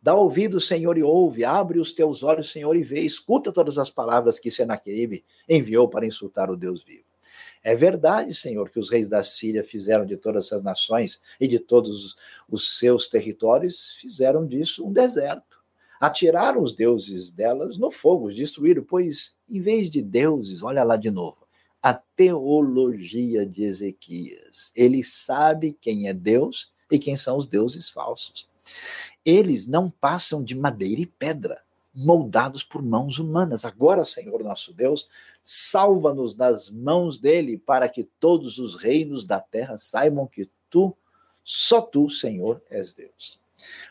Dá 0.00 0.14
ouvido, 0.14 0.58
Senhor, 0.58 0.96
e 0.96 1.02
ouve, 1.02 1.44
abre 1.44 1.78
os 1.78 1.92
teus 1.92 2.22
olhos, 2.22 2.50
Senhor, 2.50 2.76
e 2.76 2.82
vê, 2.82 3.00
escuta 3.00 3.52
todas 3.52 3.78
as 3.78 3.90
palavras 3.90 4.38
que 4.38 4.50
Senaqueribe 4.50 5.24
enviou 5.48 5.88
para 5.88 6.06
insultar 6.06 6.50
o 6.50 6.56
Deus 6.56 6.82
vivo. 6.82 7.04
É 7.62 7.74
verdade, 7.74 8.32
Senhor, 8.32 8.70
que 8.70 8.78
os 8.78 8.90
reis 8.90 9.08
da 9.08 9.22
Síria 9.24 9.64
fizeram 9.64 10.06
de 10.06 10.16
todas 10.16 10.46
essas 10.46 10.62
nações 10.62 11.20
e 11.40 11.48
de 11.48 11.58
todos 11.58 12.14
os 12.48 12.78
seus 12.78 13.08
territórios, 13.08 13.96
fizeram 14.00 14.46
disso 14.46 14.86
um 14.86 14.92
deserto. 14.92 15.55
Atiraram 16.00 16.62
os 16.62 16.72
deuses 16.72 17.30
delas 17.30 17.78
no 17.78 17.90
fogo, 17.90 18.26
os 18.26 18.34
destruíram, 18.34 18.84
pois 18.84 19.36
em 19.48 19.60
vez 19.60 19.88
de 19.88 20.02
deuses, 20.02 20.62
olha 20.62 20.84
lá 20.84 20.96
de 20.96 21.10
novo, 21.10 21.46
a 21.82 21.94
teologia 21.94 23.46
de 23.46 23.64
Ezequias. 23.64 24.72
Ele 24.74 25.04
sabe 25.04 25.76
quem 25.80 26.08
é 26.08 26.12
Deus 26.12 26.72
e 26.90 26.98
quem 26.98 27.16
são 27.16 27.38
os 27.38 27.46
deuses 27.46 27.88
falsos. 27.88 28.48
Eles 29.24 29.66
não 29.66 29.88
passam 29.90 30.42
de 30.42 30.54
madeira 30.54 31.00
e 31.00 31.06
pedra 31.06 31.62
moldados 31.96 32.62
por 32.62 32.82
mãos 32.82 33.18
humanas. 33.18 33.64
Agora, 33.64 34.04
Senhor 34.04 34.44
nosso 34.44 34.74
Deus, 34.74 35.08
salva-nos 35.42 36.34
das 36.34 36.68
mãos 36.68 37.18
dele, 37.18 37.56
para 37.56 37.88
que 37.88 38.04
todos 38.20 38.58
os 38.58 38.76
reinos 38.76 39.24
da 39.24 39.40
terra 39.40 39.78
saibam 39.78 40.26
que 40.26 40.50
tu, 40.68 40.94
só 41.42 41.80
tu, 41.80 42.10
Senhor, 42.10 42.60
és 42.68 42.92
Deus. 42.92 43.40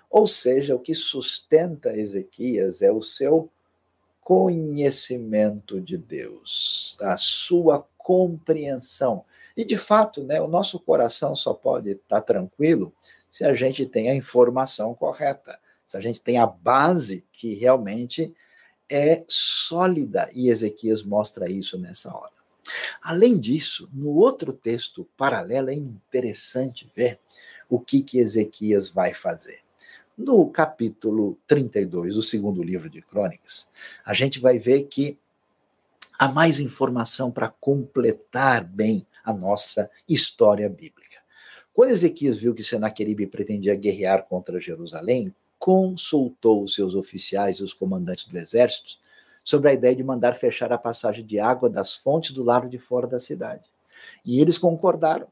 Ou 0.09 0.25
seja, 0.25 0.75
o 0.75 0.79
que 0.79 0.93
sustenta 0.93 1.95
Ezequias 1.97 2.81
é 2.81 2.91
o 2.91 3.01
seu 3.01 3.49
conhecimento 4.21 5.79
de 5.79 5.97
Deus, 5.97 6.97
a 7.01 7.17
sua 7.17 7.85
compreensão. 7.97 9.23
E 9.55 9.63
de 9.63 9.77
fato, 9.77 10.23
né, 10.23 10.41
o 10.41 10.47
nosso 10.47 10.79
coração 10.79 11.35
só 11.35 11.53
pode 11.53 11.91
estar 11.91 12.21
tranquilo 12.21 12.93
se 13.29 13.43
a 13.43 13.53
gente 13.53 13.85
tem 13.85 14.09
a 14.09 14.15
informação 14.15 14.93
correta 14.93 15.59
se 15.87 15.97
a 15.97 16.01
gente 16.01 16.21
tem 16.21 16.37
a 16.37 16.47
base 16.47 17.23
que 17.31 17.53
realmente 17.53 18.33
é 18.89 19.23
sólida, 19.27 20.29
e 20.33 20.49
Ezequias 20.49 21.03
mostra 21.03 21.49
isso 21.49 21.77
nessa 21.77 22.15
hora. 22.15 22.33
Além 23.01 23.39
disso, 23.39 23.89
no 23.93 24.15
outro 24.15 24.51
texto 24.53 25.07
paralelo, 25.17 25.69
é 25.69 25.73
interessante 25.73 26.91
ver 26.95 27.19
o 27.69 27.79
que, 27.79 28.01
que 28.01 28.19
Ezequias 28.19 28.89
vai 28.89 29.13
fazer. 29.13 29.59
No 30.17 30.49
capítulo 30.49 31.37
32, 31.45 32.15
o 32.15 32.21
segundo 32.21 32.63
livro 32.63 32.89
de 32.89 33.01
Crônicas, 33.01 33.67
a 34.05 34.13
gente 34.13 34.39
vai 34.39 34.57
ver 34.57 34.83
que 34.83 35.17
há 36.17 36.29
mais 36.29 36.57
informação 36.57 37.29
para 37.29 37.49
completar 37.49 38.63
bem 38.63 39.05
a 39.25 39.33
nossa 39.33 39.89
história 40.07 40.69
bíblica. 40.69 41.19
Quando 41.73 41.89
Ezequias 41.89 42.37
viu 42.37 42.53
que 42.53 42.63
Senaqueribe 42.63 43.27
pretendia 43.27 43.75
guerrear 43.75 44.23
contra 44.23 44.61
Jerusalém, 44.61 45.35
consultou 45.59 46.63
os 46.63 46.73
seus 46.73 46.95
oficiais 46.95 47.57
e 47.57 47.63
os 47.63 47.73
comandantes 47.73 48.25
do 48.25 48.37
exército 48.37 48.97
sobre 49.43 49.69
a 49.69 49.73
ideia 49.73 49.95
de 49.95 50.03
mandar 50.03 50.33
fechar 50.33 50.71
a 50.71 50.77
passagem 50.77 51.25
de 51.25 51.39
água 51.39 51.69
das 51.69 51.93
fontes 51.93 52.31
do 52.31 52.41
lado 52.41 52.69
de 52.69 52.77
fora 52.77 53.05
da 53.05 53.19
cidade. 53.19 53.69
E 54.25 54.39
eles 54.39 54.57
concordaram. 54.57 55.27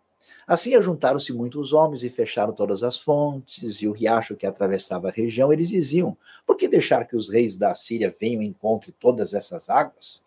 Assim, 0.46 0.76
ajuntaram-se 0.76 1.32
muitos 1.32 1.74
homens 1.74 2.04
e 2.04 2.10
fecharam 2.10 2.54
todas 2.54 2.84
as 2.84 2.98
fontes 2.98 3.82
e 3.82 3.88
o 3.88 3.94
riacho 3.94 4.36
que 4.36 4.46
atravessava 4.46 5.08
a 5.08 5.12
região. 5.12 5.54
Eles 5.54 5.70
diziam: 5.70 6.18
por 6.46 6.58
que 6.58 6.68
deixar 6.68 7.06
que 7.08 7.16
os 7.16 7.30
reis 7.30 7.56
da 7.56 7.74
Síria 7.74 8.14
venham 8.20 8.42
e 8.42 8.48
encontrem 8.48 8.94
todas 9.00 9.34
essas 9.34 9.70
águas? 9.70 10.24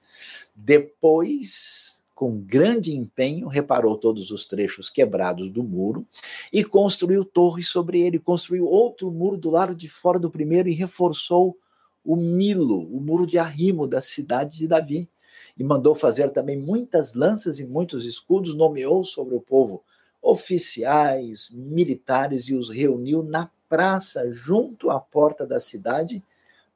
Depois 0.55 1.97
com 2.17 2.41
grande 2.41 2.97
empenho, 2.97 3.47
reparou 3.47 3.95
todos 3.95 4.31
os 4.31 4.47
trechos 4.47 4.89
quebrados 4.89 5.51
do 5.51 5.63
muro 5.63 6.07
e 6.51 6.65
construiu 6.65 7.27
torres 7.27 7.69
sobre 7.69 8.01
ele. 8.01 8.19
Construiu 8.19 8.65
outro 8.65 9.11
muro 9.11 9.37
do 9.37 9.51
lado 9.51 9.75
de 9.75 9.87
fora 9.87 10.19
do 10.19 10.31
primeiro 10.31 10.67
e 10.71 10.73
reforçou 10.73 11.59
o 12.03 12.17
Milo, 12.17 12.87
o 12.91 13.01
muro 13.01 13.27
de 13.27 13.37
arrimo 13.37 13.87
da 13.87 14.01
cidade 14.01 14.57
de 14.57 14.67
Davi. 14.67 15.11
E 15.57 15.65
mandou 15.65 15.95
fazer 15.95 16.31
também 16.31 16.57
muitas 16.57 17.15
lanças 17.15 17.59
e 17.59 17.67
muitos 17.67 18.05
escudos, 18.05 18.55
nomeou 18.55 19.05
sobre 19.05 19.35
o 19.35 19.41
povo 19.41 19.83
oficiais, 20.21 21.51
militares 21.51 22.49
e 22.49 22.55
os 22.55 22.69
reuniu 22.69 23.23
na 23.23 23.51
praça, 23.69 24.31
junto 24.31 24.91
à 24.91 25.01
porta 25.01 25.47
da 25.47 25.61
cidade, 25.61 26.23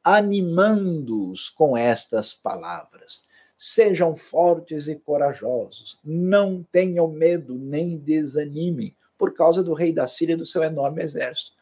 animando-os 0.03 1.51
com 1.51 1.77
estas 1.77 2.33
palavras 2.33 3.29
Sejam 3.63 4.17
fortes 4.17 4.89
e 4.89 4.97
corajosos, 4.97 5.99
não 6.03 6.67
tenham 6.73 7.07
medo 7.09 7.59
nem 7.59 7.99
desanime, 7.99 8.97
por 9.19 9.35
causa 9.35 9.63
do 9.63 9.75
rei 9.75 9.93
da 9.93 10.07
Síria 10.07 10.33
e 10.33 10.37
do 10.37 10.47
seu 10.47 10.63
enorme 10.63 11.03
exército. 11.03 11.53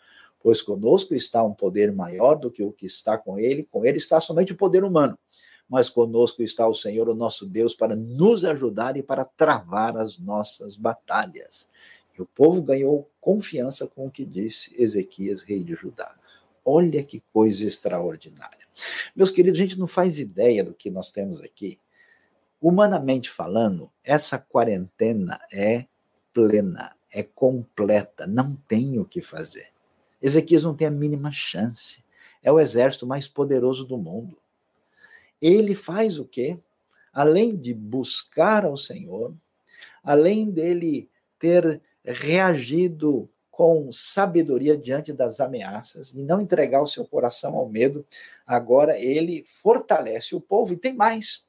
Pois 0.41 0.63
conosco 0.63 1.13
está 1.13 1.43
um 1.43 1.53
poder 1.53 1.91
maior 1.91 2.37
do 2.37 2.53
que 2.53 2.63
o 2.63 2.71
que 2.71 2.87
está 2.87 3.19
com 3.19 3.37
ele, 3.37 3.67
com 3.69 3.85
ele 3.85 3.97
está 3.97 4.21
somente 4.21 4.53
o 4.53 4.57
poder 4.57 4.85
humano. 4.85 5.19
Mas 5.69 5.91
conosco 5.91 6.43
está 6.43 6.67
o 6.67 6.75
Senhor, 6.75 7.09
o 7.09 7.15
nosso 7.15 7.45
Deus, 7.45 7.75
para 7.75 7.95
nos 7.95 8.45
ajudar 8.45 8.97
e 8.97 9.03
para 9.03 9.25
travar 9.25 9.97
as 9.97 10.19
nossas 10.19 10.77
batalhas. 10.77 11.69
E 12.17 12.23
o 12.23 12.27
povo 12.27 12.63
ganhou 12.63 13.09
confiança 13.21 13.87
com 13.87 14.07
o 14.07 14.11
que 14.11 14.25
disse 14.25 14.75
Ezequias, 14.81 15.43
rei 15.43 15.63
de 15.63 15.75
Judá. 15.75 16.15
Olha 16.65 17.03
que 17.03 17.23
coisa 17.33 17.65
extraordinária. 17.65 18.67
Meus 19.15 19.31
queridos, 19.31 19.59
a 19.59 19.63
gente 19.63 19.79
não 19.79 19.87
faz 19.87 20.19
ideia 20.19 20.65
do 20.65 20.75
que 20.75 20.91
nós 20.91 21.11
temos 21.11 21.41
aqui 21.41 21.79
Humanamente 22.61 23.31
falando, 23.31 23.89
essa 24.03 24.37
quarentena 24.37 25.41
é 25.53 25.87
plena, 26.33 26.97
é 27.13 27.23
completa, 27.23 28.27
não 28.27 28.57
tem 28.67 28.99
o 28.99 29.05
que 29.05 29.21
fazer. 29.21 29.69
Ezequias 30.21 30.65
não 30.65 30.75
tem 30.75 30.89
a 30.89 30.91
mínima 30.91 31.31
chance. 31.31 32.05
É 32.43 32.51
o 32.51 32.59
exército 32.59 33.07
mais 33.07 33.29
poderoso 33.29 33.85
do 33.85 33.97
mundo. 33.97 34.37
Ele 35.41 35.75
faz 35.75 36.19
o 36.19 36.25
quê? 36.25 36.59
Além 37.13 37.57
de 37.57 37.75
buscar 37.75 38.65
ao 38.65 38.77
Senhor, 38.77 39.35
além 40.03 40.51
dele 40.51 41.09
ter 41.39 41.81
reagido 42.05 43.29
com 43.51 43.91
sabedoria 43.91 44.77
diante 44.77 45.13
das 45.13 45.41
ameaças 45.41 46.13
e 46.15 46.23
não 46.23 46.41
entregar 46.41 46.81
o 46.81 46.87
seu 46.87 47.05
coração 47.05 47.57
ao 47.57 47.69
medo, 47.69 48.07
agora 48.47 48.99
ele 48.99 49.45
fortalece 49.45 50.35
o 50.37 50.41
povo 50.41 50.75
e 50.75 50.77
tem 50.77 50.95
mais 50.95 51.49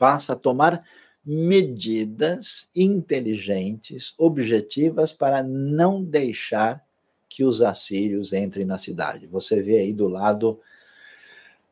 passa 0.00 0.32
a 0.32 0.36
tomar 0.36 0.82
medidas 1.22 2.70
inteligentes, 2.74 4.14
objetivas, 4.16 5.12
para 5.12 5.42
não 5.42 6.02
deixar 6.02 6.82
que 7.28 7.44
os 7.44 7.60
assírios 7.60 8.32
entrem 8.32 8.64
na 8.64 8.78
cidade. 8.78 9.26
Você 9.26 9.62
vê 9.62 9.80
aí 9.80 9.92
do 9.92 10.08
lado 10.08 10.58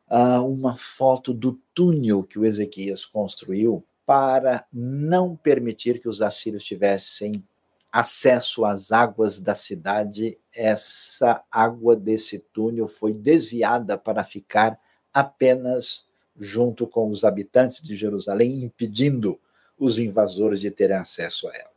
uh, 0.09 0.45
uma 0.45 0.77
foto 0.77 1.33
do 1.33 1.59
túnel 1.73 2.23
que 2.23 2.39
o 2.39 2.45
Ezequias 2.45 3.05
construiu 3.05 3.83
para 4.05 4.65
não 4.73 5.35
permitir 5.35 5.99
que 6.01 6.09
os 6.09 6.21
assírios 6.21 6.63
tivessem 6.63 7.43
acesso 7.91 8.65
às 8.65 8.91
águas 8.91 9.39
da 9.39 9.53
cidade. 9.53 10.37
Essa 10.55 11.43
água 11.51 11.95
desse 11.95 12.39
túnel 12.39 12.87
foi 12.87 13.13
desviada 13.13 13.97
para 13.97 14.23
ficar 14.23 14.79
apenas 15.13 16.07
junto 16.39 16.87
com 16.87 17.09
os 17.09 17.23
habitantes 17.23 17.81
de 17.81 17.95
Jerusalém, 17.95 18.63
impedindo 18.63 19.39
os 19.77 19.99
invasores 19.99 20.59
de 20.59 20.71
terem 20.71 20.97
acesso 20.97 21.47
a 21.47 21.55
ela. 21.55 21.71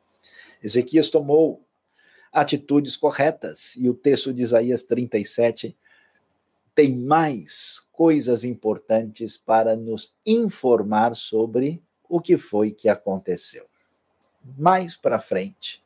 Ezequias 0.62 1.08
tomou 1.08 1.62
atitudes 2.32 2.96
corretas 2.96 3.76
e 3.76 3.88
o 3.88 3.94
texto 3.94 4.32
de 4.32 4.42
Isaías 4.42 4.82
37 4.82 5.76
tem 6.74 6.96
mais 6.96 7.86
coisas 8.02 8.42
importantes 8.42 9.36
para 9.36 9.76
nos 9.76 10.12
informar 10.26 11.14
sobre 11.14 11.80
o 12.08 12.20
que 12.20 12.36
foi 12.36 12.72
que 12.72 12.88
aconteceu. 12.88 13.66
Mais 14.58 14.96
para 14.96 15.20
frente, 15.20 15.80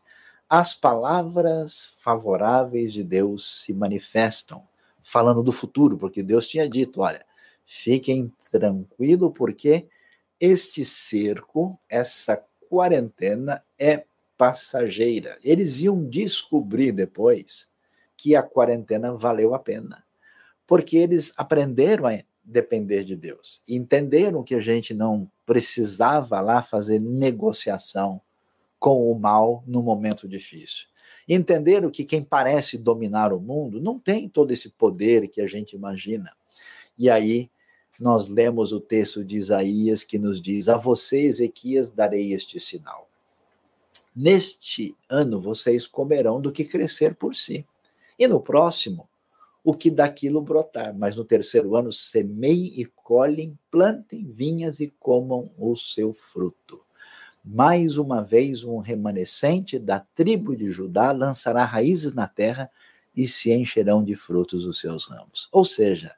as 0.49 0.73
palavras 0.73 1.91
favoráveis 2.01 2.91
de 2.91 3.05
Deus 3.05 3.61
se 3.61 3.75
manifestam, 3.75 4.67
falando 5.03 5.43
do 5.43 5.53
futuro, 5.53 5.99
porque 5.99 6.23
Deus 6.23 6.49
tinha 6.49 6.67
dito: 6.67 7.03
olha, 7.03 7.23
Fiquem 7.67 8.33
tranquilos, 8.49 9.33
porque 9.35 9.89
este 10.39 10.85
cerco, 10.85 11.79
essa 11.89 12.41
quarentena 12.71 13.65
é 13.77 14.05
passageira. 14.39 15.37
Eles 15.43 15.81
iam 15.81 16.09
descobrir 16.09 16.93
depois 16.93 17.69
que 18.17 18.37
a 18.37 18.43
quarentena 18.43 19.13
valeu 19.13 19.53
a 19.53 19.59
pena, 19.59 20.06
porque 20.67 20.97
eles 20.97 21.33
aprenderam 21.37 22.07
a 22.07 22.23
depender 22.43 23.05
de 23.05 23.17
Deus, 23.17 23.61
entenderam 23.69 24.43
que 24.43 24.55
a 24.55 24.61
gente 24.61 24.95
não 24.95 25.31
precisava 25.45 26.41
lá 26.41 26.63
fazer 26.63 27.01
negociação 27.01 28.21
com 28.79 29.11
o 29.11 29.19
mal 29.19 29.65
no 29.67 29.83
momento 29.83 30.29
difícil. 30.29 30.87
Entenderam 31.29 31.91
que 31.91 32.05
quem 32.05 32.23
parece 32.23 32.79
dominar 32.79 33.33
o 33.33 33.41
mundo 33.41 33.81
não 33.81 33.99
tem 33.99 34.29
todo 34.29 34.53
esse 34.53 34.71
poder 34.71 35.29
que 35.29 35.41
a 35.41 35.47
gente 35.47 35.75
imagina. 35.75 36.33
E 36.97 37.11
aí 37.11 37.51
nós 37.99 38.29
lemos 38.29 38.73
o 38.73 38.81
texto 38.81 39.25
de 39.25 39.37
Isaías 39.37 40.05
que 40.05 40.19
nos 40.19 40.41
diz: 40.41 40.69
A 40.69 40.77
você, 40.77 41.23
Ezequias, 41.23 41.91
darei 41.91 42.33
este 42.33 42.61
sinal. 42.61 43.09
Neste 44.15 44.97
ano 45.09 45.41
vocês 45.41 45.87
comerão 45.87 46.41
do 46.41 46.53
que 46.53 46.65
crescer 46.65 47.15
por 47.15 47.35
si, 47.35 47.67
e 48.19 48.27
no 48.29 48.41
próximo, 48.41 49.09
o 49.67 49.75
que 49.75 49.91
daquilo 49.91 50.41
brotar. 50.41 50.97
Mas 50.97 51.17
no 51.17 51.25
terceiro 51.25 51.75
ano, 51.75 51.93
semeiem 51.93 52.81
e 52.81 52.87
colhem, 52.87 53.59
plantem 53.69 54.25
vinhas 54.25 54.79
e 54.79 54.95
comam 55.01 55.51
o 55.59 55.75
seu 55.75 56.15
fruto. 56.15 56.81
Mais 57.45 57.97
uma 57.97 58.23
vez, 58.23 58.63
um 58.63 58.79
remanescente 58.79 59.77
da 59.77 59.99
tribo 60.15 60.57
de 60.57 60.71
Judá 60.71 61.11
lançará 61.11 61.65
raízes 61.65 62.15
na 62.15 62.29
terra 62.29 62.71
e 63.17 63.27
se 63.27 63.53
encherão 63.53 64.05
de 64.05 64.15
frutos 64.15 64.65
os 64.65 64.79
seus 64.79 65.05
ramos. 65.07 65.49
Ou 65.51 65.65
seja, 65.65 66.15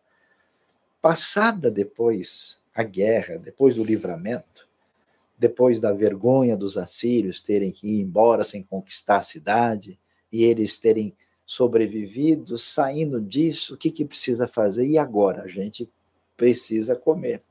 Passada 1.00 1.70
depois 1.70 2.60
a 2.74 2.82
guerra, 2.82 3.38
depois 3.38 3.76
do 3.76 3.84
livramento, 3.84 4.68
depois 5.38 5.78
da 5.78 5.92
vergonha 5.92 6.56
dos 6.56 6.76
assírios 6.76 7.40
terem 7.40 7.70
que 7.70 7.86
ir 7.86 8.00
embora 8.00 8.42
sem 8.42 8.62
conquistar 8.62 9.18
a 9.18 9.22
cidade 9.22 9.98
e 10.30 10.42
eles 10.42 10.76
terem 10.76 11.16
sobrevivido, 11.48 12.58
saindo 12.58 13.18
disso, 13.22 13.72
o 13.72 13.76
que, 13.78 13.90
que 13.90 14.04
precisa 14.04 14.46
fazer? 14.46 14.86
E 14.86 14.98
agora? 14.98 15.44
A 15.44 15.48
gente 15.48 15.90
precisa 16.36 16.94
comer. 16.94 17.42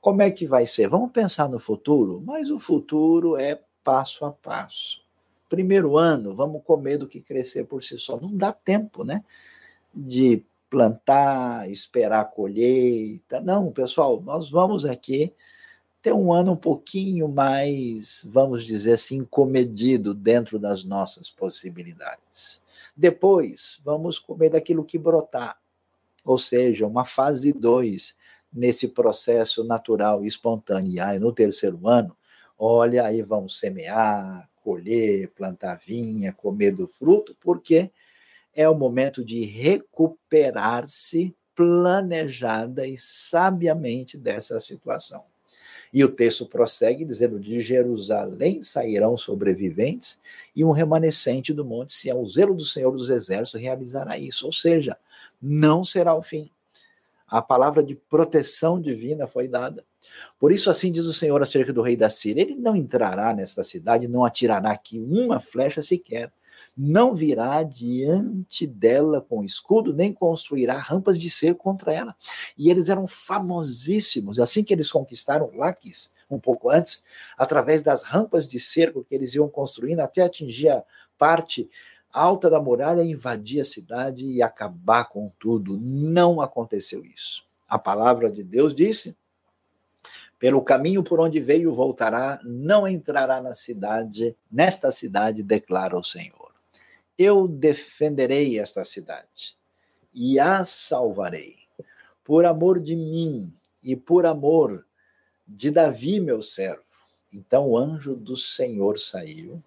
Como 0.00 0.20
é 0.20 0.32
que 0.32 0.48
vai 0.48 0.66
ser? 0.66 0.88
Vamos 0.88 1.12
pensar 1.12 1.48
no 1.48 1.60
futuro, 1.60 2.20
mas 2.26 2.50
o 2.50 2.58
futuro 2.58 3.36
é 3.36 3.60
passo 3.84 4.24
a 4.24 4.32
passo. 4.32 5.00
Primeiro 5.48 5.96
ano, 5.96 6.34
vamos 6.34 6.64
comer 6.64 6.98
do 6.98 7.06
que 7.06 7.20
crescer 7.20 7.66
por 7.66 7.84
si 7.84 7.96
só. 7.98 8.18
Não 8.20 8.36
dá 8.36 8.52
tempo, 8.52 9.04
né? 9.04 9.24
De 9.94 10.44
plantar, 10.68 11.70
esperar 11.70 12.22
a 12.22 12.24
colheita. 12.24 13.40
Não, 13.40 13.70
pessoal, 13.70 14.20
nós 14.22 14.50
vamos 14.50 14.84
aqui 14.84 15.32
ter 16.04 16.12
um 16.12 16.34
ano 16.34 16.52
um 16.52 16.56
pouquinho 16.56 17.26
mais, 17.26 18.28
vamos 18.30 18.66
dizer 18.66 18.92
assim, 18.92 19.24
comedido 19.24 20.12
dentro 20.12 20.58
das 20.58 20.84
nossas 20.84 21.30
possibilidades. 21.30 22.60
Depois, 22.94 23.80
vamos 23.82 24.18
comer 24.18 24.50
daquilo 24.50 24.84
que 24.84 24.98
brotar, 24.98 25.58
ou 26.22 26.36
seja, 26.36 26.86
uma 26.86 27.06
fase 27.06 27.54
2 27.54 28.14
nesse 28.52 28.86
processo 28.88 29.64
natural 29.64 30.22
e 30.22 30.28
espontâneo. 30.28 30.92
E 30.92 31.00
aí, 31.00 31.18
no 31.18 31.32
terceiro 31.32 31.88
ano, 31.88 32.14
olha, 32.58 33.06
aí 33.06 33.22
vamos 33.22 33.58
semear, 33.58 34.46
colher, 34.62 35.30
plantar 35.30 35.80
vinha, 35.86 36.34
comer 36.34 36.72
do 36.72 36.86
fruto, 36.86 37.34
porque 37.40 37.90
é 38.54 38.68
o 38.68 38.74
momento 38.74 39.24
de 39.24 39.42
recuperar-se 39.46 41.34
planejada 41.54 42.86
e 42.86 42.98
sabiamente 42.98 44.18
dessa 44.18 44.60
situação. 44.60 45.24
E 45.94 46.04
o 46.04 46.08
texto 46.08 46.44
prossegue 46.44 47.04
dizendo: 47.04 47.38
De 47.38 47.60
Jerusalém 47.60 48.60
sairão 48.62 49.16
sobreviventes 49.16 50.20
e 50.54 50.64
um 50.64 50.72
remanescente 50.72 51.54
do 51.54 51.64
monte 51.64 51.92
Sião. 51.92 52.20
O 52.20 52.28
zelo 52.28 52.52
do 52.52 52.64
Senhor 52.64 52.90
dos 52.90 53.08
Exércitos 53.08 53.60
realizará 53.60 54.18
isso. 54.18 54.44
Ou 54.44 54.52
seja, 54.52 54.98
não 55.40 55.84
será 55.84 56.12
o 56.16 56.22
fim. 56.22 56.50
A 57.28 57.40
palavra 57.40 57.80
de 57.82 57.94
proteção 57.94 58.80
divina 58.80 59.28
foi 59.28 59.46
dada. 59.46 59.84
Por 60.38 60.50
isso, 60.50 60.68
assim 60.68 60.90
diz 60.90 61.06
o 61.06 61.14
Senhor 61.14 61.40
acerca 61.40 61.72
do 61.72 61.80
rei 61.80 61.96
da 61.96 62.10
Síria: 62.10 62.42
Ele 62.42 62.56
não 62.56 62.74
entrará 62.74 63.32
nesta 63.32 63.62
cidade, 63.62 64.08
não 64.08 64.24
atirará 64.24 64.72
aqui 64.72 64.98
uma 64.98 65.38
flecha 65.38 65.80
sequer 65.80 66.32
não 66.76 67.14
virá 67.14 67.62
diante 67.62 68.66
dela 68.66 69.20
com 69.20 69.44
escudo, 69.44 69.92
nem 69.94 70.12
construirá 70.12 70.76
rampas 70.76 71.18
de 71.18 71.30
cerco 71.30 71.62
contra 71.62 71.92
ela. 71.92 72.16
E 72.58 72.70
eles 72.70 72.88
eram 72.88 73.06
famosíssimos. 73.06 74.38
Assim 74.38 74.64
que 74.64 74.72
eles 74.72 74.90
conquistaram 74.90 75.50
Laques, 75.54 76.12
um 76.28 76.38
pouco 76.38 76.70
antes, 76.70 77.04
através 77.38 77.82
das 77.82 78.02
rampas 78.02 78.46
de 78.46 78.58
cerco 78.58 79.04
que 79.04 79.14
eles 79.14 79.34
iam 79.34 79.48
construindo 79.48 80.00
até 80.00 80.22
atingir 80.22 80.68
a 80.68 80.82
parte 81.16 81.70
alta 82.12 82.48
da 82.48 82.60
muralha, 82.60 83.02
invadir 83.02 83.60
a 83.60 83.64
cidade 83.64 84.24
e 84.24 84.42
acabar 84.42 85.04
com 85.04 85.30
tudo. 85.38 85.78
Não 85.80 86.40
aconteceu 86.40 87.04
isso. 87.04 87.44
A 87.68 87.78
palavra 87.78 88.30
de 88.30 88.44
Deus 88.44 88.74
disse: 88.74 89.16
pelo 90.38 90.60
caminho 90.60 91.02
por 91.02 91.20
onde 91.20 91.40
veio 91.40 91.72
voltará, 91.72 92.38
não 92.44 92.86
entrará 92.86 93.40
na 93.40 93.54
cidade, 93.54 94.36
nesta 94.50 94.92
cidade, 94.92 95.42
declara 95.42 95.96
o 95.96 96.04
Senhor. 96.04 96.43
Eu 97.16 97.46
defenderei 97.46 98.58
esta 98.58 98.84
cidade 98.84 99.56
e 100.12 100.38
a 100.38 100.64
salvarei, 100.64 101.56
por 102.24 102.44
amor 102.44 102.80
de 102.80 102.96
mim 102.96 103.52
e 103.82 103.94
por 103.94 104.26
amor 104.26 104.86
de 105.46 105.70
Davi, 105.70 106.20
meu 106.20 106.42
servo. 106.42 106.82
Então 107.32 107.70
o 107.70 107.78
anjo 107.78 108.16
do 108.16 108.36
Senhor 108.36 108.98
saiu 108.98 109.62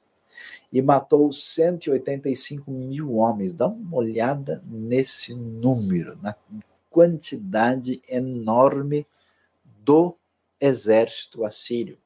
e 0.71 0.81
matou 0.81 1.31
185 1.31 2.69
mil 2.71 3.15
homens. 3.15 3.53
Dá 3.53 3.67
uma 3.67 3.97
olhada 3.97 4.61
nesse 4.65 5.33
número, 5.33 6.17
na 6.21 6.35
quantidade 6.89 8.01
enorme 8.09 9.05
do 9.83 10.17
exército 10.59 11.45
assírio 11.45 11.97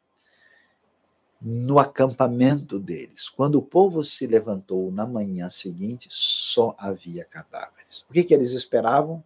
no 1.41 1.79
acampamento 1.79 2.77
deles. 2.77 3.27
Quando 3.27 3.55
o 3.55 3.61
povo 3.61 4.03
se 4.03 4.27
levantou 4.27 4.91
na 4.91 5.07
manhã 5.07 5.49
seguinte, 5.49 6.07
só 6.11 6.75
havia 6.77 7.25
cadáveres. 7.25 8.05
O 8.09 8.13
que, 8.13 8.23
que 8.23 8.33
eles 8.33 8.51
esperavam? 8.51 9.23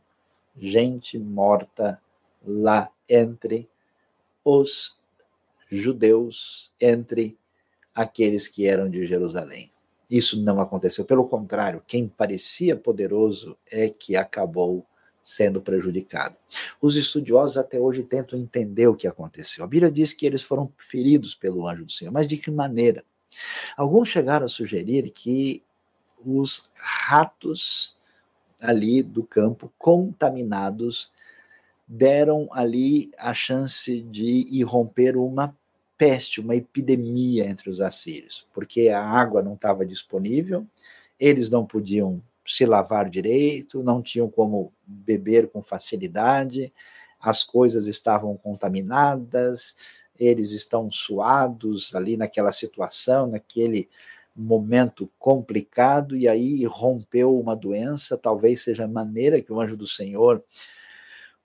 Gente 0.58 1.20
morta 1.20 2.02
lá 2.42 2.90
entre 3.10 3.68
os 4.44 4.96
judeus, 5.70 6.72
entre 6.80 7.38
aqueles 7.94 8.48
que 8.48 8.66
eram 8.66 8.90
de 8.90 9.06
Jerusalém. 9.06 9.70
Isso 10.10 10.42
não 10.42 10.62
aconteceu. 10.62 11.04
Pelo 11.04 11.28
contrário, 11.28 11.84
quem 11.86 12.08
parecia 12.08 12.76
poderoso 12.76 13.58
é 13.70 13.90
que 13.90 14.16
acabou 14.16 14.86
sendo 15.26 15.60
prejudicado. 15.60 16.38
Os 16.80 16.96
estudiosos 16.96 17.58
até 17.58 17.80
hoje 17.80 18.04
tentam 18.04 18.38
entender 18.38 18.88
o 18.88 18.94
que 18.94 19.08
aconteceu. 19.08 19.64
A 19.64 19.68
Bíblia 19.68 19.92
diz 19.92 20.14
que 20.14 20.24
eles 20.24 20.44
foram 20.44 20.72
feridos 20.78 21.34
pelo 21.34 21.68
anjo 21.68 21.84
do 21.84 21.92
Senhor, 21.92 22.12
mas 22.12 22.28
de 22.28 22.38
que 22.38 22.52
maneira? 22.52 23.04
Alguns 23.76 24.10
chegaram 24.10 24.46
a 24.46 24.50
sugerir 24.50 25.10
que 25.10 25.64
os 26.24 26.70
ratos 26.76 27.98
ali 28.62 29.02
do 29.02 29.24
campo 29.24 29.74
contaminados 29.80 31.12
deram 31.88 32.48
ali 32.52 33.10
a 33.18 33.34
chance 33.34 34.02
de 34.04 34.46
irromper 34.56 35.18
uma 35.18 35.58
peste, 35.98 36.40
uma 36.40 36.56
epidemia 36.56 37.48
entre 37.48 37.72
os 37.72 37.82
assírios, 37.82 38.46
porque 38.54 38.90
a 38.90 39.04
água 39.04 39.42
não 39.42 39.56
estava 39.56 39.84
disponível, 39.84 40.68
eles 41.20 41.50
não 41.50 41.66
podiam 41.66 42.22
se 42.46 42.66
lavar 42.66 43.10
direito, 43.10 43.84
não 43.84 44.02
tinham 44.02 44.30
como 44.30 44.72
beber 44.86 45.48
com 45.50 45.62
facilidade, 45.62 46.72
as 47.20 47.44
coisas 47.44 47.88
estavam 47.88 48.38
contaminadas, 48.38 49.76
eles 50.20 50.52
estão 50.52 50.92
suados 50.92 51.94
ali 51.96 52.16
naquela 52.16 52.52
situação, 52.52 53.28
naquele 53.28 53.90
momento 54.36 55.10
complicado, 55.18 56.16
e 56.16 56.28
aí 56.28 56.66
rompeu 56.66 57.38
uma 57.40 57.56
doença, 57.56 58.18
talvez 58.18 58.62
seja 58.62 58.86
a 58.86 58.88
maneira 58.88 59.42
que 59.42 59.52
o 59.52 59.60
anjo 59.60 59.78
do 59.78 59.88
Senhor 59.88 60.44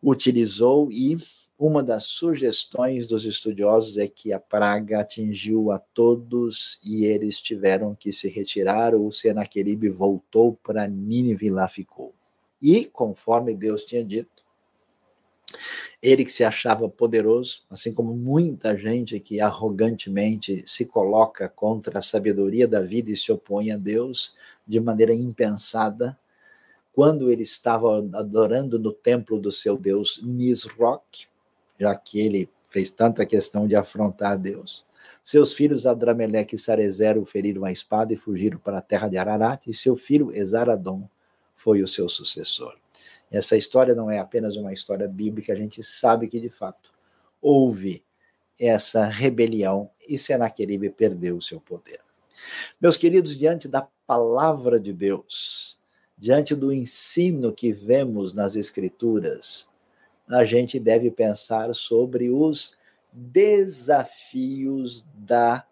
utilizou 0.02 0.90
e 0.90 1.16
uma 1.60 1.82
das 1.82 2.04
sugestões 2.04 3.06
dos 3.06 3.26
estudiosos 3.26 3.98
é 3.98 4.08
que 4.08 4.32
a 4.32 4.40
praga 4.40 5.00
atingiu 5.00 5.70
a 5.70 5.78
todos 5.78 6.80
e 6.82 7.04
eles 7.04 7.38
tiveram 7.38 7.94
que 7.94 8.14
se 8.14 8.30
retirar. 8.30 8.94
O 8.94 9.12
Senaqueribe 9.12 9.90
voltou 9.90 10.58
para 10.64 10.88
Nínive 10.88 11.48
e 11.48 11.50
lá 11.50 11.68
ficou. 11.68 12.14
E, 12.62 12.86
conforme 12.86 13.54
Deus 13.54 13.84
tinha 13.84 14.02
dito, 14.02 14.42
ele 16.02 16.24
que 16.24 16.32
se 16.32 16.44
achava 16.44 16.88
poderoso, 16.88 17.62
assim 17.68 17.92
como 17.92 18.16
muita 18.16 18.74
gente 18.74 19.20
que 19.20 19.38
arrogantemente 19.38 20.64
se 20.66 20.86
coloca 20.86 21.46
contra 21.46 21.98
a 21.98 22.02
sabedoria 22.02 22.66
da 22.66 22.80
vida 22.80 23.10
e 23.10 23.16
se 23.18 23.30
opõe 23.30 23.70
a 23.70 23.76
Deus 23.76 24.34
de 24.66 24.80
maneira 24.80 25.12
impensada, 25.12 26.18
quando 26.94 27.30
ele 27.30 27.42
estava 27.42 27.98
adorando 28.14 28.78
no 28.78 28.92
templo 28.92 29.38
do 29.38 29.52
seu 29.52 29.76
Deus 29.76 30.22
Nisroch, 30.22 31.28
já 31.80 31.94
que 31.96 32.20
ele 32.20 32.50
fez 32.66 32.90
tanta 32.90 33.24
questão 33.24 33.66
de 33.66 33.74
afrontar 33.74 34.38
Deus. 34.38 34.86
Seus 35.24 35.54
filhos 35.54 35.86
Adrameleque 35.86 36.56
e 36.56 36.58
Sarezer 36.58 37.18
o 37.18 37.24
feriram 37.24 37.64
a 37.64 37.72
espada 37.72 38.12
e 38.12 38.16
fugiram 38.16 38.58
para 38.58 38.78
a 38.78 38.82
terra 38.82 39.08
de 39.08 39.16
Ararat, 39.16 39.66
e 39.66 39.72
seu 39.72 39.96
filho 39.96 40.30
Esaradom 40.32 41.08
foi 41.54 41.82
o 41.82 41.88
seu 41.88 42.08
sucessor. 42.08 42.76
Essa 43.30 43.56
história 43.56 43.94
não 43.94 44.10
é 44.10 44.18
apenas 44.18 44.56
uma 44.56 44.72
história 44.72 45.08
bíblica, 45.08 45.52
a 45.52 45.56
gente 45.56 45.82
sabe 45.82 46.28
que 46.28 46.38
de 46.38 46.50
fato 46.50 46.92
houve 47.40 48.04
essa 48.58 49.06
rebelião 49.06 49.90
e 50.06 50.18
Senaqueribe 50.18 50.90
perdeu 50.90 51.38
o 51.38 51.42
seu 51.42 51.60
poder. 51.60 52.00
Meus 52.80 52.96
queridos, 52.96 53.38
diante 53.38 53.68
da 53.68 53.88
palavra 54.06 54.78
de 54.78 54.92
Deus, 54.92 55.78
diante 56.18 56.54
do 56.54 56.72
ensino 56.72 57.52
que 57.52 57.72
vemos 57.72 58.34
nas 58.34 58.54
Escrituras, 58.54 59.69
a 60.30 60.44
gente 60.44 60.78
deve 60.78 61.10
pensar 61.10 61.74
sobre 61.74 62.30
os 62.30 62.76
desafios 63.12 65.04
da 65.14 65.66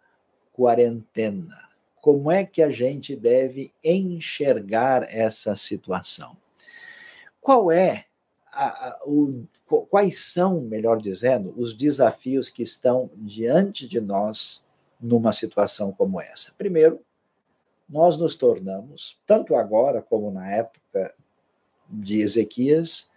quarentena. 0.53 1.69
Como 2.01 2.31
é 2.31 2.45
que 2.45 2.63
a 2.63 2.71
gente 2.71 3.15
deve 3.15 3.73
enxergar 3.83 5.07
essa 5.09 5.55
situação? 5.55 6.37
Qual 7.41 7.71
é 7.71 8.07
a, 8.53 8.89
a, 8.89 9.01
o, 9.07 9.47
quais 9.89 10.19
são, 10.19 10.61
melhor 10.61 11.01
dizendo, 11.01 11.55
os 11.57 11.75
desafios 11.75 12.49
que 12.49 12.63
estão 12.63 13.11
diante 13.17 13.87
de 13.87 14.01
nós 14.01 14.65
numa 15.01 15.33
situação 15.33 15.93
como 15.93 16.21
essa? 16.21 16.53
Primeiro, 16.59 17.01
nós 17.89 18.17
nos 18.17 18.35
tornamos, 18.35 19.19
tanto 19.27 19.55
agora 19.55 20.03
como 20.03 20.31
na 20.31 20.51
época 20.51 21.15
de 21.89 22.21
Ezequias, 22.21 23.11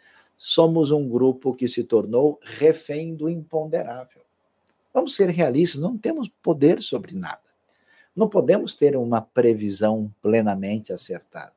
somos 0.44 0.90
um 0.90 1.08
grupo 1.08 1.54
que 1.54 1.68
se 1.68 1.84
tornou 1.84 2.40
refém 2.42 3.14
do 3.14 3.30
imponderável. 3.30 4.24
Vamos 4.92 5.16
ser 5.16 5.30
realistas, 5.30 5.80
não 5.80 5.96
temos 5.96 6.30
poder 6.42 6.82
sobre 6.82 7.16
nada. 7.16 7.44
Não 8.16 8.28
podemos 8.28 8.74
ter 8.74 8.98
uma 8.98 9.22
previsão 9.22 10.12
plenamente 10.20 10.92
acertada. 10.92 11.54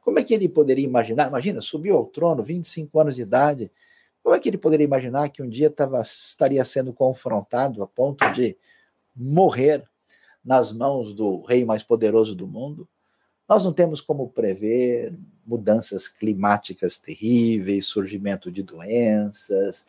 Como 0.00 0.20
é 0.20 0.22
que 0.22 0.32
ele 0.32 0.48
poderia 0.48 0.84
imaginar? 0.84 1.26
Imagina, 1.26 1.60
subiu 1.60 1.96
ao 1.96 2.06
trono, 2.06 2.40
25 2.40 3.00
anos 3.00 3.16
de 3.16 3.22
idade. 3.22 3.68
Como 4.22 4.32
é 4.32 4.38
que 4.38 4.48
ele 4.48 4.58
poderia 4.58 4.84
imaginar 4.84 5.28
que 5.30 5.42
um 5.42 5.48
dia 5.48 5.68
tava, 5.68 6.00
estaria 6.00 6.64
sendo 6.64 6.92
confrontado 6.92 7.82
a 7.82 7.86
ponto 7.86 8.24
de 8.32 8.56
morrer 9.12 9.82
nas 10.44 10.72
mãos 10.72 11.12
do 11.12 11.42
rei 11.42 11.64
mais 11.64 11.82
poderoso 11.82 12.36
do 12.36 12.46
mundo? 12.46 12.88
Nós 13.50 13.64
não 13.64 13.72
temos 13.72 14.00
como 14.00 14.28
prever 14.28 15.12
mudanças 15.44 16.06
climáticas 16.06 16.96
terríveis, 16.96 17.86
surgimento 17.86 18.48
de 18.48 18.62
doenças, 18.62 19.88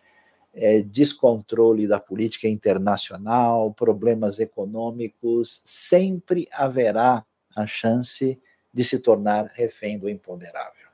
é, 0.52 0.82
descontrole 0.82 1.88
da 1.88 2.00
política 2.00 2.48
internacional, 2.48 3.72
problemas 3.72 4.40
econômicos. 4.40 5.62
Sempre 5.64 6.48
haverá 6.52 7.24
a 7.56 7.68
chance 7.68 8.42
de 8.74 8.84
se 8.84 8.98
tornar 8.98 9.52
refém 9.54 10.00
do 10.00 10.10
imponderável. 10.10 10.88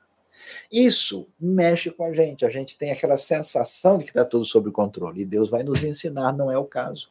Isso 0.70 1.26
mexe 1.40 1.90
com 1.90 2.04
a 2.04 2.12
gente, 2.12 2.44
a 2.44 2.50
gente 2.50 2.76
tem 2.76 2.90
aquela 2.90 3.16
sensação 3.16 3.96
de 3.96 4.04
que 4.04 4.10
está 4.10 4.26
tudo 4.26 4.44
sob 4.44 4.70
controle, 4.72 5.22
e 5.22 5.24
Deus 5.24 5.48
vai 5.48 5.62
nos 5.62 5.82
ensinar, 5.82 6.34
não 6.34 6.52
é 6.52 6.58
o 6.58 6.66
caso 6.66 7.08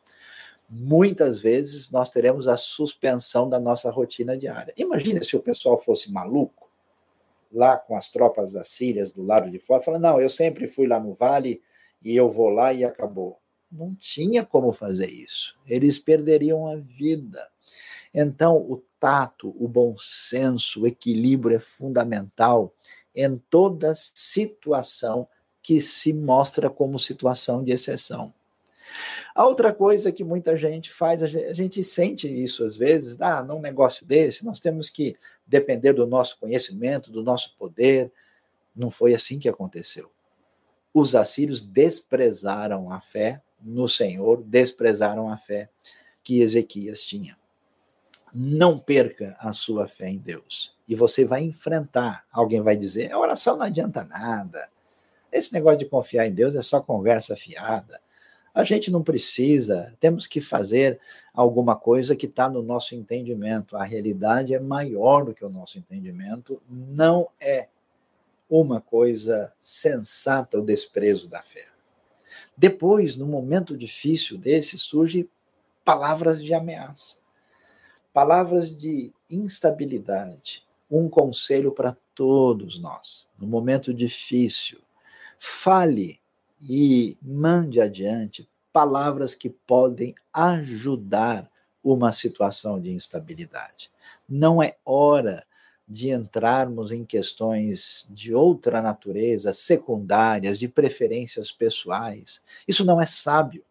muitas 0.70 1.40
vezes 1.40 1.90
nós 1.90 2.10
teremos 2.10 2.48
a 2.48 2.58
suspensão 2.58 3.50
da 3.50 3.60
nossa 3.60 3.90
rotina 3.90 4.38
diária. 4.38 4.74
Imagine 4.78 5.24
se 5.24 5.36
o 5.36 5.42
pessoal 5.42 5.78
fosse 5.78 6.12
maluco, 6.12 6.70
lá 7.52 7.78
com 7.78 7.96
as 7.96 8.10
tropas 8.10 8.52
das 8.52 8.68
Sírias 8.68 9.12
do 9.12 9.24
lado 9.24 9.50
de 9.50 9.60
fora, 9.60 9.82
falando: 9.82 10.02
não, 10.02 10.20
eu 10.20 10.30
sempre 10.30 10.68
fui 10.68 10.88
lá 10.88 11.00
no 11.00 11.14
vale 11.14 11.62
e 12.02 12.16
eu 12.16 12.30
vou 12.30 12.50
lá 12.50 12.74
e 12.74 12.84
acabou. 12.84 13.40
Não 13.72 13.94
tinha 13.96 14.46
como 14.46 14.72
fazer 14.72 15.10
isso. 15.10 15.58
Eles 15.66 16.00
perderiam 16.00 16.68
a 16.68 16.76
vida. 16.78 17.50
Então, 18.14 18.58
o 18.58 18.82
tato, 19.00 19.54
o 19.60 19.68
bom 19.68 19.96
senso, 19.98 20.82
o 20.82 20.88
equilíbrio 20.88 21.56
é 21.56 21.60
fundamental 21.60 22.74
em 23.14 23.38
toda 23.50 23.94
situação 23.96 25.28
que 25.62 25.82
se 25.82 26.14
mostra 26.14 26.70
como 26.70 26.98
situação 26.98 27.64
de 27.64 27.74
exceção. 27.74 28.34
A 29.38 29.46
outra 29.46 29.72
coisa 29.72 30.12
que 30.12 30.24
muita 30.24 30.58
gente 30.58 30.92
faz, 30.92 31.22
a 31.22 31.28
gente 31.28 31.84
sente 31.84 32.28
isso 32.28 32.64
às 32.64 32.76
vezes, 32.76 33.22
ah, 33.22 33.44
num 33.44 33.62
negócio 33.62 34.04
desse, 34.04 34.44
nós 34.44 34.60
temos 34.60 34.90
que 34.90 35.16
depender 35.46 35.94
do 35.94 36.08
nosso 36.08 36.40
conhecimento, 36.40 37.12
do 37.12 37.22
nosso 37.22 37.56
poder. 37.56 38.12
Não 38.76 38.90
foi 38.90 39.14
assim 39.14 39.38
que 39.38 39.48
aconteceu. 39.48 40.10
Os 40.92 41.14
assírios 41.14 41.62
desprezaram 41.62 42.92
a 42.92 43.00
fé, 43.00 43.40
no 43.62 43.88
Senhor 43.88 44.42
desprezaram 44.42 45.30
a 45.30 45.38
fé 45.38 45.70
que 46.24 46.42
Ezequias 46.42 47.06
tinha. 47.06 47.38
Não 48.34 48.80
perca 48.80 49.36
a 49.38 49.54
sua 49.54 49.88
fé 49.88 50.10
em 50.10 50.18
Deus. 50.18 50.76
E 50.88 50.96
você 50.96 51.24
vai 51.24 51.44
enfrentar. 51.44 52.26
Alguém 52.32 52.62
vai 52.62 52.76
dizer: 52.76 53.12
a 53.12 53.20
oração 53.20 53.56
não 53.56 53.66
adianta 53.68 54.04
nada. 54.04 54.68
Esse 55.32 55.54
negócio 55.54 55.78
de 55.78 55.86
confiar 55.86 56.26
em 56.26 56.34
Deus 56.34 56.56
é 56.56 56.64
só 56.64 56.82
conversa 56.82 57.36
fiada. 57.36 58.02
A 58.58 58.64
gente 58.64 58.90
não 58.90 59.04
precisa, 59.04 59.96
temos 60.00 60.26
que 60.26 60.42
fazer 60.42 61.00
alguma 61.32 61.76
coisa 61.76 62.16
que 62.16 62.26
está 62.26 62.50
no 62.50 62.64
nosso 62.64 62.96
entendimento. 62.96 63.78
A 63.78 63.84
realidade 63.84 64.52
é 64.52 64.60
maior 64.60 65.24
do 65.24 65.32
que 65.32 65.46
o 65.46 65.50
nosso 65.50 65.78
entendimento. 65.78 66.60
Não 66.68 67.30
é 67.40 67.68
uma 68.50 68.82
coisa 68.82 69.54
sensata 69.62 70.58
o 70.58 70.66
desprezo 70.66 71.30
da 71.30 71.40
fé. 71.44 71.68
Depois, 72.58 73.16
no 73.16 73.28
momento 73.28 73.78
difícil 73.78 74.40
desse, 74.40 74.76
surge 74.80 75.30
palavras 75.86 76.44
de 76.44 76.52
ameaça, 76.52 77.18
palavras 78.12 78.76
de 78.76 79.14
instabilidade. 79.30 80.66
Um 80.90 81.08
conselho 81.08 81.72
para 81.72 81.96
todos 82.16 82.80
nós, 82.80 83.30
no 83.38 83.46
momento 83.46 83.94
difícil, 83.94 84.80
fale 85.38 86.20
e 86.62 87.18
mande 87.22 87.80
adiante 87.80 88.48
palavras 88.72 89.34
que 89.34 89.50
podem 89.50 90.14
ajudar 90.34 91.50
uma 91.84 92.12
situação 92.12 92.80
de 92.80 92.92
instabilidade. 92.92 93.90
Não 94.28 94.62
é 94.62 94.76
hora 94.86 95.46
de 95.88 96.10
entrarmos 96.10 96.92
em 96.92 97.06
questões 97.06 98.06
de 98.10 98.34
outra 98.34 98.82
natureza, 98.82 99.54
secundárias, 99.54 100.60
de 100.60 100.68
preferências 100.68 101.52
pessoais. 101.52 102.42
Isso 102.68 102.84
não 102.84 103.00
é 103.00 103.06
sábio. 103.06 103.64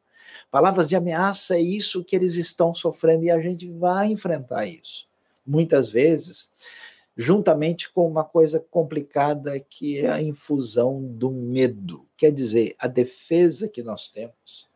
Palavras 0.50 0.88
de 0.88 0.96
ameaça 0.96 1.56
é 1.56 1.60
isso 1.60 2.02
que 2.02 2.16
eles 2.16 2.36
estão 2.36 2.74
sofrendo 2.74 3.24
e 3.24 3.30
a 3.30 3.40
gente 3.40 3.68
vai 3.68 4.06
enfrentar 4.06 4.66
isso. 4.66 5.06
Muitas 5.46 5.90
vezes, 5.90 6.50
juntamente 7.16 7.90
com 7.90 8.06
uma 8.06 8.22
coisa 8.24 8.60
complicada 8.70 9.58
que 9.58 9.98
é 9.98 10.10
a 10.10 10.20
infusão 10.20 11.02
do 11.02 11.30
medo. 11.30 12.06
Quer 12.16 12.30
dizer, 12.30 12.76
a 12.78 12.86
defesa 12.86 13.68
que 13.68 13.82
nós 13.82 14.08
temos 14.08 14.68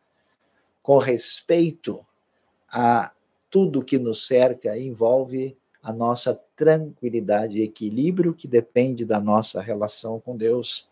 com 0.81 0.97
respeito 0.97 2.03
a 2.67 3.11
tudo 3.49 3.83
que 3.83 3.99
nos 3.99 4.25
cerca 4.25 4.77
envolve 4.77 5.55
a 5.83 5.93
nossa 5.93 6.39
tranquilidade 6.55 7.57
e 7.57 7.63
equilíbrio 7.63 8.33
que 8.33 8.47
depende 8.47 9.05
da 9.05 9.19
nossa 9.19 9.61
relação 9.61 10.19
com 10.19 10.35
Deus 10.35 10.87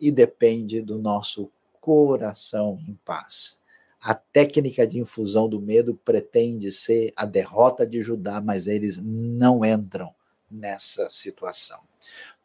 e 0.00 0.10
depende 0.10 0.80
do 0.80 0.98
nosso 0.98 1.50
coração 1.80 2.78
em 2.86 2.94
paz. 3.04 3.58
A 4.00 4.14
técnica 4.14 4.86
de 4.86 5.00
infusão 5.00 5.48
do 5.48 5.60
medo 5.60 5.98
pretende 6.04 6.70
ser 6.70 7.12
a 7.16 7.24
derrota 7.24 7.86
de 7.86 8.02
Judá, 8.02 8.40
mas 8.40 8.66
eles 8.66 9.00
não 9.02 9.64
entram 9.64 10.14
nessa 10.50 11.08
situação. 11.10 11.80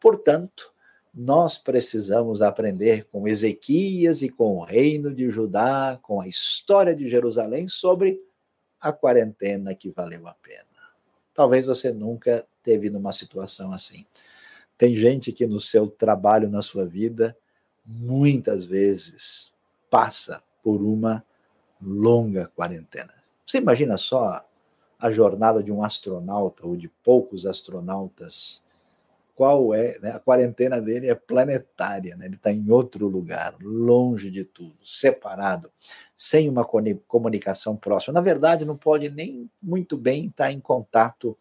Portanto, 0.00 0.72
nós 1.14 1.58
precisamos 1.58 2.40
aprender 2.40 3.04
com 3.04 3.28
Ezequias 3.28 4.22
e 4.22 4.28
com 4.28 4.56
o 4.56 4.64
reino 4.64 5.14
de 5.14 5.30
Judá, 5.30 5.98
com 6.02 6.20
a 6.20 6.26
história 6.26 6.94
de 6.94 7.08
Jerusalém, 7.08 7.68
sobre 7.68 8.20
a 8.80 8.92
quarentena 8.92 9.74
que 9.74 9.90
valeu 9.90 10.26
a 10.26 10.34
pena. 10.34 10.64
Talvez 11.34 11.66
você 11.66 11.92
nunca 11.92 12.46
teve 12.62 12.90
numa 12.90 13.12
situação 13.12 13.72
assim. 13.72 14.06
Tem 14.76 14.96
gente 14.96 15.32
que 15.32 15.46
no 15.46 15.60
seu 15.60 15.86
trabalho, 15.86 16.48
na 16.48 16.62
sua 16.62 16.86
vida, 16.86 17.36
muitas 17.84 18.64
vezes 18.64 19.52
passa 19.90 20.42
por 20.62 20.80
uma 20.80 21.24
longa 21.80 22.50
quarentena. 22.56 23.12
Você 23.46 23.58
imagina 23.58 23.96
só 23.98 24.44
a 25.02 25.10
jornada 25.10 25.64
de 25.64 25.72
um 25.72 25.82
astronauta 25.82 26.64
ou 26.64 26.76
de 26.76 26.88
poucos 26.88 27.44
astronautas 27.44 28.62
qual 29.34 29.74
é, 29.74 29.98
né? 29.98 30.12
a 30.12 30.20
quarentena 30.20 30.80
dele 30.80 31.08
é 31.08 31.16
planetária, 31.16 32.14
né? 32.14 32.26
ele 32.26 32.36
está 32.36 32.52
em 32.52 32.70
outro 32.70 33.08
lugar, 33.08 33.56
longe 33.60 34.30
de 34.30 34.44
tudo, 34.44 34.76
separado, 34.84 35.68
sem 36.16 36.48
uma 36.48 36.64
comunicação 36.64 37.74
próxima. 37.74 38.14
Na 38.14 38.20
verdade, 38.20 38.64
não 38.64 38.76
pode 38.76 39.10
nem 39.10 39.50
muito 39.60 39.96
bem 39.96 40.26
estar 40.26 40.44
tá 40.44 40.52
em 40.52 40.60
contato 40.60 41.36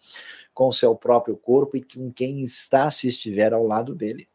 com 0.51 0.69
o 0.69 0.73
seu 0.73 0.95
próprio 0.95 1.37
corpo 1.37 1.77
e 1.77 1.83
com 1.83 2.11
quem 2.11 2.41
está, 2.41 2.89
se 2.89 3.07
estiver 3.07 3.53
ao 3.53 3.67
lado 3.67 3.93
dele. 3.93 4.27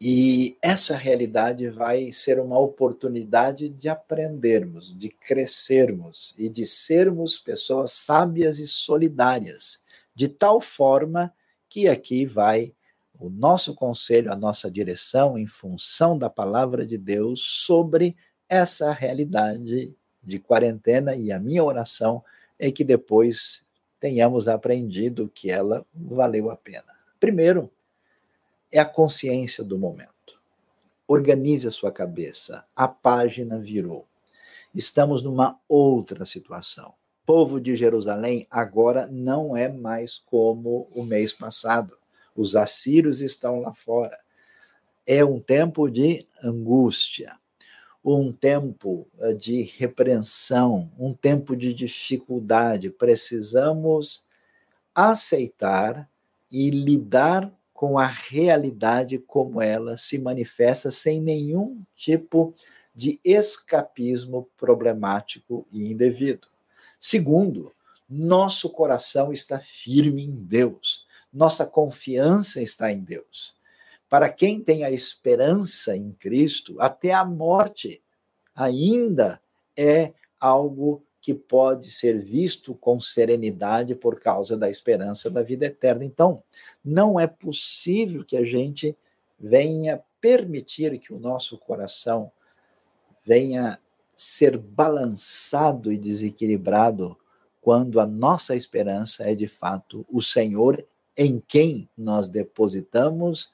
E 0.00 0.58
essa 0.60 0.94
realidade 0.94 1.68
vai 1.70 2.12
ser 2.12 2.38
uma 2.38 2.58
oportunidade 2.58 3.68
de 3.68 3.88
aprendermos, 3.88 4.96
de 4.96 5.08
crescermos 5.08 6.34
e 6.36 6.50
de 6.50 6.66
sermos 6.66 7.38
pessoas 7.38 7.92
sábias 7.92 8.58
e 8.58 8.66
solidárias, 8.66 9.80
de 10.14 10.28
tal 10.28 10.60
forma 10.60 11.32
que 11.68 11.88
aqui 11.88 12.26
vai 12.26 12.74
o 13.18 13.30
nosso 13.30 13.74
conselho, 13.74 14.30
a 14.30 14.36
nossa 14.36 14.70
direção 14.70 15.38
em 15.38 15.46
função 15.46 16.18
da 16.18 16.28
palavra 16.28 16.86
de 16.86 16.98
Deus 16.98 17.40
sobre 17.40 18.14
essa 18.48 18.92
realidade 18.92 19.96
de 20.22 20.38
quarentena 20.38 21.16
e 21.16 21.32
a 21.32 21.40
minha 21.40 21.64
oração 21.64 22.22
é 22.58 22.70
que 22.70 22.84
depois 22.84 23.64
tenhamos 23.98 24.46
aprendido 24.46 25.30
que 25.34 25.50
ela 25.50 25.86
valeu 25.94 26.50
a 26.50 26.56
pena. 26.56 26.84
Primeiro, 27.18 27.70
é 28.76 28.80
a 28.80 28.84
consciência 28.84 29.64
do 29.64 29.78
momento. 29.78 30.40
Organize 31.06 31.68
a 31.68 31.70
sua 31.70 31.92
cabeça. 31.92 32.64
A 32.74 32.88
página 32.88 33.58
virou. 33.58 34.06
Estamos 34.74 35.22
numa 35.22 35.58
outra 35.68 36.24
situação 36.24 36.94
povo 37.26 37.60
de 37.60 37.74
Jerusalém 37.74 38.46
agora 38.48 39.08
não 39.08 39.56
é 39.56 39.68
mais 39.68 40.22
como 40.24 40.88
o 40.94 41.02
mês 41.02 41.32
passado. 41.32 41.98
Os 42.34 42.54
assírios 42.54 43.20
estão 43.20 43.60
lá 43.60 43.74
fora. 43.74 44.16
É 45.04 45.24
um 45.24 45.40
tempo 45.40 45.90
de 45.90 46.24
angústia, 46.42 47.36
um 48.04 48.32
tempo 48.32 49.08
eh, 49.18 49.34
de 49.34 49.62
repreensão, 49.62 50.90
um 50.98 51.12
tempo 51.12 51.56
de 51.56 51.74
dificuldade. 51.74 52.90
Precisamos 52.90 54.24
aceitar 54.94 56.08
e 56.50 56.70
lidar 56.70 57.52
com 57.76 57.98
a 57.98 58.06
realidade 58.06 59.18
como 59.18 59.60
ela 59.60 59.98
se 59.98 60.18
manifesta 60.18 60.90
sem 60.90 61.20
nenhum 61.20 61.82
tipo 61.94 62.54
de 62.94 63.20
escapismo 63.22 64.48
problemático 64.56 65.66
e 65.70 65.92
indevido. 65.92 66.48
Segundo, 66.98 67.74
nosso 68.08 68.70
coração 68.70 69.30
está 69.30 69.60
firme 69.60 70.24
em 70.24 70.32
Deus, 70.32 71.04
nossa 71.30 71.66
confiança 71.66 72.62
está 72.62 72.90
em 72.90 73.00
Deus. 73.00 73.54
Para 74.08 74.30
quem 74.30 74.58
tem 74.58 74.82
a 74.82 74.90
esperança 74.90 75.94
em 75.94 76.12
Cristo, 76.12 76.80
até 76.80 77.12
a 77.12 77.26
morte 77.26 78.02
ainda 78.54 79.38
é 79.76 80.14
algo 80.40 81.04
que 81.26 81.34
pode 81.34 81.90
ser 81.90 82.22
visto 82.22 82.72
com 82.72 83.00
serenidade 83.00 83.96
por 83.96 84.20
causa 84.20 84.56
da 84.56 84.70
esperança 84.70 85.28
da 85.28 85.42
vida 85.42 85.66
eterna. 85.66 86.04
Então, 86.04 86.40
não 86.84 87.18
é 87.18 87.26
possível 87.26 88.24
que 88.24 88.36
a 88.36 88.44
gente 88.44 88.96
venha 89.36 90.00
permitir 90.20 90.96
que 91.00 91.12
o 91.12 91.18
nosso 91.18 91.58
coração 91.58 92.30
venha 93.24 93.76
ser 94.14 94.56
balançado 94.56 95.92
e 95.92 95.98
desequilibrado 95.98 97.18
quando 97.60 97.98
a 97.98 98.06
nossa 98.06 98.54
esperança 98.54 99.28
é 99.28 99.34
de 99.34 99.48
fato 99.48 100.06
o 100.08 100.22
Senhor 100.22 100.86
em 101.16 101.42
quem 101.44 101.90
nós 101.98 102.28
depositamos 102.28 103.50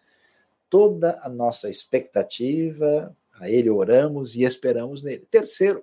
toda 0.68 1.18
a 1.22 1.28
nossa 1.30 1.70
expectativa, 1.70 3.16
a 3.32 3.48
Ele 3.48 3.70
oramos 3.70 4.36
e 4.36 4.42
esperamos 4.42 5.02
nele. 5.02 5.26
Terceiro, 5.30 5.82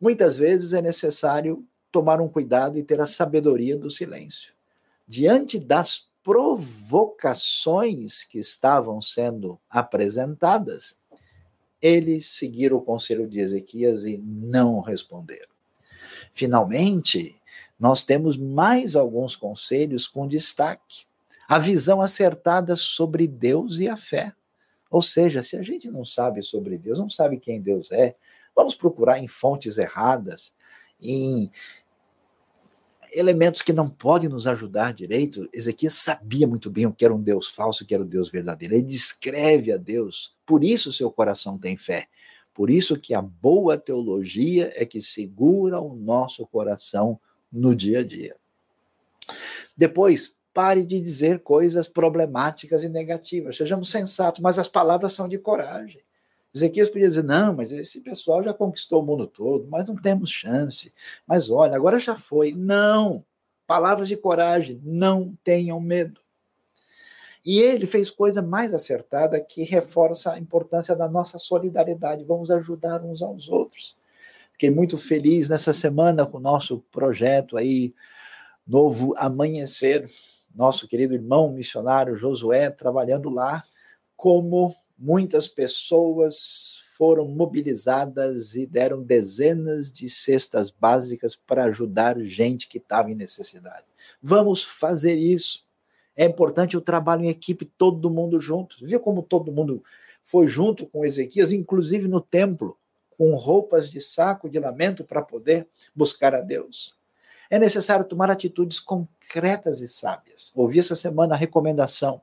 muitas 0.00 0.38
vezes 0.38 0.72
é 0.72 0.82
necessário 0.82 1.64
tomar 1.90 2.20
um 2.20 2.28
cuidado 2.28 2.78
e 2.78 2.82
ter 2.82 3.00
a 3.00 3.06
sabedoria 3.06 3.76
do 3.76 3.90
silêncio. 3.90 4.52
Diante 5.06 5.58
das 5.58 6.06
provocações 6.22 8.24
que 8.24 8.38
estavam 8.38 9.00
sendo 9.00 9.58
apresentadas, 9.70 10.96
eles 11.80 12.26
seguiram 12.26 12.78
o 12.78 12.82
conselho 12.82 13.28
de 13.28 13.38
Ezequias 13.38 14.04
e 14.04 14.18
não 14.18 14.80
responderam. 14.80 15.54
Finalmente, 16.32 17.40
nós 17.78 18.02
temos 18.02 18.36
mais 18.36 18.96
alguns 18.96 19.36
conselhos 19.36 20.08
com 20.08 20.26
destaque. 20.26 21.04
A 21.48 21.58
visão 21.58 22.00
acertada 22.00 22.74
sobre 22.74 23.28
Deus 23.28 23.78
e 23.78 23.88
a 23.88 23.96
fé. 23.96 24.34
Ou 24.90 25.00
seja, 25.00 25.42
se 25.42 25.56
a 25.56 25.62
gente 25.62 25.88
não 25.90 26.04
sabe 26.04 26.42
sobre 26.42 26.76
Deus, 26.76 26.98
não 26.98 27.08
sabe 27.08 27.38
quem 27.38 27.60
Deus 27.60 27.90
é, 27.92 28.16
vamos 28.56 28.74
procurar 28.74 29.18
em 29.18 29.28
fontes 29.28 29.76
erradas, 29.76 30.56
em 30.98 31.52
elementos 33.12 33.62
que 33.62 33.72
não 33.72 33.88
podem 33.88 34.28
nos 34.28 34.46
ajudar 34.46 34.94
direito. 34.94 35.48
Ezequias 35.52 35.94
sabia 35.94 36.46
muito 36.46 36.70
bem 36.70 36.86
o 36.86 36.92
que 36.92 37.04
era 37.04 37.14
um 37.14 37.22
Deus 37.22 37.50
falso, 37.50 37.84
o 37.84 37.86
que 37.86 37.94
era 37.94 38.02
um 38.02 38.06
Deus 38.06 38.30
verdadeiro. 38.30 38.74
Ele 38.74 38.82
descreve 38.82 39.70
a 39.72 39.76
Deus. 39.76 40.34
Por 40.46 40.64
isso 40.64 40.92
seu 40.92 41.10
coração 41.10 41.58
tem 41.58 41.76
fé, 41.76 42.08
Por 42.54 42.70
isso 42.70 42.98
que 42.98 43.12
a 43.12 43.20
boa 43.20 43.76
teologia 43.76 44.72
é 44.74 44.86
que 44.86 45.00
segura 45.00 45.78
o 45.78 45.94
nosso 45.94 46.46
coração 46.46 47.20
no 47.52 47.76
dia 47.76 48.00
a 48.00 48.04
dia. 48.04 48.36
Depois, 49.76 50.34
pare 50.54 50.82
de 50.82 50.98
dizer 50.98 51.40
coisas 51.40 51.86
problemáticas 51.86 52.82
e 52.82 52.88
negativas. 52.88 53.58
Sejamos 53.58 53.90
sensatos, 53.90 54.40
mas 54.40 54.58
as 54.58 54.68
palavras 54.68 55.12
são 55.12 55.28
de 55.28 55.36
coragem. 55.36 56.00
Ezequias 56.56 56.88
podia 56.88 57.08
dizer: 57.08 57.24
não, 57.24 57.54
mas 57.54 57.70
esse 57.70 58.00
pessoal 58.00 58.42
já 58.42 58.54
conquistou 58.54 59.02
o 59.02 59.06
mundo 59.06 59.26
todo, 59.26 59.68
mas 59.68 59.86
não 59.86 59.94
temos 59.94 60.30
chance. 60.30 60.92
Mas 61.26 61.50
olha, 61.50 61.76
agora 61.76 61.98
já 61.98 62.16
foi. 62.16 62.52
Não! 62.52 63.24
Palavras 63.66 64.08
de 64.08 64.16
coragem, 64.16 64.80
não 64.82 65.36
tenham 65.44 65.78
medo. 65.80 66.20
E 67.44 67.60
ele 67.60 67.86
fez 67.86 68.10
coisa 68.10 68.40
mais 68.40 68.72
acertada 68.72 69.40
que 69.40 69.62
reforça 69.64 70.32
a 70.32 70.38
importância 70.38 70.96
da 70.96 71.08
nossa 71.08 71.38
solidariedade. 71.38 72.24
Vamos 72.24 72.50
ajudar 72.50 73.04
uns 73.04 73.22
aos 73.22 73.48
outros. 73.48 73.96
Fiquei 74.52 74.70
muito 74.70 74.96
feliz 74.96 75.48
nessa 75.48 75.72
semana 75.72 76.24
com 76.24 76.38
o 76.38 76.40
nosso 76.40 76.80
projeto 76.90 77.56
aí, 77.56 77.94
Novo 78.66 79.14
Amanhecer. 79.16 80.10
Nosso 80.54 80.88
querido 80.88 81.12
irmão 81.12 81.52
missionário 81.52 82.16
Josué 82.16 82.70
trabalhando 82.70 83.28
lá, 83.28 83.62
como 84.16 84.74
muitas 84.98 85.48
pessoas 85.48 86.80
foram 86.96 87.28
mobilizadas 87.28 88.54
e 88.54 88.66
deram 88.66 89.02
dezenas 89.02 89.92
de 89.92 90.08
cestas 90.08 90.70
básicas 90.70 91.36
para 91.36 91.64
ajudar 91.64 92.18
gente 92.20 92.68
que 92.68 92.78
estava 92.78 93.10
em 93.10 93.14
necessidade. 93.14 93.84
Vamos 94.22 94.62
fazer 94.62 95.16
isso. 95.16 95.64
É 96.16 96.24
importante 96.24 96.76
o 96.76 96.80
trabalho 96.80 97.24
em 97.24 97.28
equipe, 97.28 97.66
todo 97.66 98.10
mundo 98.10 98.40
junto. 98.40 98.76
Viu 98.80 98.98
como 98.98 99.22
todo 99.22 99.52
mundo 99.52 99.82
foi 100.22 100.48
junto 100.48 100.86
com 100.86 101.04
Ezequias, 101.04 101.52
inclusive 101.52 102.08
no 102.08 102.20
templo, 102.20 102.76
com 103.16 103.34
roupas 103.36 103.90
de 103.90 104.00
saco 104.00 104.48
de 104.48 104.58
lamento 104.58 105.04
para 105.04 105.22
poder 105.22 105.68
buscar 105.94 106.34
a 106.34 106.40
Deus. 106.40 106.96
É 107.48 107.58
necessário 107.58 108.04
tomar 108.04 108.30
atitudes 108.30 108.80
concretas 108.80 109.80
e 109.80 109.86
sábias. 109.86 110.50
Ouvi 110.54 110.80
essa 110.80 110.96
semana 110.96 111.34
a 111.34 111.38
recomendação 111.38 112.20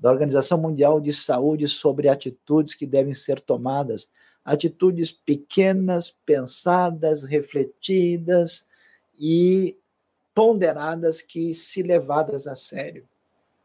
da 0.00 0.10
Organização 0.10 0.56
Mundial 0.56 0.98
de 0.98 1.12
Saúde 1.12 1.68
sobre 1.68 2.08
atitudes 2.08 2.74
que 2.74 2.86
devem 2.86 3.12
ser 3.12 3.38
tomadas, 3.38 4.08
atitudes 4.42 5.12
pequenas, 5.12 6.16
pensadas, 6.24 7.22
refletidas 7.22 8.66
e 9.18 9.76
ponderadas 10.34 11.20
que, 11.20 11.52
se 11.52 11.82
levadas 11.82 12.46
a 12.46 12.56
sério, 12.56 13.06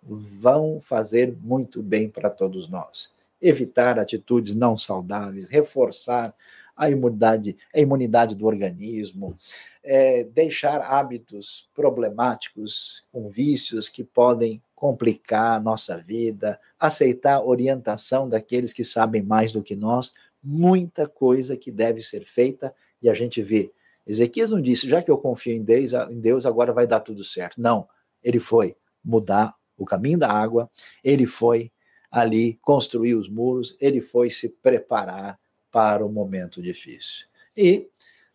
vão 0.04 0.82
fazer 0.82 1.36
muito 1.42 1.82
bem 1.82 2.10
para 2.10 2.30
todos 2.30 2.68
nós. 2.68 3.14
Evitar 3.42 3.98
atitudes 3.98 4.54
não 4.54 4.78
saudáveis, 4.78 5.48
reforçar 5.48 6.36
a 6.76 6.90
imunidade, 6.90 7.56
a 7.74 7.80
imunidade 7.80 8.36
do 8.36 8.46
organismo, 8.46 9.38
é, 9.82 10.26
deixar 10.26 10.82
hábitos 10.82 11.70
problemáticos 11.74 13.06
com 13.12 13.30
vícios 13.30 13.88
que 13.88 14.04
podem 14.04 14.62
complicar 14.86 15.58
a 15.58 15.60
nossa 15.60 15.98
vida, 15.98 16.60
aceitar 16.80 17.38
a 17.38 17.44
orientação 17.44 18.30
daqueles 18.30 18.72
que 18.72 18.84
sabem 18.84 19.24
mais 19.24 19.52
do 19.52 19.64
que 19.64 19.76
nós, 19.76 20.14
muita 20.44 21.08
coisa 21.08 21.58
que 21.58 21.72
deve 21.72 22.04
ser 22.04 22.24
feita 22.24 22.72
e 23.02 23.10
a 23.10 23.14
gente 23.16 23.42
vê. 23.42 23.72
Ezequias 24.06 24.52
não 24.52 24.62
disse, 24.62 24.88
já 24.88 25.02
que 25.02 25.10
eu 25.10 25.18
confio 25.18 25.56
em 25.56 25.64
Deus, 25.64 25.92
em 25.94 26.20
Deus 26.20 26.46
agora 26.46 26.72
vai 26.72 26.86
dar 26.86 27.00
tudo 27.00 27.24
certo. 27.24 27.60
Não, 27.60 27.88
ele 28.24 28.40
foi 28.40 28.76
mudar 29.04 29.56
o 29.76 29.86
caminho 29.86 30.20
da 30.20 30.30
água, 30.30 30.70
ele 31.04 31.26
foi 31.26 31.72
ali 32.12 32.60
construir 32.62 33.16
os 33.16 33.28
muros, 33.28 33.76
ele 33.82 34.02
foi 34.02 34.30
se 34.30 34.50
preparar 34.50 35.40
para 35.72 36.06
o 36.06 36.12
momento 36.12 36.62
difícil. 36.62 37.26
E 37.58 37.88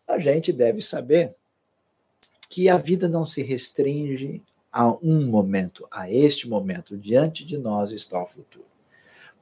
a 0.05 0.19
gente 0.19 0.51
deve 0.51 0.81
saber 0.81 1.33
que 2.49 2.67
a 2.67 2.75
vida 2.75 3.07
não 3.07 3.25
se 3.25 3.41
restringe 3.41 4.43
a 4.71 4.91
um 5.01 5.25
momento, 5.27 5.87
a 5.91 6.09
este 6.09 6.47
momento. 6.47 6.97
Diante 6.97 7.45
de 7.45 7.57
nós 7.57 7.91
está 7.91 8.21
o 8.23 8.27
futuro. 8.27 8.65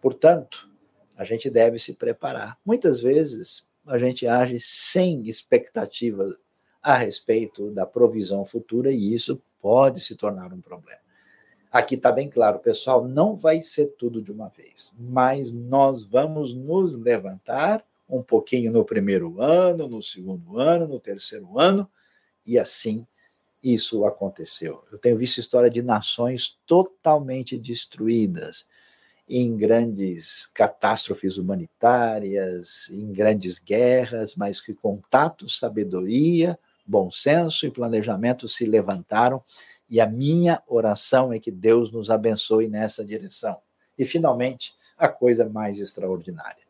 Portanto, 0.02 0.70
a 1.16 1.24
gente 1.24 1.50
deve 1.50 1.78
se 1.78 1.94
preparar. 1.94 2.58
Muitas 2.66 3.02
vezes 3.02 3.68
a 3.86 3.98
gente 3.98 4.26
age 4.26 4.60
sem 4.60 5.28
expectativa 5.28 6.38
a 6.82 6.96
respeito 6.96 7.70
da 7.72 7.86
provisão 7.86 8.46
futura 8.46 8.92
e 8.92 9.14
isso 9.14 9.42
pode 9.62 10.00
se 10.00 10.16
tornar 10.16 10.54
um 10.54 10.62
problema. 10.62 11.00
Aqui 11.72 11.96
está 11.96 12.12
bem 12.12 12.30
claro, 12.30 12.60
pessoal, 12.60 13.08
não 13.08 13.36
vai 13.36 13.62
ser 13.62 13.88
tudo 13.98 14.22
de 14.22 14.32
uma 14.32 14.50
vez, 14.50 14.92
mas 14.98 15.52
nós 15.52 16.04
vamos 16.04 16.54
nos 16.54 16.96
levantar 16.96 17.86
um 18.10 18.24
pouquinho 18.24 18.72
no 18.72 18.84
primeiro 18.84 19.40
ano, 19.40 19.88
no 19.88 20.02
segundo 20.02 20.58
ano, 20.58 20.88
no 20.88 21.00
terceiro 21.00 21.60
ano, 21.60 21.88
e 22.44 22.58
assim 22.58 23.06
isso 23.64 24.06
aconteceu. 24.06 24.84
Eu 24.92 24.98
tenho 24.98 25.18
visto 25.18 25.40
história 25.40 25.70
de 25.70 25.82
nações 25.82 26.58
totalmente 26.66 27.58
destruídas 27.58 28.66
em 29.28 29.56
grandes 29.56 30.48
catástrofes 30.48 31.38
humanitárias, 31.38 32.90
em 32.90 33.12
grandes 33.12 33.60
guerras, 33.60 34.36
mas 34.36 34.60
que 34.60 34.74
com 34.74 35.00
tato, 35.10 35.48
sabedoria, 35.48 36.58
bom 36.86 37.12
senso 37.12 37.68
e 37.68 37.72
planejamento 37.72 38.48
se 38.48 38.66
levantaram 38.66 39.44
e 39.90 40.00
a 40.00 40.08
minha 40.08 40.62
oração 40.68 41.34
é 41.34 41.40
que 41.40 41.50
Deus 41.50 41.92
nos 41.92 42.10
abençoe 42.12 42.68
nessa 42.68 43.04
direção. 43.04 43.60
E, 43.98 44.06
finalmente, 44.06 44.76
a 44.98 45.08
coisa 45.08 45.50
mais 45.50 45.80
extraordinária. 45.80 46.64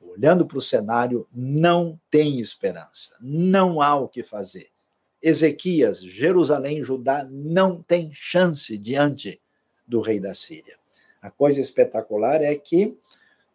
Olhando 0.00 0.46
para 0.46 0.58
o 0.58 0.62
cenário, 0.62 1.28
não 1.32 2.00
tem 2.10 2.40
esperança, 2.40 3.16
não 3.20 3.80
há 3.80 3.94
o 3.94 4.08
que 4.08 4.22
fazer. 4.22 4.71
Ezequias, 5.22 6.02
Jerusalém, 6.02 6.82
Judá 6.82 7.24
não 7.30 7.80
tem 7.80 8.10
chance 8.12 8.76
diante 8.76 9.40
do 9.86 10.00
rei 10.00 10.18
da 10.18 10.34
Síria. 10.34 10.76
A 11.20 11.30
coisa 11.30 11.60
espetacular 11.60 12.42
é 12.42 12.54
que 12.56 12.98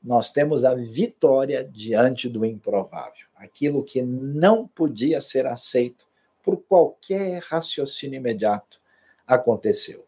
nós 0.02 0.30
temos 0.30 0.64
a 0.64 0.74
vitória 0.74 1.64
diante 1.64 2.30
do 2.30 2.46
improvável. 2.46 3.26
Aquilo 3.36 3.84
que 3.84 4.02
não 4.02 4.66
podia 4.66 5.22
ser 5.22 5.46
aceito 5.46 6.08
por 6.42 6.58
qualquer 6.64 7.44
raciocínio 7.44 8.16
imediato 8.16 8.80
aconteceu. 9.28 10.06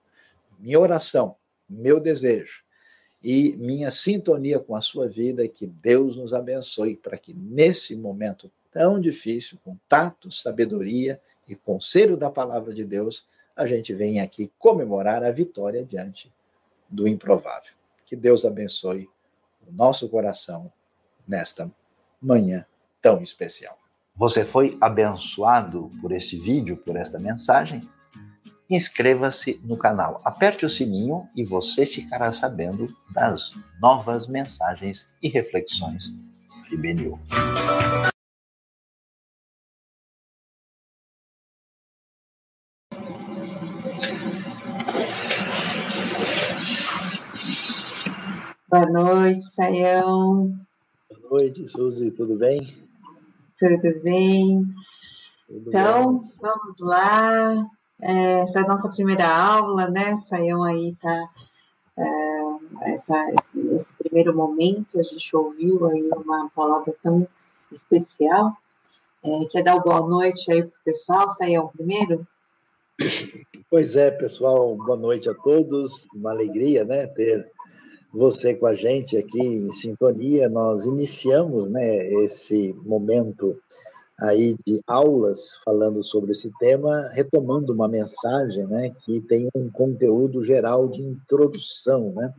Minha 0.58 0.80
oração, 0.80 1.36
meu 1.70 2.00
desejo 2.00 2.64
e 3.22 3.58
minha 3.58 3.92
sintonia 3.92 4.60
com 4.60 4.76
a 4.76 4.82
sua 4.82 5.10
vida 5.10 5.44
é 5.44 5.50
que 5.50 5.68
Deus 5.68 6.16
nos 6.16 6.34
abençoe 6.34 6.96
para 6.96 7.18
que 7.18 7.34
nesse 7.34 7.98
momento 7.98 8.50
tão 8.72 9.00
difícil, 9.02 9.60
com 9.64 9.76
tato, 9.90 10.32
sabedoria 10.32 11.20
e 11.50 11.56
conselho 11.56 12.16
da 12.16 12.30
palavra 12.30 12.74
de 12.74 12.86
Deus, 12.86 13.26
a 13.56 13.66
gente 13.66 13.94
venha 13.94 14.24
aqui 14.24 14.52
comemorar 14.58 15.24
a 15.24 15.32
vitória 15.32 15.84
diante 15.84 16.32
do 16.90 17.08
improvável. 17.08 17.74
Que 18.06 18.16
Deus 18.16 18.46
abençoe 18.46 19.10
o 19.68 19.72
nosso 19.72 20.08
coração 20.08 20.72
nesta 21.28 21.72
manhã 22.22 22.66
tão 23.02 23.22
especial. 23.22 23.78
Você 24.16 24.46
foi 24.46 24.78
abençoado 24.80 25.90
por 26.02 26.12
este 26.12 26.38
vídeo, 26.38 26.78
por 26.78 26.96
esta 26.96 27.20
mensagem? 27.20 27.82
inscreva-se 28.70 29.60
no 29.64 29.76
canal, 29.76 30.22
aperte 30.24 30.66
o 30.66 30.70
sininho 30.70 31.28
e 31.36 31.44
você 31.44 31.86
ficará 31.86 32.32
sabendo 32.32 32.88
das 33.12 33.52
novas 33.82 34.28
mensagens 34.28 35.18
e 35.24 35.28
reflexões 35.28 36.12
de 36.70 36.78
Benil. 36.78 37.20
Boa 48.70 48.86
noite, 48.86 49.42
Saião. 49.46 50.56
Boa 51.10 51.42
noite, 51.42 51.68
Suzy, 51.68 52.12
tudo 52.12 52.36
bem? 52.36 52.68
Tudo 53.58 54.00
bem. 54.04 54.64
Tudo 55.48 55.70
então, 55.70 56.20
bem. 56.20 56.32
vamos 56.40 56.80
lá. 56.80 57.68
É, 58.00 58.42
essa 58.42 58.60
é 58.60 58.62
a 58.62 58.68
nossa 58.68 58.88
primeira 58.88 59.28
aula, 59.28 59.90
né? 59.90 60.16
Saião 60.18 60.64
aí 60.64 60.96
tá. 61.02 61.30
É, 61.98 62.92
essa, 62.92 63.16
esse, 63.40 63.60
esse, 63.70 63.94
primeiro 63.96 64.38
momento, 64.38 65.00
a 65.00 65.04
gente 65.04 65.36
ouviu 65.36 65.88
aí 65.88 66.08
uma 66.16 66.48
palavra 66.52 66.94
tão 67.02 67.28
especial. 67.72 68.56
É, 69.24 69.46
quer 69.46 69.64
dar 69.64 69.78
uma 69.78 69.84
boa 69.84 70.08
noite 70.08 70.52
aí 70.52 70.62
para 70.62 70.70
o 70.70 70.84
pessoal, 70.86 71.28
Saião, 71.28 71.70
primeiro? 71.70 72.28
Pois 73.68 73.96
é, 73.96 74.12
pessoal, 74.12 74.76
boa 74.76 74.96
noite 74.96 75.28
a 75.28 75.34
todos. 75.34 76.06
Uma 76.14 76.30
alegria, 76.30 76.86
né, 76.86 77.08
ter 77.08 77.52
você 78.12 78.56
com 78.56 78.66
a 78.66 78.74
gente 78.74 79.18
aqui 79.18 79.40
em 79.40 79.72
sintonia. 79.72 80.50
Nós 80.50 80.86
iniciamos, 80.86 81.70
né, 81.70 82.08
esse 82.24 82.74
momento 82.84 83.58
aí 84.20 84.56
de 84.66 84.82
aulas 84.86 85.56
falando 85.64 86.04
sobre 86.04 86.32
esse 86.32 86.52
tema, 86.60 87.10
retomando 87.14 87.74
uma 87.74 87.88
mensagem, 87.88 88.68
né, 88.68 88.92
que 89.06 89.22
tem 89.22 89.48
um 89.56 89.70
conteúdo 89.70 90.44
geral 90.44 90.90
de 90.90 91.02
introdução, 91.02 92.12
né? 92.14 92.34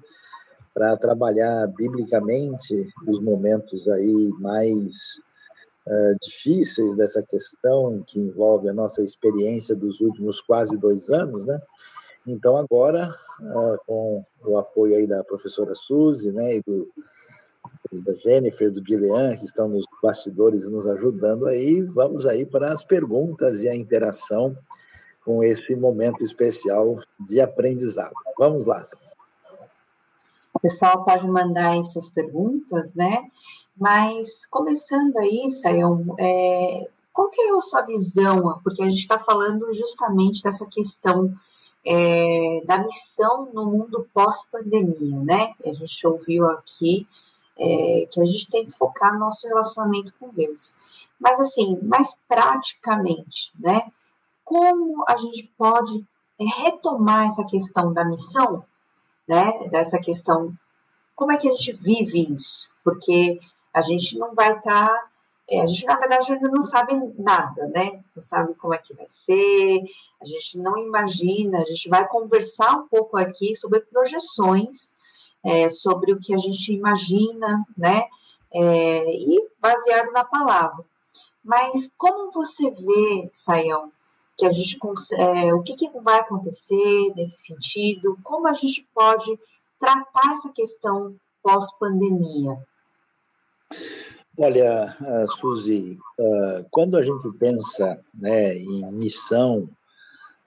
para 0.74 0.96
trabalhar 0.96 1.66
biblicamente 1.68 2.88
os 3.06 3.20
momentos 3.20 3.86
aí 3.88 4.30
mais 4.38 5.20
uh, 5.86 6.16
difíceis 6.22 6.96
dessa 6.96 7.22
questão 7.22 8.02
que 8.06 8.20
envolve 8.20 8.68
a 8.68 8.72
nossa 8.72 9.02
experiência 9.02 9.74
dos 9.74 10.00
últimos 10.00 10.40
quase 10.40 10.78
dois 10.78 11.10
anos, 11.10 11.44
né? 11.44 11.60
Então 12.26 12.56
agora, 12.56 13.08
uh, 13.40 13.78
com 13.86 14.24
o 14.44 14.58
apoio 14.58 14.96
aí 14.96 15.06
da 15.06 15.24
professora 15.24 15.74
Suzy, 15.74 16.32
né, 16.32 16.56
e 16.56 16.62
do 16.62 16.88
da 17.92 18.14
Jennifer, 18.14 18.70
do 18.70 18.82
Guilherme, 18.82 19.38
que 19.38 19.44
estão 19.44 19.68
nos 19.68 19.84
bastidores 20.02 20.70
nos 20.70 20.86
ajudando 20.86 21.46
aí, 21.46 21.82
vamos 21.82 22.24
aí 22.24 22.46
para 22.46 22.72
as 22.72 22.84
perguntas 22.84 23.62
e 23.62 23.68
a 23.68 23.74
interação 23.74 24.56
com 25.24 25.42
esse 25.42 25.74
momento 25.76 26.22
especial 26.22 27.00
de 27.18 27.40
aprendizado. 27.40 28.14
Vamos 28.38 28.66
lá. 28.66 28.86
O 30.54 30.60
pessoal 30.60 31.04
pode 31.04 31.26
mandar 31.26 31.72
aí 31.72 31.82
suas 31.82 32.08
perguntas, 32.08 32.94
né? 32.94 33.24
Mas 33.76 34.46
começando 34.46 35.16
aí, 35.18 35.48
Sayão, 35.50 36.14
é, 36.18 36.88
qual 37.12 37.28
que 37.30 37.40
é 37.40 37.50
a 37.50 37.60
sua 37.60 37.82
visão? 37.82 38.60
Porque 38.62 38.82
a 38.82 38.88
gente 38.88 39.00
está 39.00 39.18
falando 39.18 39.72
justamente 39.72 40.42
dessa 40.42 40.66
questão 40.66 41.34
é, 41.84 42.62
da 42.64 42.78
missão 42.78 43.50
no 43.52 43.66
mundo 43.66 44.08
pós-pandemia, 44.12 45.20
né? 45.22 45.54
A 45.64 45.72
gente 45.72 46.06
ouviu 46.06 46.46
aqui 46.46 47.06
é, 47.58 48.06
que 48.10 48.20
a 48.20 48.24
gente 48.24 48.50
tem 48.50 48.64
que 48.64 48.72
focar 48.72 49.12
no 49.12 49.20
nosso 49.20 49.46
relacionamento 49.46 50.12
com 50.18 50.28
Deus. 50.30 51.08
Mas 51.18 51.38
assim, 51.38 51.78
mais 51.82 52.16
praticamente, 52.28 53.52
né? 53.58 53.90
Como 54.44 55.04
a 55.06 55.16
gente 55.16 55.52
pode 55.56 56.04
retomar 56.58 57.26
essa 57.26 57.44
questão 57.44 57.92
da 57.92 58.04
missão, 58.04 58.64
né? 59.28 59.68
Dessa 59.68 59.98
questão, 59.98 60.52
como 61.14 61.32
é 61.32 61.36
que 61.36 61.48
a 61.48 61.52
gente 61.52 61.72
vive 61.72 62.32
isso? 62.32 62.70
Porque 62.82 63.38
a 63.72 63.80
gente 63.80 64.18
não 64.18 64.34
vai 64.34 64.56
estar. 64.56 64.88
Tá, 64.88 65.09
é, 65.48 65.60
a 65.60 65.66
gente, 65.66 65.84
na 65.84 65.96
verdade, 65.96 66.32
ainda 66.32 66.48
não 66.48 66.60
sabe 66.60 66.94
nada, 67.18 67.66
né? 67.68 68.02
Não 68.14 68.22
sabe 68.22 68.54
como 68.54 68.74
é 68.74 68.78
que 68.78 68.94
vai 68.94 69.06
ser, 69.08 69.80
a 70.20 70.24
gente 70.24 70.58
não 70.58 70.76
imagina, 70.78 71.58
a 71.58 71.66
gente 71.66 71.88
vai 71.88 72.06
conversar 72.06 72.76
um 72.76 72.88
pouco 72.88 73.16
aqui 73.16 73.54
sobre 73.54 73.80
projeções, 73.80 74.94
é, 75.44 75.68
sobre 75.68 76.12
o 76.12 76.18
que 76.18 76.34
a 76.34 76.38
gente 76.38 76.72
imagina, 76.72 77.64
né? 77.76 78.04
É, 78.52 79.12
e 79.12 79.48
baseado 79.60 80.12
na 80.12 80.24
palavra. 80.24 80.84
Mas 81.42 81.90
como 81.96 82.30
você 82.30 82.70
vê, 82.70 83.30
Saião, 83.32 83.90
que 84.36 84.46
a 84.46 84.52
gente 84.52 84.78
é, 85.18 85.52
o 85.54 85.62
que, 85.62 85.74
que 85.74 85.90
vai 86.00 86.20
acontecer 86.20 87.12
nesse 87.14 87.46
sentido? 87.46 88.18
Como 88.22 88.48
a 88.48 88.54
gente 88.54 88.88
pode 88.94 89.38
tratar 89.78 90.32
essa 90.32 90.50
questão 90.52 91.14
pós-pandemia? 91.42 92.56
Olha, 94.38 94.96
uh, 95.00 95.28
Suzy, 95.36 95.98
uh, 96.18 96.64
quando 96.70 96.96
a 96.96 97.04
gente 97.04 97.30
pensa 97.38 98.00
né, 98.14 98.56
em 98.56 98.90
missão, 98.92 99.68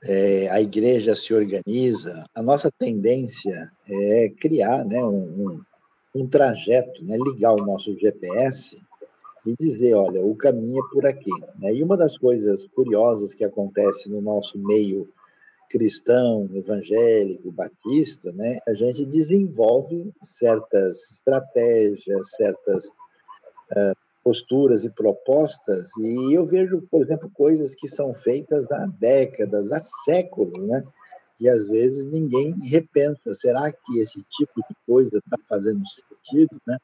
é, 0.05 0.49
a 0.49 0.61
igreja 0.61 1.15
se 1.15 1.33
organiza, 1.33 2.25
a 2.35 2.41
nossa 2.41 2.71
tendência 2.71 3.71
é 3.87 4.29
criar 4.39 4.83
né, 4.85 5.03
um, 5.03 5.61
um, 6.15 6.21
um 6.21 6.27
trajeto, 6.27 7.03
né, 7.05 7.17
ligar 7.17 7.53
o 7.53 7.65
nosso 7.65 7.97
GPS 7.97 8.81
e 9.45 9.55
dizer, 9.57 9.93
olha, 9.93 10.23
o 10.23 10.35
caminho 10.35 10.83
é 10.83 10.93
por 10.93 11.05
aqui. 11.05 11.31
Né? 11.59 11.73
E 11.73 11.83
uma 11.83 11.97
das 11.97 12.17
coisas 12.17 12.65
curiosas 12.75 13.33
que 13.33 13.43
acontece 13.43 14.09
no 14.09 14.21
nosso 14.21 14.57
meio 14.57 15.07
cristão, 15.69 16.49
evangélico, 16.53 17.51
batista, 17.51 18.31
né, 18.31 18.59
a 18.67 18.73
gente 18.73 19.05
desenvolve 19.05 20.11
certas 20.21 21.11
estratégias, 21.11 22.27
certas 22.35 22.89
posturas 24.23 24.85
e 24.85 24.89
propostas, 24.89 25.95
e 25.97 26.33
eu 26.33 26.45
vejo, 26.45 26.81
por 26.89 27.01
exemplo, 27.01 27.29
coisas 27.33 27.75
que 27.75 27.87
são 27.87 28.13
feitas 28.13 28.71
há 28.71 28.85
décadas, 28.99 29.71
há 29.71 29.81
séculos, 29.81 30.65
né, 30.65 30.83
e 31.41 31.49
às 31.49 31.67
vezes 31.67 32.05
ninguém 32.05 32.55
repensa, 32.69 33.33
será 33.33 33.71
que 33.71 33.99
esse 33.99 34.23
tipo 34.29 34.61
de 34.69 34.75
coisa 34.85 35.17
está 35.17 35.37
fazendo 35.49 35.83
sentido, 35.85 36.61
né? 36.65 36.77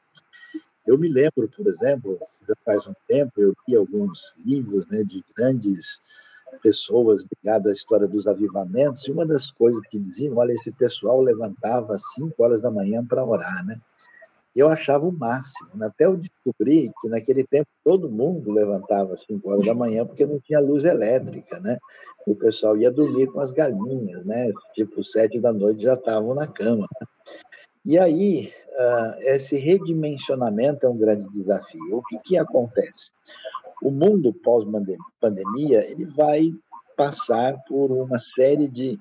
Eu 0.86 0.98
me 0.98 1.08
lembro, 1.08 1.48
por 1.48 1.66
exemplo, 1.66 2.18
já 2.48 2.54
faz 2.64 2.86
um 2.86 2.94
tempo, 3.06 3.32
eu 3.40 3.54
li 3.68 3.76
alguns 3.76 4.36
livros 4.44 4.86
né, 4.88 5.04
de 5.04 5.24
grandes 5.36 6.02
pessoas 6.62 7.26
ligadas 7.32 7.68
à 7.68 7.72
história 7.72 8.08
dos 8.08 8.26
avivamentos, 8.26 9.06
e 9.06 9.12
uma 9.12 9.24
das 9.24 9.46
coisas 9.46 9.80
que 9.88 9.98
diziam, 9.98 10.36
olha, 10.36 10.52
esse 10.52 10.72
pessoal 10.72 11.22
levantava 11.22 11.94
às 11.94 12.12
5 12.14 12.42
horas 12.42 12.60
da 12.60 12.70
manhã 12.70 13.04
para 13.04 13.24
orar, 13.24 13.64
né? 13.64 13.80
Eu 14.60 14.68
achava 14.68 15.06
o 15.06 15.12
máximo, 15.12 15.70
né? 15.74 15.86
até 15.86 16.04
eu 16.04 16.18
descobri 16.18 16.92
que 17.00 17.08
naquele 17.08 17.44
tempo 17.44 17.66
todo 17.82 18.10
mundo 18.10 18.52
levantava 18.52 19.14
às 19.14 19.22
5 19.22 19.50
horas 19.50 19.64
da 19.64 19.74
manhã 19.74 20.04
porque 20.04 20.26
não 20.26 20.38
tinha 20.38 20.60
luz 20.60 20.84
elétrica, 20.84 21.58
né? 21.60 21.78
O 22.26 22.34
pessoal 22.34 22.76
ia 22.76 22.90
dormir 22.90 23.28
com 23.28 23.40
as 23.40 23.52
galinhas, 23.52 24.22
né? 24.26 24.52
Tipo, 24.74 25.02
sete 25.02 25.40
da 25.40 25.50
noite 25.50 25.84
já 25.84 25.94
estavam 25.94 26.34
na 26.34 26.46
cama. 26.46 26.86
E 27.86 27.98
aí, 27.98 28.52
uh, 28.68 29.20
esse 29.20 29.56
redimensionamento 29.56 30.84
é 30.84 30.90
um 30.90 30.98
grande 30.98 31.26
desafio. 31.30 31.96
O 31.96 32.02
que, 32.02 32.18
que 32.18 32.36
acontece? 32.36 33.12
O 33.82 33.90
mundo 33.90 34.30
pós-pandemia 34.30 35.90
ele 35.90 36.04
vai 36.04 36.52
passar 36.98 37.56
por 37.66 37.90
uma 37.90 38.20
série 38.36 38.68
de 38.68 39.00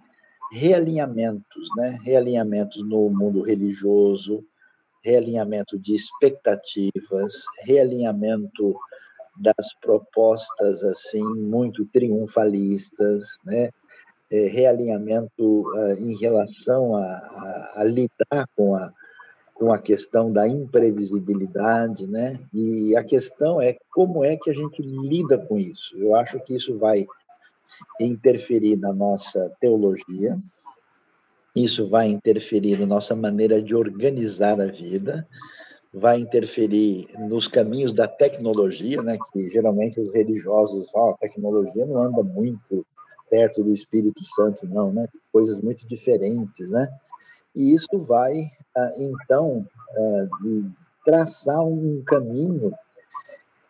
realinhamentos, 0.53 1.67
né? 1.75 1.99
realinhamentos 2.01 2.81
no 2.81 3.09
mundo 3.09 3.41
religioso, 3.41 4.41
realinhamento 5.03 5.77
de 5.79 5.95
expectativas, 5.95 7.43
realinhamento 7.63 8.75
das 9.37 9.65
propostas 9.81 10.83
assim 10.83 11.23
muito 11.23 11.85
triunfalistas, 11.85 13.39
né? 13.45 13.69
É, 14.31 14.45
realinhamento 14.45 15.63
uh, 15.71 15.93
em 15.93 16.15
relação 16.19 16.95
a, 16.95 17.03
a, 17.03 17.73
a 17.77 17.83
lidar 17.83 18.47
com 18.55 18.75
a, 18.75 18.93
com 19.55 19.73
a 19.73 19.79
questão 19.79 20.31
da 20.31 20.47
imprevisibilidade, 20.47 22.05
né? 22.05 22.39
E 22.53 22.95
a 22.95 23.03
questão 23.03 23.59
é 23.59 23.75
como 23.91 24.23
é 24.23 24.37
que 24.37 24.51
a 24.51 24.53
gente 24.53 24.83
lida 24.83 25.37
com 25.37 25.57
isso. 25.57 25.97
Eu 25.97 26.15
acho 26.15 26.39
que 26.41 26.53
isso 26.53 26.77
vai 26.77 27.07
interferir 27.99 28.77
na 28.77 28.93
nossa 28.93 29.51
teologia, 29.59 30.37
isso 31.63 31.85
vai 31.87 32.07
interferir 32.07 32.79
na 32.79 32.85
nossa 32.85 33.15
maneira 33.15 33.61
de 33.61 33.73
organizar 33.75 34.59
a 34.61 34.67
vida, 34.67 35.27
vai 35.93 36.19
interferir 36.19 37.07
nos 37.17 37.47
caminhos 37.47 37.91
da 37.91 38.07
tecnologia, 38.07 39.01
né? 39.01 39.17
Que 39.31 39.49
geralmente 39.49 39.99
os 39.99 40.13
religiosos, 40.13 40.91
ó, 40.93 41.07
oh, 41.07 41.09
a 41.11 41.17
tecnologia 41.17 41.85
não 41.85 42.03
anda 42.03 42.23
muito 42.23 42.85
perto 43.29 43.63
do 43.63 43.73
Espírito 43.73 44.23
Santo, 44.23 44.67
não, 44.67 44.91
né? 44.91 45.07
Coisas 45.31 45.59
muito 45.59 45.87
diferentes, 45.87 46.69
né? 46.69 46.89
E 47.55 47.73
isso 47.73 47.99
vai, 47.99 48.41
ah, 48.77 48.91
então, 48.99 49.65
ah, 49.97 50.27
traçar 51.03 51.63
um 51.63 52.03
caminho 52.05 52.73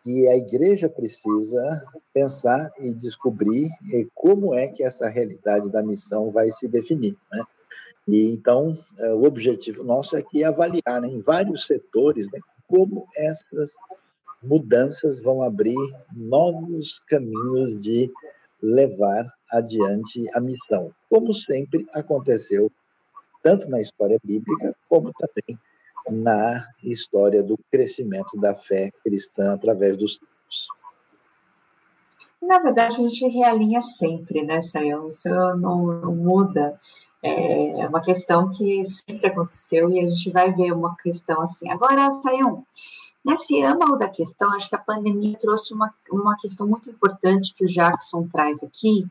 que 0.02 0.28
a 0.28 0.36
igreja 0.36 0.88
precisa 0.88 1.82
pensar 2.12 2.70
e 2.78 2.92
descobrir 2.94 3.70
como 4.14 4.54
é 4.54 4.68
que 4.68 4.82
essa 4.82 5.08
realidade 5.08 5.70
da 5.70 5.82
missão 5.82 6.30
vai 6.30 6.50
se 6.50 6.66
definir, 6.68 7.16
né? 7.32 7.44
E 8.12 8.32
então 8.32 8.74
ah, 8.98 9.14
o 9.14 9.24
objetivo 9.24 9.82
nosso 9.84 10.16
é 10.16 10.22
que 10.22 10.44
avaliar 10.44 11.00
né, 11.00 11.08
em 11.08 11.20
vários 11.20 11.64
setores 11.64 12.30
né, 12.30 12.40
como 12.68 13.06
essas 13.16 13.74
mudanças 14.42 15.22
vão 15.22 15.42
abrir 15.42 15.76
novos 16.12 17.00
caminhos 17.00 17.78
de 17.80 18.10
levar 18.62 19.26
adiante 19.50 20.26
a 20.34 20.40
missão, 20.40 20.92
como 21.08 21.32
sempre 21.38 21.86
aconteceu 21.94 22.70
tanto 23.42 23.68
na 23.68 23.80
história 23.80 24.18
bíblica, 24.22 24.76
como 24.88 25.12
também 25.14 25.58
na 26.10 26.66
história 26.82 27.42
do 27.42 27.58
crescimento 27.70 28.36
da 28.38 28.54
fé 28.54 28.90
cristã 29.02 29.54
através 29.54 29.96
dos 29.96 30.18
tempos. 30.18 30.68
Na 32.42 32.58
verdade, 32.58 32.94
a 32.94 33.08
gente 33.08 33.26
realinha 33.28 33.82
sempre, 33.82 34.42
né, 34.42 34.62
Sayão? 34.62 35.08
Isso 35.08 35.28
não, 35.28 35.86
não 35.86 36.14
muda. 36.14 36.78
É 37.22 37.86
uma 37.86 38.00
questão 38.00 38.50
que 38.50 38.86
sempre 38.86 39.26
aconteceu 39.26 39.90
e 39.90 40.00
a 40.00 40.08
gente 40.08 40.30
vai 40.30 40.52
ver 40.52 40.72
uma 40.72 40.96
questão 40.96 41.42
assim. 41.42 41.70
Agora, 41.70 42.10
Sayão, 42.10 42.64
nesse 43.24 43.62
âmago 43.62 43.96
da 43.96 44.08
questão, 44.08 44.50
acho 44.54 44.68
que 44.68 44.74
a 44.74 44.80
pandemia 44.80 45.36
trouxe 45.38 45.74
uma, 45.74 45.94
uma 46.10 46.36
questão 46.38 46.66
muito 46.66 46.88
importante 46.90 47.52
que 47.54 47.64
o 47.64 47.68
Jackson 47.68 48.26
traz 48.28 48.62
aqui, 48.62 49.06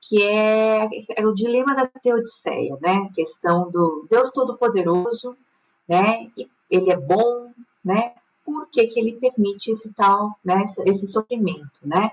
que 0.00 0.22
é, 0.22 0.88
é, 1.16 1.26
o 1.26 1.32
dilema 1.32 1.74
da 1.74 1.86
Teodiceia, 1.86 2.76
né? 2.82 3.06
A 3.08 3.14
questão 3.14 3.70
do 3.70 4.06
Deus 4.10 4.30
Todo-Poderoso, 4.30 5.36
né? 5.88 6.30
E 6.36 6.50
ele 6.68 6.90
é 6.90 6.96
bom, 6.96 7.50
né? 7.84 8.14
Por 8.44 8.68
que, 8.68 8.86
que 8.88 9.00
ele 9.00 9.12
permite 9.12 9.70
esse 9.70 9.92
tal, 9.94 10.36
né? 10.44 10.64
Esse 10.84 11.06
sofrimento, 11.06 11.80
né? 11.82 12.10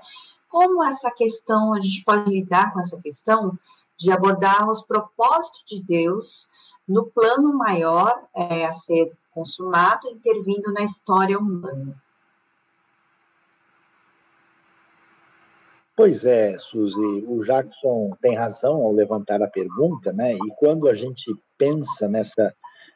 Como 0.48 0.84
essa 0.84 1.10
questão, 1.10 1.74
a 1.74 1.80
gente 1.80 2.04
pode 2.04 2.30
lidar 2.30 2.72
com 2.72 2.80
essa 2.80 3.00
questão 3.00 3.58
de 4.02 4.12
abordar 4.12 4.68
os 4.68 4.82
propósitos 4.82 5.62
de 5.66 5.82
Deus 5.82 6.48
no 6.86 7.06
plano 7.06 7.54
maior 7.54 8.22
é, 8.34 8.64
a 8.64 8.72
ser 8.72 9.12
consumado, 9.30 10.08
intervindo 10.08 10.72
na 10.72 10.82
história 10.82 11.38
humana. 11.38 11.96
Pois 15.96 16.24
é, 16.24 16.58
Suzy, 16.58 17.24
o 17.28 17.42
Jackson 17.44 18.16
tem 18.20 18.34
razão 18.34 18.82
ao 18.82 18.92
levantar 18.92 19.42
a 19.42 19.48
pergunta, 19.48 20.12
né? 20.12 20.32
E 20.34 20.50
quando 20.58 20.88
a 20.88 20.94
gente 20.94 21.34
pensa 21.56 22.08
nessa 22.08 22.54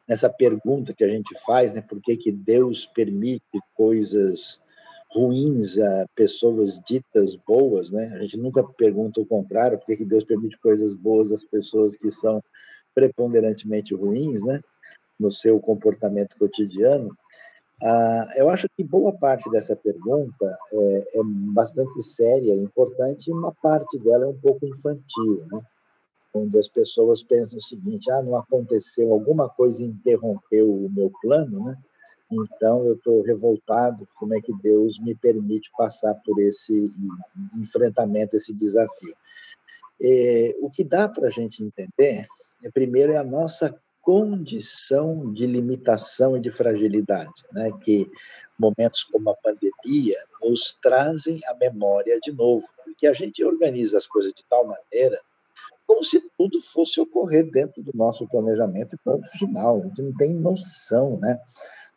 nessa 0.09 0.31
pergunta 0.31 0.95
que 0.95 1.05
a 1.05 1.09
gente 1.09 1.37
faz, 1.45 1.75
né? 1.75 1.83
Por 1.83 2.01
que, 2.01 2.17
que 2.17 2.33
Deus 2.33 2.87
permite 2.87 3.61
coisas 3.75 4.61
ruins 5.17 5.79
a 5.79 6.07
pessoas 6.15 6.79
ditas 6.87 7.35
boas, 7.35 7.91
né? 7.91 8.13
A 8.15 8.19
gente 8.21 8.37
nunca 8.37 8.63
pergunta 8.63 9.21
o 9.21 9.27
contrário, 9.27 9.79
por 9.79 9.87
que, 9.87 9.97
que 9.97 10.05
Deus 10.05 10.25
permite 10.25 10.59
coisas 10.59 10.93
boas 10.93 11.33
às 11.33 11.43
pessoas 11.43 11.97
que 11.97 12.11
são 12.11 12.43
preponderantemente 12.95 13.95
ruins, 13.95 14.45
né? 14.45 14.61
No 15.19 15.31
seu 15.31 15.59
comportamento 15.59 16.37
cotidiano. 16.39 17.17
Ah, 17.83 18.29
eu 18.37 18.51
acho 18.51 18.69
que 18.77 18.85
boa 18.85 19.13
parte 19.13 19.51
dessa 19.51 19.75
pergunta 19.75 20.59
é, 20.73 21.19
é 21.19 21.23
bastante 21.25 22.03
séria, 22.03 22.55
importante, 22.55 23.29
e 23.29 23.33
uma 23.33 23.53
parte 23.63 23.99
dela 23.99 24.25
é 24.25 24.29
um 24.29 24.39
pouco 24.39 24.67
infantil, 24.67 25.47
né? 25.51 25.61
onde 26.37 26.59
as 26.59 26.69
pessoas 26.69 27.23
pensam 27.23 27.59
o 27.59 27.63
seguinte: 27.63 28.11
ah, 28.11 28.23
não 28.23 28.37
aconteceu, 28.37 29.13
alguma 29.13 29.49
coisa 29.49 29.83
interrompeu 29.83 30.71
o 30.71 30.91
meu 30.91 31.11
plano, 31.23 31.65
né? 31.65 31.77
Então 32.31 32.85
eu 32.87 32.95
estou 32.95 33.23
revoltado. 33.23 34.07
Como 34.17 34.35
é 34.35 34.41
que 34.41 34.53
Deus 34.63 34.99
me 34.99 35.15
permite 35.15 35.71
passar 35.77 36.15
por 36.25 36.39
esse 36.41 36.89
enfrentamento, 37.59 38.37
esse 38.37 38.53
desafio? 38.53 39.15
É, 40.01 40.55
o 40.61 40.71
que 40.71 40.85
dá 40.85 41.09
para 41.09 41.29
a 41.29 41.31
gente 41.31 41.63
entender, 41.63 42.27
é, 42.63 42.71
primeiro, 42.71 43.13
é 43.13 43.17
a 43.17 43.25
nossa 43.25 43.75
condição 44.03 45.33
de 45.33 45.47
limitação 45.47 46.37
e 46.37 46.41
de 46.41 46.51
fragilidade, 46.51 47.43
né? 47.53 47.71
Que 47.83 48.09
momentos 48.59 49.03
como 49.05 49.31
a 49.31 49.37
pandemia 49.37 50.17
nos 50.43 50.75
trazem 50.81 51.41
a 51.47 51.55
memória 51.55 52.19
de 52.23 52.33
novo, 52.33 52.67
porque 52.85 53.07
a 53.07 53.13
gente 53.13 53.43
organiza 53.45 53.99
as 53.99 54.07
coisas 54.07 54.33
de 54.33 54.45
tal 54.49 54.67
maneira 54.67 55.19
como 55.87 56.03
se 56.03 56.21
tudo 56.37 56.61
fosse 56.61 57.01
ocorrer 57.01 57.49
dentro 57.51 57.83
do 57.83 57.93
nosso 57.95 58.27
planejamento 58.27 58.97
e 58.97 58.99
ponto 58.99 59.29
final. 59.31 59.81
A 59.81 59.85
gente 59.85 60.03
não 60.03 60.15
tem 60.15 60.35
noção, 60.35 61.17
né? 61.19 61.41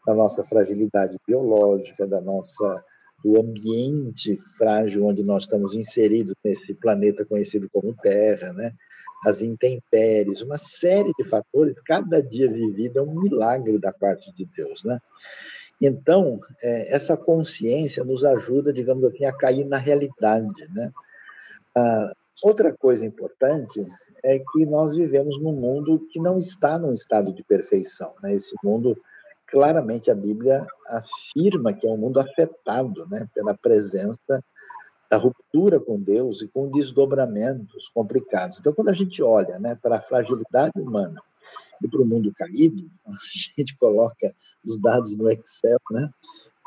Da 0.05 0.13
nossa 0.13 0.43
fragilidade 0.43 1.17
biológica, 1.27 2.07
da 2.07 2.21
nossa 2.21 2.83
do 3.21 3.37
ambiente 3.37 4.37
frágil 4.57 5.05
onde 5.05 5.21
nós 5.23 5.43
estamos 5.43 5.73
inseridos 5.73 6.33
nesse 6.41 6.73
planeta 6.73 7.25
conhecido 7.25 7.69
como 7.69 7.93
Terra, 8.01 8.53
né? 8.53 8.73
As 9.25 9.41
intempéries, 9.41 10.41
uma 10.41 10.55
série 10.55 11.11
de 11.17 11.25
fatores. 11.25 11.75
Cada 11.85 12.23
dia 12.23 12.49
vivido 12.49 12.99
é 12.99 13.01
um 13.01 13.19
milagre 13.19 13.77
da 13.77 13.91
parte 13.91 14.33
de 14.33 14.45
Deus, 14.45 14.85
né? 14.85 14.99
Então, 15.81 16.39
é, 16.61 16.95
essa 16.95 17.17
consciência 17.17 18.05
nos 18.05 18.23
ajuda, 18.23 18.71
digamos 18.71 19.03
assim, 19.03 19.25
a 19.25 19.35
cair 19.35 19.65
na 19.65 19.77
realidade, 19.77 20.47
né? 20.73 20.91
Ah, 21.75 22.13
Outra 22.41 22.73
coisa 22.73 23.05
importante 23.05 23.85
é 24.23 24.39
que 24.39 24.65
nós 24.65 24.95
vivemos 24.95 25.37
num 25.41 25.51
mundo 25.53 26.07
que 26.11 26.19
não 26.19 26.37
está 26.37 26.77
num 26.77 26.93
estado 26.93 27.33
de 27.33 27.43
perfeição. 27.43 28.13
Né? 28.23 28.33
Esse 28.33 28.55
mundo, 28.63 28.97
claramente, 29.51 30.09
a 30.09 30.15
Bíblia 30.15 30.65
afirma 30.87 31.73
que 31.73 31.87
é 31.87 31.89
um 31.89 31.97
mundo 31.97 32.19
afetado 32.19 33.07
né, 33.09 33.27
pela 33.33 33.55
presença 33.57 34.43
da 35.09 35.17
ruptura 35.17 35.79
com 35.79 35.99
Deus 35.99 36.41
e 36.41 36.47
com 36.47 36.69
desdobramentos 36.69 37.89
complicados. 37.89 38.59
Então, 38.59 38.73
quando 38.73 38.89
a 38.89 38.93
gente 38.93 39.21
olha 39.23 39.57
né, 39.59 39.77
para 39.81 39.97
a 39.97 40.01
fragilidade 40.01 40.79
humana 40.79 41.21
e 41.83 41.87
para 41.87 42.01
o 42.01 42.05
mundo 42.05 42.31
caído, 42.35 42.89
a 43.05 43.11
gente 43.57 43.75
coloca 43.77 44.33
os 44.63 44.79
dados 44.79 45.17
no 45.17 45.29
Excel, 45.29 45.79
né? 45.91 46.09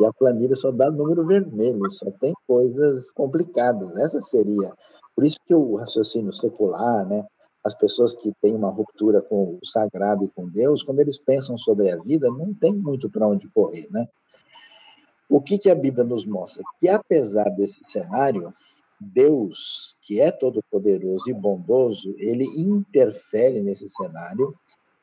E 0.01 0.07
a 0.07 0.13
planilha 0.13 0.57
só 0.57 0.73
dá 0.73 0.91
número 0.91 1.25
vermelho, 1.25 1.89
só 1.91 2.11
tem 2.13 2.33
coisas 2.47 3.11
complicadas. 3.13 3.97
Essa 3.99 4.21
seria 4.21 4.73
por 5.15 5.25
isso 5.25 5.37
que 5.45 5.55
o 5.55 5.77
raciocínio 5.77 6.33
secular, 6.33 7.07
né, 7.07 7.27
as 7.65 7.75
pessoas 7.75 8.13
que 8.15 8.33
têm 8.41 8.55
uma 8.55 8.71
ruptura 8.71 9.23
com 9.23 9.59
o 9.61 9.67
sagrado 9.67 10.25
e 10.25 10.29
com 10.29 10.49
Deus, 10.49 10.83
quando 10.83 11.01
eles 11.01 11.19
pensam 11.19 11.57
sobre 11.57 11.91
a 11.91 11.97
vida, 11.97 12.29
não 12.29 12.53
tem 12.53 12.75
muito 12.75 13.09
para 13.09 13.29
onde 13.29 13.49
correr, 13.49 13.89
né? 13.91 14.09
O 15.29 15.41
que, 15.41 15.57
que 15.57 15.71
a 15.71 15.75
Bíblia 15.75 16.05
nos 16.05 16.27
mostra? 16.27 16.63
Que 16.79 16.89
apesar 16.89 17.49
desse 17.51 17.79
cenário, 17.89 18.53
Deus, 19.01 19.97
que 20.03 20.21
é 20.21 20.31
todo-poderoso 20.31 21.29
e 21.31 21.33
bondoso, 21.33 22.15
ele 22.19 22.45
interfere 22.57 23.61
nesse 23.61 23.89
cenário, 23.89 24.55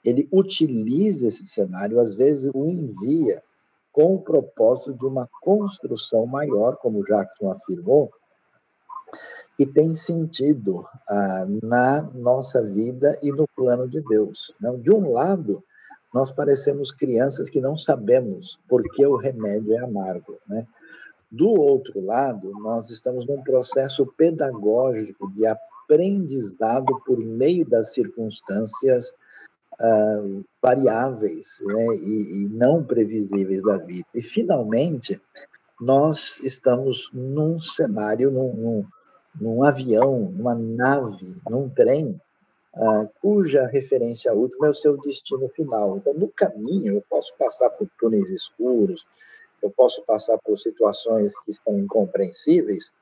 ele 0.04 0.28
utiliza 0.32 1.28
esse 1.28 1.48
cenário, 1.48 2.00
às 2.00 2.16
vezes 2.16 2.52
o 2.54 2.66
envia 2.66 3.42
com 3.92 4.16
o 4.16 4.22
propósito 4.22 4.94
de 4.94 5.06
uma 5.06 5.28
construção 5.42 6.26
maior, 6.26 6.78
como 6.78 7.04
Jackson 7.04 7.50
afirmou, 7.50 8.12
e 9.60 9.66
tem 9.66 9.94
sentido 9.94 10.86
ah, 11.10 11.46
na 11.62 12.02
nossa 12.14 12.64
vida 12.64 13.20
e 13.22 13.30
no 13.30 13.46
plano 13.56 13.88
de 13.90 14.02
Deus. 14.02 14.54
Não? 14.60 14.80
De 14.80 14.92
um 14.92 15.12
lado, 15.12 15.62
nós 16.14 16.32
parecemos 16.32 16.92
crianças 16.92 17.50
que 17.50 17.60
não 17.60 17.78
sabemos 17.78 18.58
por 18.70 18.82
que 18.82 19.06
o 19.06 19.18
remédio 19.18 19.74
é 19.74 19.80
amargo. 19.80 20.38
Né? 20.48 20.66
Do 21.30 21.50
outro 21.50 22.00
lado, 22.00 22.52
nós 22.62 22.90
estamos 22.90 23.28
num 23.28 23.44
processo 23.44 24.08
pedagógico 24.18 25.30
de 25.34 25.46
aprendizado 25.46 26.98
por 27.06 27.20
meio 27.20 27.68
das 27.68 27.94
circunstâncias 27.94 29.14
ah, 29.78 30.24
variáveis 30.62 31.62
né? 31.66 31.86
e, 31.98 32.44
e 32.44 32.50
não 32.50 32.82
previsíveis 32.82 33.62
da 33.62 33.78
vida. 33.78 34.08
E, 34.16 34.22
finalmente, 34.22 35.22
nós 35.82 36.40
estamos 36.44 37.10
num 37.14 37.60
cenário, 37.60 38.32
num, 38.32 38.54
num 38.54 38.86
num 39.40 39.64
avião, 39.64 40.32
numa 40.32 40.56
nave, 40.56 41.42
num 41.50 41.70
trem, 41.70 42.20
uh, 42.76 43.10
cuja 43.22 43.68
referência 43.68 44.34
última 44.34 44.68
é 44.68 44.70
o 44.70 44.74
seu 44.74 44.98
destino 44.98 45.48
final. 45.50 45.98
Então, 45.98 46.14
no 46.14 46.28
caminho, 46.30 46.96
eu 46.96 47.04
posso 47.10 47.36
passar 47.38 47.70
por 47.72 47.88
túneis 48.00 48.30
escuros, 48.30 49.08
eu 49.62 49.70
posso 49.70 50.04
passar 50.04 50.38
por 50.40 50.58
situações 50.58 51.38
que 51.40 51.54
são 51.54 51.78
incompreensíveis, 51.78 52.94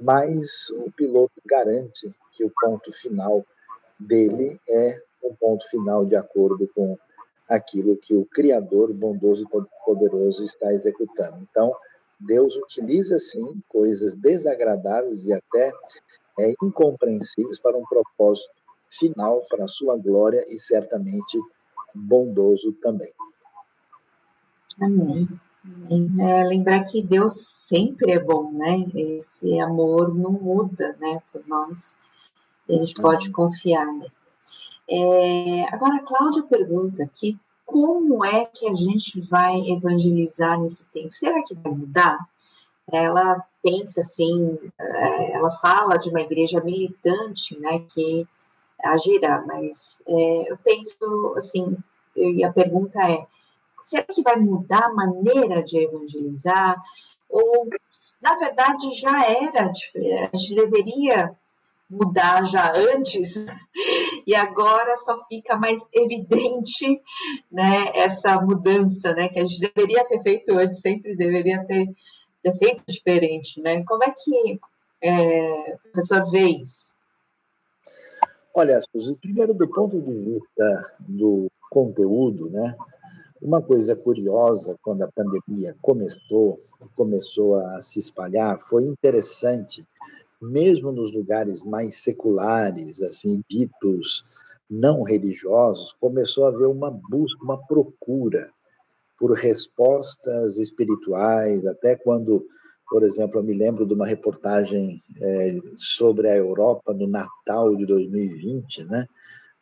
mas 0.00 0.70
o 0.70 0.90
piloto 0.90 1.40
garante 1.46 2.14
que 2.32 2.44
o 2.44 2.52
ponto 2.60 2.90
final 2.92 3.44
dele 3.98 4.60
é 4.68 5.02
um 5.22 5.34
ponto 5.34 5.68
final 5.68 6.04
de 6.06 6.16
acordo 6.16 6.68
com 6.74 6.98
aquilo 7.48 7.96
que 7.96 8.14
o 8.14 8.24
Criador 8.24 8.92
bondoso 8.92 9.42
e 9.42 9.64
poderoso 9.84 10.44
está 10.44 10.72
executando. 10.72 11.46
Então, 11.50 11.74
Deus 12.20 12.54
utiliza, 12.56 13.18
sim, 13.18 13.62
coisas 13.68 14.14
desagradáveis 14.14 15.24
e 15.24 15.32
até 15.32 15.72
é, 16.38 16.54
incompreensíveis 16.62 17.58
para 17.58 17.76
um 17.76 17.84
propósito 17.84 18.52
final, 18.90 19.42
para 19.48 19.64
a 19.64 19.68
sua 19.68 19.96
glória 19.96 20.44
e 20.48 20.58
certamente 20.58 21.40
bondoso 21.94 22.72
também. 22.82 23.12
Amém. 24.80 25.28
É, 26.20 26.44
lembrar 26.44 26.84
que 26.84 27.02
Deus 27.02 27.34
sempre 27.34 28.12
é 28.12 28.18
bom, 28.18 28.50
né? 28.52 28.86
Esse 28.94 29.60
amor 29.60 30.14
não 30.14 30.32
muda, 30.32 30.96
né? 30.98 31.22
Por 31.32 31.46
nós, 31.46 31.94
a 32.68 32.72
gente 32.72 32.94
pode 32.94 33.30
confiar, 33.30 33.86
né? 33.92 34.06
É, 34.88 35.74
agora, 35.74 35.96
a 35.96 36.02
Cláudia 36.02 36.42
pergunta 36.44 37.02
aqui 37.02 37.38
como 37.70 38.24
é 38.24 38.44
que 38.46 38.68
a 38.68 38.74
gente 38.74 39.20
vai 39.20 39.60
evangelizar 39.70 40.60
nesse 40.60 40.84
tempo? 40.86 41.12
Será 41.12 41.40
que 41.44 41.54
vai 41.54 41.72
mudar? 41.72 42.18
Ela 42.90 43.44
pensa 43.62 44.00
assim, 44.00 44.58
é, 44.76 45.32
ela 45.32 45.52
fala 45.52 45.96
de 45.96 46.10
uma 46.10 46.20
igreja 46.20 46.60
militante, 46.62 47.56
né, 47.60 47.78
que 47.94 48.26
agirá, 48.82 49.44
mas 49.46 50.02
é, 50.08 50.50
eu 50.50 50.58
penso 50.58 51.34
assim, 51.36 51.76
e 52.16 52.42
a 52.42 52.52
pergunta 52.52 52.98
é, 53.08 53.24
será 53.80 54.04
que 54.04 54.22
vai 54.22 54.34
mudar 54.36 54.86
a 54.86 54.92
maneira 54.92 55.62
de 55.62 55.78
evangelizar? 55.78 56.82
Ou, 57.28 57.68
na 58.20 58.34
verdade, 58.34 58.92
já 58.94 59.24
era, 59.24 59.70
a 59.70 60.36
gente 60.36 60.54
deveria 60.56 61.36
mudar 61.88 62.44
já 62.44 62.72
antes 62.74 63.46
e 64.30 64.34
agora 64.36 64.96
só 64.96 65.18
fica 65.24 65.56
mais 65.56 65.84
evidente 65.92 67.02
né, 67.50 67.90
essa 67.96 68.40
mudança 68.40 69.12
né, 69.12 69.28
que 69.28 69.40
a 69.40 69.42
gente 69.42 69.58
deveria 69.58 70.04
ter 70.06 70.22
feito 70.22 70.56
antes, 70.56 70.80
sempre 70.80 71.16
deveria 71.16 71.66
ter, 71.66 71.88
ter 72.40 72.54
feito 72.54 72.84
diferente. 72.86 73.60
Né? 73.60 73.82
Como 73.84 74.04
é 74.04 74.14
que 74.16 74.60
é, 75.02 75.74
o 75.74 75.78
professor 75.78 76.30
vê 76.30 76.44
isso? 76.44 76.94
Olha, 78.54 78.80
Suzy, 78.92 79.16
primeiro 79.16 79.52
do 79.52 79.68
ponto 79.68 80.00
de 80.00 80.12
vista 80.12 80.96
do 81.08 81.50
conteúdo, 81.68 82.50
né? 82.50 82.76
Uma 83.42 83.60
coisa 83.60 83.96
curiosa 83.96 84.76
quando 84.80 85.02
a 85.02 85.10
pandemia 85.10 85.74
começou, 85.82 86.60
começou 86.94 87.56
a 87.56 87.82
se 87.82 87.98
espalhar, 87.98 88.60
foi 88.60 88.84
interessante 88.84 89.84
mesmo 90.40 90.90
nos 90.90 91.12
lugares 91.12 91.62
mais 91.62 91.96
seculares, 92.02 93.00
assim, 93.02 93.42
ditos 93.48 94.24
não 94.70 95.02
religiosos, 95.02 95.92
começou 95.92 96.44
a 96.44 96.48
haver 96.48 96.66
uma 96.66 96.90
busca, 96.90 97.42
uma 97.42 97.58
procura 97.66 98.50
por 99.18 99.32
respostas 99.32 100.58
espirituais, 100.58 101.66
até 101.66 101.96
quando, 101.96 102.46
por 102.88 103.02
exemplo, 103.02 103.38
eu 103.38 103.42
me 103.42 103.52
lembro 103.52 103.84
de 103.84 103.92
uma 103.92 104.06
reportagem 104.06 105.02
é, 105.20 105.58
sobre 105.76 106.28
a 106.28 106.36
Europa 106.36 106.94
no 106.94 107.06
Natal 107.06 107.76
de 107.76 107.84
2020, 107.84 108.84
né? 108.84 109.06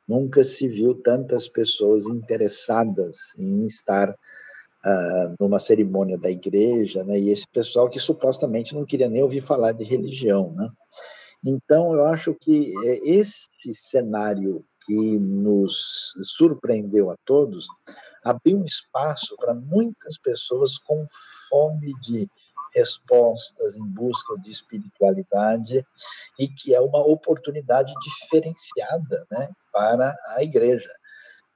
Nunca 0.07 0.45
se 0.45 0.68
viu 0.68 0.95
tantas 0.95 1.49
pessoas 1.49 2.07
interessadas 2.07 3.35
em 3.39 3.66
estar 3.66 4.14
uh, 4.85 5.35
numa 5.41 5.59
cerimônia 5.59 6.18
da 6.18 6.31
igreja, 6.31 7.05
né? 7.05 7.18
E 7.18 7.31
esse 7.31 7.47
pessoal 7.53 7.89
que 7.89 8.01
supostamente 8.01 8.74
não 8.74 8.85
queria 8.85 9.09
nem 9.09 9.22
ouvir 9.22 9.41
falar 9.41 9.72
de 9.72 9.85
religião, 9.85 10.53
né? 10.53 10.68
Então, 11.45 11.95
eu 11.95 12.05
acho 12.07 12.35
que 12.35 12.72
é, 12.87 13.09
esse 13.09 13.49
cenário 13.72 14.64
que 14.87 15.18
nos 15.18 16.14
surpreendeu 16.37 17.11
a 17.11 17.16
todos 17.24 17.66
abriu 18.24 18.59
um 18.59 18.64
espaço 18.64 19.37
para 19.37 19.55
muitas 19.55 20.18
pessoas 20.18 20.79
com 20.79 21.07
fome 21.49 21.93
de 22.01 22.29
respostas 22.74 23.76
em 23.76 23.87
busca 23.87 24.37
de 24.39 24.51
espiritualidade 24.51 25.85
e 26.39 26.49
que 26.49 26.74
é 26.74 26.81
uma 26.81 27.01
oportunidade 27.01 27.93
diferenciada 28.01 29.26
né, 29.31 29.49
para 29.72 30.16
a 30.37 30.43
igreja. 30.43 30.89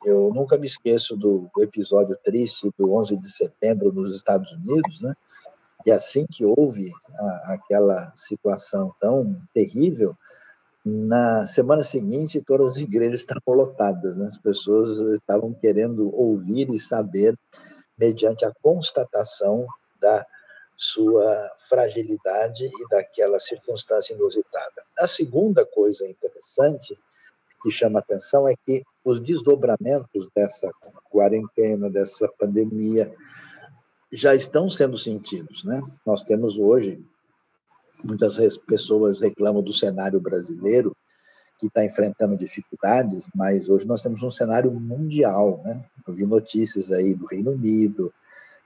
Eu 0.05 0.33
nunca 0.35 0.59
me 0.59 0.67
esqueço 0.67 1.17
do, 1.17 1.51
episódio 1.59 2.17
triste 2.25 2.73
do 2.77 2.93
11 2.95 3.17
de 3.17 3.31
setembro 3.31 3.93
nos 3.93 4.15
Estados 4.15 4.51
Unidos, 4.53 5.01
né? 5.01 5.15
E 5.87 5.91
assim 5.91 6.27
que 6.31 6.45
houve 6.45 6.93
a, 7.15 7.55
aquela 7.55 8.13
situação 8.17 8.95
tão 9.01 9.41
terrível, 9.53 10.17
na 10.85 11.47
semana 11.47 11.85
seguinte 11.85 12.43
todas 12.45 12.73
as 12.73 12.79
igrejas 12.79 13.21
estavam 13.21 13.55
lotadas, 13.55 14.17
né? 14.17 14.27
As 14.27 14.39
pessoas 14.39 14.99
estavam 14.99 15.53
querendo 15.53 16.15
ouvir 16.15 16.69
e 16.71 16.79
saber 16.79 17.39
mediante 17.97 18.45
a 18.45 18.53
constatação 18.61 19.67
da 20.01 20.27
sua 20.77 21.49
fragilidade 21.69 22.67
e 22.67 22.89
daquela 22.89 23.39
circunstância 23.39 24.15
inusitada. 24.15 24.85
A 24.99 25.07
segunda 25.07 25.65
coisa 25.65 26.05
interessante 26.09 26.99
que 27.63 27.71
chama 27.71 28.01
atenção 28.01 28.49
é 28.49 28.55
que 28.67 28.83
os 29.05 29.21
desdobramentos 29.21 30.29
dessa 30.35 30.71
quarentena, 31.11 31.89
dessa 31.89 32.31
pandemia, 32.39 33.15
já 34.13 34.35
estão 34.35 34.69
sendo 34.69 34.99
sentidos. 34.99 35.65
Né? 35.65 35.81
Nós 36.05 36.23
temos 36.23 36.59
hoje, 36.59 37.03
muitas 38.05 38.37
pessoas 38.59 39.21
reclamam 39.21 39.63
do 39.63 39.73
cenário 39.73 40.21
brasileiro, 40.21 40.97
que 41.59 41.67
está 41.69 41.85
enfrentando 41.85 42.37
dificuldades, 42.37 43.29
mas 43.35 43.69
hoje 43.69 43.87
nós 43.87 44.03
temos 44.03 44.23
um 44.23 44.31
cenário 44.31 44.73
mundial. 44.73 45.61
Né? 45.65 45.85
Eu 46.07 46.13
vi 46.13 46.27
notícias 46.27 46.91
aí 46.91 47.15
do 47.15 47.27
Reino 47.27 47.53
Unido, 47.53 48.13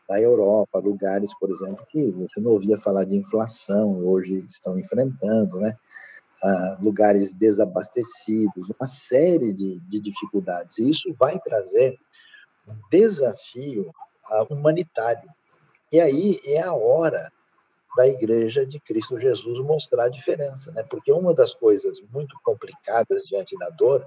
da 0.09 0.20
Europa, 0.20 0.78
lugares, 0.78 1.36
por 1.38 1.51
exemplo, 1.51 1.84
que 1.90 2.11
você 2.12 2.40
não 2.40 2.53
ouvia 2.53 2.78
falar 2.78 3.05
de 3.05 3.16
inflação, 3.16 3.99
hoje 4.07 4.47
estão 4.49 4.78
enfrentando, 4.78 5.59
né? 5.59 5.76
Uh, 6.43 6.82
lugares 6.82 7.34
desabastecidos, 7.34 8.70
uma 8.78 8.87
série 8.87 9.53
de, 9.53 9.80
de 9.80 10.01
dificuldades. 10.01 10.78
E 10.78 10.91
isso 10.91 11.14
vai 11.18 11.39
trazer 11.41 11.99
um 12.66 12.74
desafio 12.91 13.93
uh, 14.30 14.55
humanitário. 14.55 15.28
E 15.93 16.01
aí 16.01 16.41
é 16.45 16.62
a 16.62 16.74
hora 16.74 17.30
da 17.97 18.07
Igreja 18.07 18.66
de 18.66 18.78
Cristo 18.78 19.18
Jesus 19.18 19.59
mostrar 19.61 20.05
a 20.05 20.09
diferença, 20.09 20.70
né? 20.72 20.82
Porque 20.82 21.11
uma 21.11 21.32
das 21.32 21.55
coisas 21.55 22.01
muito 22.12 22.37
complicadas 22.45 23.22
diante 23.24 23.57
da 23.59 23.70
dor 23.70 24.07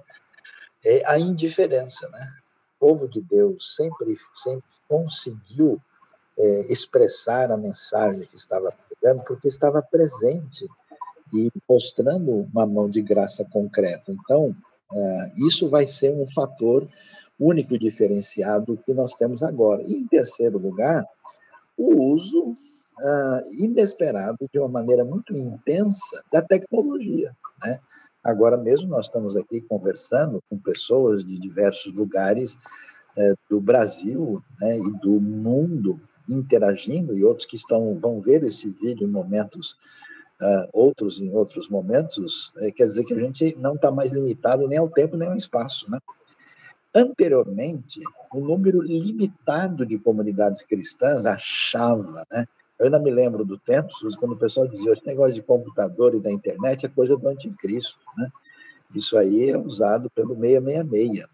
é 0.85 1.03
a 1.09 1.17
indiferença, 1.17 2.07
né? 2.09 2.33
O 2.75 2.87
povo 2.87 3.09
de 3.09 3.19
Deus 3.21 3.75
sempre, 3.75 4.17
sempre 4.35 4.69
conseguiu 4.87 5.81
é, 6.37 6.71
expressar 6.71 7.51
a 7.51 7.57
mensagem 7.57 8.25
que 8.25 8.35
estava 8.35 8.71
pregando, 8.71 9.23
porque 9.23 9.47
estava 9.47 9.81
presente 9.81 10.67
e 11.33 11.51
mostrando 11.67 12.47
uma 12.53 12.65
mão 12.65 12.89
de 12.89 13.01
graça 13.01 13.45
concreta. 13.45 14.11
Então, 14.11 14.55
uh, 14.91 15.47
isso 15.47 15.69
vai 15.69 15.87
ser 15.87 16.13
um 16.13 16.25
fator 16.33 16.87
único 17.39 17.75
e 17.75 17.79
diferenciado 17.79 18.79
que 18.85 18.93
nós 18.93 19.15
temos 19.15 19.43
agora. 19.43 19.81
E, 19.83 19.93
em 19.93 20.07
terceiro 20.07 20.57
lugar, 20.57 21.05
o 21.77 22.01
uso 22.11 22.49
uh, 22.49 23.63
inesperado, 23.63 24.49
de 24.51 24.59
uma 24.59 24.67
maneira 24.67 25.05
muito 25.05 25.35
intensa, 25.35 26.23
da 26.31 26.41
tecnologia. 26.41 27.35
Né? 27.63 27.79
Agora 28.23 28.57
mesmo 28.57 28.89
nós 28.89 29.05
estamos 29.05 29.35
aqui 29.35 29.61
conversando 29.61 30.43
com 30.49 30.57
pessoas 30.57 31.23
de 31.23 31.39
diversos 31.39 31.93
lugares 31.93 32.55
uh, 33.17 33.37
do 33.49 33.61
Brasil 33.61 34.43
né, 34.59 34.77
e 34.77 34.91
do 34.99 35.21
mundo 35.21 35.99
interagindo, 36.27 37.15
e 37.15 37.23
outros 37.23 37.47
que 37.47 37.55
estão 37.55 37.97
vão 37.97 38.21
ver 38.21 38.43
esse 38.43 38.69
vídeo 38.69 39.07
em 39.07 39.11
momentos 39.11 39.75
uh, 40.41 40.69
outros 40.73 41.19
em 41.19 41.31
outros 41.31 41.69
momentos, 41.69 42.53
é, 42.57 42.71
quer 42.71 42.87
dizer 42.87 43.03
que 43.05 43.13
a 43.13 43.19
gente 43.19 43.55
não 43.59 43.75
está 43.75 43.91
mais 43.91 44.11
limitado 44.11 44.67
nem 44.67 44.77
ao 44.77 44.89
tempo 44.89 45.17
nem 45.17 45.27
ao 45.27 45.37
espaço, 45.37 45.89
né? 45.89 45.99
Anteriormente, 46.93 47.99
um 48.33 48.41
número 48.41 48.81
limitado 48.81 49.85
de 49.85 49.99
comunidades 49.99 50.63
cristãs 50.63 51.25
achava, 51.25 52.25
né? 52.31 52.47
Eu 52.79 52.85
ainda 52.85 52.99
me 52.99 53.11
lembro 53.11 53.43
do 53.43 53.57
tempo, 53.57 53.89
quando 54.17 54.31
o 54.31 54.37
pessoal 54.37 54.67
dizia 54.67 54.93
esse 54.93 55.05
negócio 55.05 55.33
de 55.33 55.43
computador 55.43 56.15
e 56.15 56.19
da 56.19 56.31
internet 56.31 56.85
é 56.85 56.89
coisa 56.89 57.17
do 57.17 57.27
anticristo, 57.27 57.99
né? 58.17 58.31
Isso 58.95 59.17
aí 59.17 59.49
é 59.49 59.57
usado 59.57 60.09
pelo 60.09 60.33
666. 60.33 61.27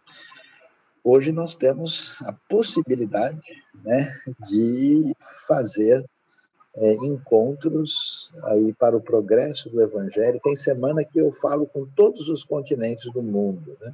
Hoje 1.03 1.31
nós 1.31 1.55
temos 1.55 2.19
a 2.23 2.33
possibilidade 2.49 3.39
né, 3.83 4.11
de 4.49 5.15
fazer 5.47 6.03
é, 6.77 6.93
encontros 6.93 8.33
aí 8.43 8.73
para 8.73 8.97
o 8.97 9.01
progresso 9.01 9.69
do 9.69 9.81
Evangelho. 9.81 10.39
Tem 10.43 10.55
semana 10.55 11.03
que 11.03 11.19
eu 11.19 11.31
falo 11.31 11.65
com 11.65 11.85
todos 11.95 12.29
os 12.29 12.43
continentes 12.43 13.11
do 13.11 13.21
mundo, 13.21 13.77
né? 13.81 13.93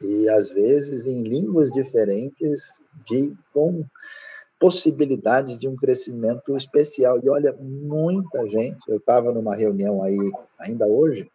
E 0.00 0.28
às 0.28 0.50
vezes 0.50 1.06
em 1.06 1.22
línguas 1.22 1.70
diferentes, 1.70 2.82
de 3.04 3.34
com 3.52 3.84
possibilidades 4.58 5.58
de 5.58 5.68
um 5.68 5.76
crescimento 5.76 6.56
especial. 6.56 7.18
E 7.22 7.28
olha, 7.28 7.54
muita 7.58 8.46
gente. 8.48 8.78
Eu 8.88 8.98
estava 8.98 9.32
numa 9.32 9.54
reunião 9.54 10.02
aí 10.02 10.18
ainda 10.58 10.86
hoje, 10.86 11.30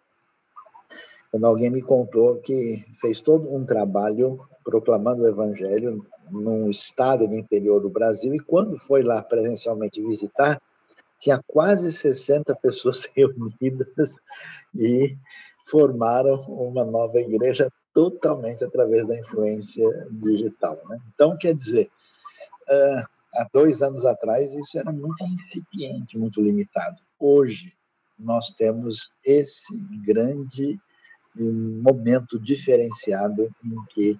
quando 1.31 1.45
alguém 1.45 1.69
me 1.69 1.81
contou 1.81 2.37
que 2.37 2.83
fez 2.99 3.19
todo 3.19 3.53
um 3.53 3.65
trabalho 3.65 4.39
proclamando 4.63 5.23
o 5.23 5.27
Evangelho 5.27 6.05
num 6.31 6.69
estado 6.69 7.27
do 7.27 7.35
interior 7.35 7.81
do 7.81 7.89
Brasil, 7.89 8.33
e 8.33 8.39
quando 8.39 8.77
foi 8.77 9.03
lá 9.03 9.21
presencialmente 9.21 10.01
visitar, 10.01 10.61
tinha 11.19 11.41
quase 11.45 11.91
60 11.91 12.55
pessoas 12.55 13.07
reunidas 13.15 14.15
e 14.75 15.15
formaram 15.69 16.35
uma 16.47 16.83
nova 16.83 17.19
igreja 17.19 17.69
totalmente 17.93 18.63
através 18.63 19.07
da 19.07 19.17
influência 19.17 19.87
digital. 20.11 20.79
Né? 20.89 20.97
Então, 21.13 21.37
quer 21.37 21.53
dizer, 21.53 21.89
uh, 22.69 23.05
há 23.35 23.47
dois 23.53 23.81
anos 23.81 24.05
atrás 24.05 24.53
isso 24.53 24.79
era 24.79 24.91
muito 24.91 25.23
incipiente, 25.23 26.17
muito 26.17 26.41
limitado. 26.41 26.97
Hoje, 27.19 27.73
nós 28.17 28.51
temos 28.51 29.01
esse 29.23 29.77
grande 30.05 30.79
momento 31.35 32.39
diferenciado 32.39 33.49
em 33.63 33.75
que 33.93 34.19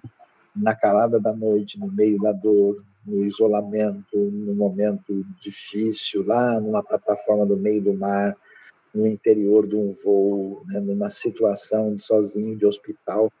na 0.54 0.74
calada 0.74 1.20
da 1.20 1.34
noite, 1.34 1.78
no 1.78 1.90
meio 1.90 2.18
da 2.20 2.32
dor, 2.32 2.84
no 3.04 3.24
isolamento, 3.24 4.16
no 4.16 4.54
momento 4.54 5.24
difícil, 5.40 6.24
lá 6.24 6.60
numa 6.60 6.82
plataforma 6.82 7.44
no 7.44 7.56
meio 7.56 7.82
do 7.82 7.94
mar, 7.94 8.36
no 8.94 9.06
interior 9.06 9.66
de 9.66 9.76
um 9.76 9.90
voo, 10.04 10.62
né, 10.66 10.78
numa 10.80 11.10
situação 11.10 11.96
de 11.96 12.04
sozinho 12.04 12.56
de 12.56 12.66
hospital, 12.66 13.32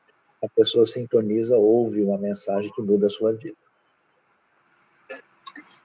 a 0.42 0.48
pessoa 0.48 0.84
sintoniza, 0.84 1.56
ouve 1.56 2.02
uma 2.02 2.18
mensagem 2.18 2.72
que 2.72 2.82
muda 2.82 3.06
a 3.06 3.10
sua 3.10 3.32
vida. 3.32 3.56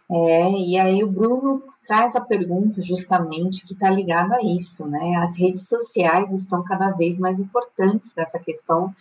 É, 0.09 0.49
e 0.51 0.77
aí 0.79 1.03
o 1.03 1.11
Bruno 1.11 1.63
traz 1.85 2.15
a 2.15 2.21
pergunta 2.21 2.81
justamente 2.81 3.65
que 3.65 3.73
está 3.73 3.89
ligado 3.89 4.33
a 4.33 4.41
isso, 4.41 4.87
né? 4.87 5.17
As 5.21 5.37
redes 5.37 5.67
sociais 5.67 6.31
estão 6.31 6.63
cada 6.63 6.91
vez 6.91 7.19
mais 7.19 7.41
importantes 7.41 8.13
nessa 8.15 8.39
questão 8.39 8.95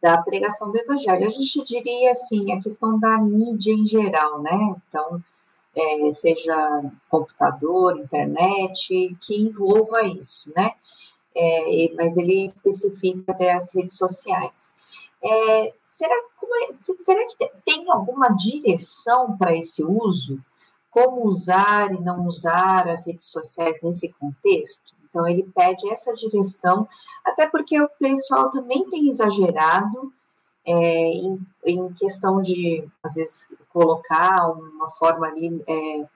da 0.00 0.20
pregação 0.22 0.70
do 0.70 0.78
evangelho. 0.78 1.26
A 1.26 1.30
gente 1.30 1.64
diria 1.64 2.12
assim, 2.12 2.52
a 2.52 2.60
questão 2.60 2.98
da 2.98 3.18
mídia 3.18 3.72
em 3.72 3.84
geral, 3.84 4.40
né? 4.40 4.76
Então, 4.88 5.22
é, 5.74 6.12
seja 6.12 6.56
computador, 7.08 7.98
internet, 7.98 9.16
que 9.20 9.42
envolva 9.42 10.02
isso, 10.02 10.52
né? 10.54 10.72
É, 11.34 11.92
mas 11.94 12.16
ele 12.16 12.44
especifica 12.44 13.32
as 13.32 13.72
redes 13.74 13.96
sociais. 13.96 14.74
É, 15.22 15.74
será, 15.82 16.14
é, 16.14 16.74
será 16.98 17.26
que 17.26 17.50
tem 17.64 17.90
alguma 17.90 18.28
direção 18.30 19.36
para 19.36 19.56
esse 19.56 19.84
uso? 19.84 20.40
Como 20.90 21.26
usar 21.26 21.92
e 21.92 22.00
não 22.00 22.26
usar 22.26 22.88
as 22.88 23.06
redes 23.06 23.26
sociais 23.26 23.80
nesse 23.82 24.12
contexto? 24.14 24.97
Então, 25.08 25.26
ele 25.26 25.42
pede 25.54 25.88
essa 25.90 26.12
direção, 26.14 26.88
até 27.24 27.46
porque 27.46 27.80
o 27.80 27.88
pessoal 27.98 28.50
também 28.50 28.88
tem 28.88 29.08
exagerado 29.08 30.12
é, 30.64 30.72
em, 30.72 31.40
em, 31.64 31.92
questão 31.94 32.42
de, 32.42 32.86
às 33.02 33.14
vezes, 33.14 33.48
colocar 33.72 34.50
uma 34.50 34.90
forma 34.90 35.26
ali 35.26 35.62
é, 35.66 36.06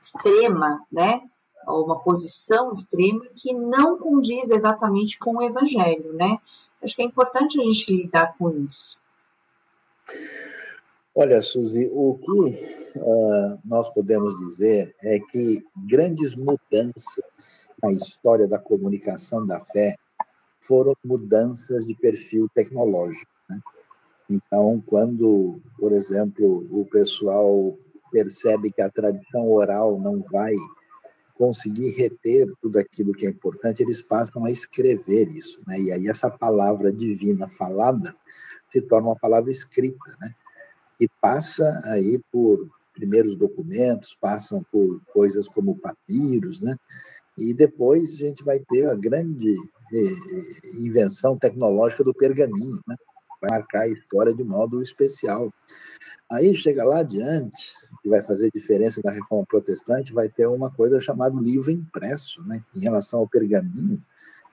extrema, 0.00 0.84
né? 0.90 1.22
Ou 1.66 1.84
uma 1.84 1.98
posição 1.98 2.70
extrema 2.70 3.26
que 3.34 3.52
não 3.52 3.98
condiz 3.98 4.50
exatamente 4.50 5.18
com 5.18 5.36
o 5.36 5.42
evangelho, 5.42 6.12
né? 6.12 6.38
Acho 6.82 6.94
que 6.94 7.02
é 7.02 7.04
importante 7.04 7.60
a 7.60 7.64
gente 7.64 7.92
lidar 7.92 8.36
com 8.38 8.48
isso. 8.50 8.98
Olha, 11.18 11.40
Suzy, 11.40 11.88
o 11.94 12.18
que 12.18 12.98
uh, 12.98 13.58
nós 13.64 13.88
podemos 13.94 14.38
dizer 14.38 14.94
é 15.02 15.18
que 15.18 15.64
grandes 15.88 16.34
mudanças 16.34 17.70
na 17.82 17.90
história 17.90 18.46
da 18.46 18.58
comunicação 18.58 19.46
da 19.46 19.58
fé 19.60 19.96
foram 20.60 20.94
mudanças 21.02 21.86
de 21.86 21.94
perfil 21.94 22.50
tecnológico. 22.54 23.32
Né? 23.48 23.58
Então, 24.28 24.84
quando, 24.84 25.58
por 25.78 25.90
exemplo, 25.92 26.68
o 26.70 26.84
pessoal 26.84 27.74
percebe 28.12 28.70
que 28.70 28.82
a 28.82 28.90
tradição 28.90 29.50
oral 29.50 29.98
não 29.98 30.22
vai 30.30 30.52
conseguir 31.38 31.92
reter 31.92 32.46
tudo 32.60 32.78
aquilo 32.78 33.14
que 33.14 33.26
é 33.26 33.30
importante, 33.30 33.82
eles 33.82 34.02
passam 34.02 34.44
a 34.44 34.50
escrever 34.50 35.30
isso, 35.30 35.62
né? 35.66 35.80
E 35.80 35.92
aí 35.92 36.08
essa 36.08 36.30
palavra 36.30 36.92
divina 36.92 37.48
falada 37.48 38.14
se 38.70 38.82
torna 38.82 39.08
uma 39.08 39.16
palavra 39.16 39.50
escrita, 39.50 40.14
né? 40.20 40.34
E 41.00 41.08
passa 41.20 41.80
aí 41.84 42.20
por 42.32 42.68
primeiros 42.92 43.36
documentos, 43.36 44.16
passam 44.18 44.64
por 44.72 45.00
coisas 45.12 45.46
como 45.46 45.76
papiros, 45.76 46.60
né? 46.60 46.76
E 47.36 47.52
depois 47.52 48.14
a 48.14 48.18
gente 48.18 48.42
vai 48.42 48.58
ter 48.58 48.88
a 48.88 48.94
grande 48.94 49.52
eh, 49.92 50.80
invenção 50.80 51.36
tecnológica 51.36 52.02
do 52.02 52.14
pergaminho, 52.14 52.80
né? 52.86 52.96
Vai 53.40 53.50
marcar 53.50 53.82
a 53.82 53.88
história 53.88 54.34
de 54.34 54.42
modo 54.42 54.80
especial. 54.80 55.52
Aí 56.30 56.54
chega 56.54 56.84
lá 56.84 57.00
adiante, 57.00 57.72
que 58.02 58.08
vai 58.08 58.22
fazer 58.22 58.50
diferença 58.52 59.00
da 59.02 59.10
reforma 59.10 59.44
protestante, 59.46 60.14
vai 60.14 60.28
ter 60.28 60.46
uma 60.46 60.70
coisa 60.70 60.98
chamada 60.98 61.38
livro 61.38 61.70
impresso, 61.70 62.42
né? 62.46 62.64
Em 62.74 62.80
relação 62.80 63.20
ao 63.20 63.28
pergaminho, 63.28 64.02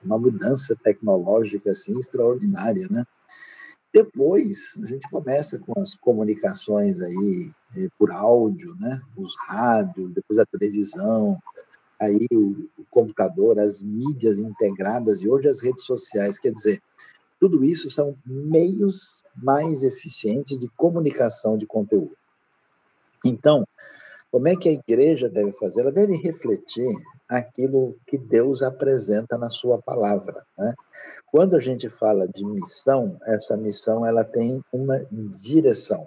uma 0.04 0.18
mudança 0.18 0.76
tecnológica 0.84 1.72
assim 1.72 1.98
extraordinária, 1.98 2.86
né? 2.90 3.04
Depois 3.94 4.76
a 4.82 4.86
gente 4.86 5.08
começa 5.08 5.56
com 5.60 5.80
as 5.80 5.94
comunicações 5.94 7.00
aí 7.00 7.48
eh, 7.76 7.88
por 7.96 8.10
áudio, 8.10 8.74
né? 8.74 9.00
Os 9.16 9.36
rádios, 9.46 10.12
depois 10.12 10.40
a 10.40 10.44
televisão, 10.44 11.38
aí 12.00 12.26
o, 12.32 12.68
o 12.76 12.84
computador, 12.90 13.56
as 13.56 13.80
mídias 13.80 14.40
integradas 14.40 15.22
e 15.22 15.28
hoje 15.28 15.48
as 15.48 15.62
redes 15.62 15.84
sociais, 15.84 16.40
quer 16.40 16.50
dizer, 16.52 16.82
tudo 17.38 17.64
isso 17.64 17.88
são 17.88 18.16
meios 18.26 19.22
mais 19.36 19.84
eficientes 19.84 20.58
de 20.58 20.68
comunicação 20.70 21.56
de 21.56 21.64
conteúdo. 21.64 22.16
Então, 23.24 23.64
como 24.28 24.48
é 24.48 24.56
que 24.56 24.68
a 24.68 24.72
igreja 24.72 25.28
deve 25.28 25.52
fazer? 25.52 25.82
Ela 25.82 25.92
deve 25.92 26.16
refletir 26.16 26.92
aquilo 27.28 27.96
que 28.06 28.18
Deus 28.18 28.62
apresenta 28.62 29.38
na 29.38 29.50
sua 29.50 29.80
palavra. 29.80 30.44
Né? 30.58 30.74
Quando 31.26 31.56
a 31.56 31.60
gente 31.60 31.88
fala 31.88 32.28
de 32.28 32.44
missão, 32.44 33.18
essa 33.26 33.56
missão 33.56 34.04
ela 34.04 34.24
tem 34.24 34.62
uma 34.72 35.04
direção. 35.10 36.06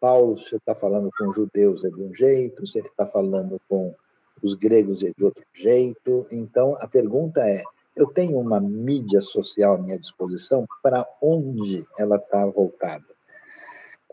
Paulo, 0.00 0.36
você 0.36 0.56
está 0.56 0.74
falando 0.74 1.10
com 1.18 1.32
judeus 1.32 1.84
é 1.84 1.88
de 1.88 2.02
um 2.02 2.14
jeito, 2.14 2.66
você 2.66 2.80
está 2.80 3.06
falando 3.06 3.60
com 3.68 3.94
os 4.42 4.54
gregos 4.54 5.02
é 5.02 5.10
de 5.16 5.24
outro 5.24 5.44
jeito. 5.54 6.26
Então, 6.30 6.76
a 6.80 6.86
pergunta 6.86 7.40
é: 7.40 7.62
eu 7.96 8.06
tenho 8.06 8.38
uma 8.38 8.60
mídia 8.60 9.20
social 9.22 9.74
à 9.74 9.78
minha 9.78 9.98
disposição, 9.98 10.66
para 10.82 11.06
onde 11.20 11.84
ela 11.98 12.16
está 12.16 12.44
voltada? 12.46 13.15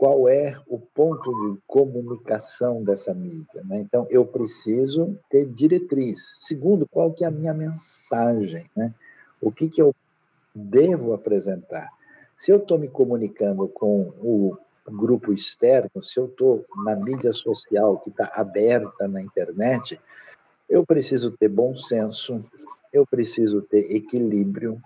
Qual 0.04 0.28
é 0.28 0.60
o 0.68 0.78
ponto 0.78 1.32
de 1.32 1.62
comunicação 1.66 2.84
dessa 2.84 3.14
mídia? 3.14 3.64
Né? 3.64 3.80
Então, 3.80 4.06
eu 4.10 4.26
preciso 4.26 5.18
ter 5.30 5.46
diretriz. 5.46 6.36
Segundo, 6.40 6.86
qual 6.86 7.14
que 7.14 7.24
é 7.24 7.28
a 7.28 7.32
minha 7.32 7.54
mensagem? 7.54 8.70
Né? 8.76 8.94
O 9.40 9.50
que, 9.50 9.70
que 9.70 9.82
eu 9.82 9.96
devo 10.54 11.14
apresentar? 11.14 11.88
Se 12.38 12.52
eu 12.52 12.58
estou 12.58 12.78
me 12.78 12.90
comunicando 12.90 13.66
com 13.70 14.12
o 14.22 14.58
grupo 14.92 15.32
externo, 15.32 16.02
se 16.02 16.20
eu 16.20 16.26
estou 16.26 16.66
na 16.84 16.98
mídia 16.98 17.32
social 17.32 17.98
que 17.98 18.10
está 18.10 18.30
aberta 18.34 19.08
na 19.08 19.22
internet, 19.22 19.98
eu 20.70 20.86
preciso 20.86 21.32
ter 21.32 21.48
bom 21.48 21.78
senso, 21.78 22.44
eu 22.92 23.08
preciso 23.08 23.62
ter 23.62 23.96
equilíbrio, 23.96 24.84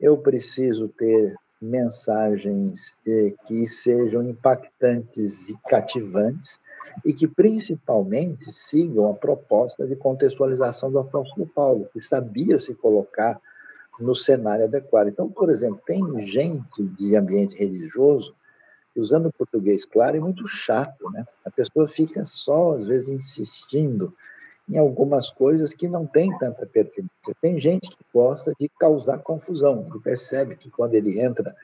eu 0.00 0.16
preciso 0.16 0.88
ter 0.88 1.36
mensagens 1.66 2.96
eh, 3.06 3.34
que 3.46 3.66
sejam 3.66 4.22
impactantes 4.22 5.48
e 5.48 5.58
cativantes 5.68 6.58
e 7.04 7.12
que 7.12 7.28
principalmente 7.28 8.50
sigam 8.50 9.10
a 9.10 9.14
proposta 9.14 9.86
de 9.86 9.96
contextualização 9.96 10.90
do 10.90 10.98
apóstolo 10.98 11.46
Paulo, 11.46 11.88
que 11.92 12.00
sabia 12.00 12.58
se 12.58 12.74
colocar 12.74 13.40
no 14.00 14.14
cenário 14.14 14.64
adequado. 14.64 15.08
Então, 15.08 15.28
por 15.28 15.50
exemplo, 15.50 15.80
tem 15.86 16.02
gente 16.20 16.82
de 16.98 17.16
ambiente 17.16 17.56
religioso 17.56 18.34
usando 18.96 19.32
português 19.32 19.84
claro 19.84 20.16
é 20.16 20.20
muito 20.20 20.46
chato, 20.48 21.10
né? 21.10 21.26
A 21.44 21.50
pessoa 21.50 21.86
fica 21.86 22.24
só 22.24 22.72
às 22.72 22.86
vezes 22.86 23.10
insistindo 23.10 24.14
em 24.68 24.78
algumas 24.78 25.30
coisas 25.30 25.72
que 25.72 25.86
não 25.86 26.06
têm 26.06 26.36
tanta 26.38 26.66
pertinência. 26.66 27.34
Tem 27.40 27.58
gente 27.58 27.88
que 27.88 28.04
gosta 28.12 28.52
de 28.58 28.68
causar 28.68 29.18
confusão, 29.18 29.84
ele 29.88 30.00
percebe 30.00 30.56
que 30.56 30.70
quando 30.70 30.94
ele 30.94 31.20
entra 31.20 31.54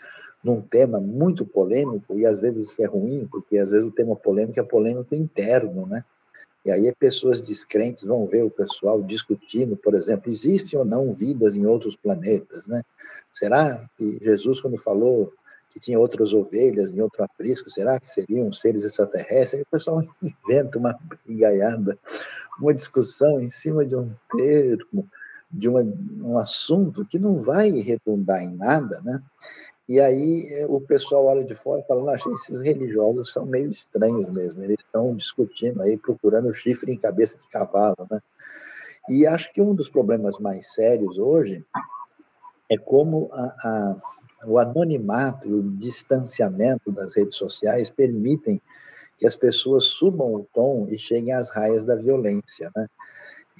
num 0.42 0.60
tema 0.60 1.00
muito 1.00 1.44
polêmico, 1.44 2.18
e 2.18 2.26
às 2.26 2.38
vezes 2.38 2.70
isso 2.70 2.82
é 2.82 2.86
ruim, 2.86 3.28
porque 3.30 3.58
às 3.58 3.70
vezes 3.70 3.86
o 3.86 3.92
tema 3.92 4.16
polêmico 4.16 4.58
é 4.58 4.62
polêmico 4.62 5.14
interno, 5.14 5.86
né? 5.86 6.04
E 6.64 6.70
aí 6.70 6.92
pessoas 6.94 7.40
descrentes 7.40 8.04
vão 8.04 8.26
ver 8.26 8.44
o 8.44 8.50
pessoal 8.50 9.02
discutindo, 9.02 9.76
por 9.76 9.94
exemplo, 9.94 10.30
existem 10.30 10.78
ou 10.78 10.84
não 10.84 11.12
vidas 11.12 11.56
em 11.56 11.66
outros 11.66 11.96
planetas, 11.96 12.68
né? 12.68 12.82
Será 13.32 13.84
que 13.96 14.18
Jesus, 14.22 14.60
quando 14.60 14.78
falou 14.78 15.32
que 15.70 15.80
tinha 15.80 15.98
outras 15.98 16.32
ovelhas 16.32 16.92
em 16.92 17.00
outro 17.00 17.24
aprisco, 17.24 17.70
será 17.70 17.98
que 17.98 18.08
seriam 18.08 18.52
seres 18.52 18.84
extraterrestres? 18.84 19.54
Aí 19.54 19.62
o 19.62 19.70
pessoal 19.70 20.04
inventa 20.22 20.78
uma 20.78 20.96
brigaiada, 21.26 21.98
uma 22.60 22.74
discussão 22.74 23.40
em 23.40 23.48
cima 23.48 23.84
de 23.84 23.96
um 23.96 24.08
termo, 24.36 25.08
de 25.50 25.68
uma, 25.68 25.82
um 25.82 26.38
assunto 26.38 27.04
que 27.04 27.18
não 27.18 27.36
vai 27.36 27.70
redundar 27.70 28.42
em 28.42 28.54
nada, 28.54 29.00
né? 29.02 29.22
E 29.88 30.00
aí 30.00 30.48
eh, 30.52 30.66
o 30.68 30.80
pessoal 30.80 31.26
olha 31.26 31.44
de 31.44 31.54
fora 31.54 31.80
e 31.80 31.86
fala, 31.86 32.12
achei 32.12 32.32
esses 32.32 32.60
religiosos 32.60 33.32
são 33.32 33.44
meio 33.44 33.68
estranhos 33.68 34.30
mesmo, 34.30 34.62
eles 34.62 34.78
estão 34.78 35.14
discutindo 35.14 35.82
aí, 35.82 35.96
procurando 35.96 36.54
chifre 36.54 36.92
em 36.92 36.98
cabeça 36.98 37.38
de 37.38 37.48
cavalo, 37.48 38.06
né? 38.10 38.20
E 39.08 39.26
acho 39.26 39.52
que 39.52 39.60
um 39.60 39.74
dos 39.74 39.88
problemas 39.88 40.38
mais 40.38 40.72
sérios 40.72 41.18
hoje 41.18 41.64
é 42.70 42.78
como 42.78 43.28
a, 43.32 43.44
a 43.64 43.96
o 44.44 44.58
anonimato 44.58 45.48
e 45.48 45.54
o 45.54 45.62
distanciamento 45.62 46.90
das 46.90 47.14
redes 47.14 47.36
sociais 47.36 47.90
permitem 47.90 48.60
que 49.22 49.26
as 49.28 49.36
pessoas 49.36 49.84
subam 49.84 50.34
o 50.34 50.44
tom 50.52 50.88
e 50.90 50.98
cheguem 50.98 51.32
às 51.32 51.48
raias 51.48 51.84
da 51.84 51.94
violência, 51.94 52.72
né? 52.74 52.88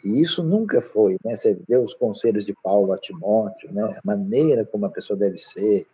E 0.04 0.20
isso 0.20 0.42
nunca 0.42 0.80
foi, 0.80 1.16
né? 1.24 1.36
Você 1.36 1.56
vê 1.68 1.76
os 1.76 1.94
conselhos 1.94 2.44
de 2.44 2.52
Paulo 2.64 2.92
a 2.92 2.98
Timóteo, 2.98 3.72
né? 3.72 3.84
A 3.84 4.00
maneira 4.04 4.64
como 4.64 4.86
a 4.86 4.90
pessoa 4.90 5.16
deve 5.16 5.38
ser, 5.38 5.86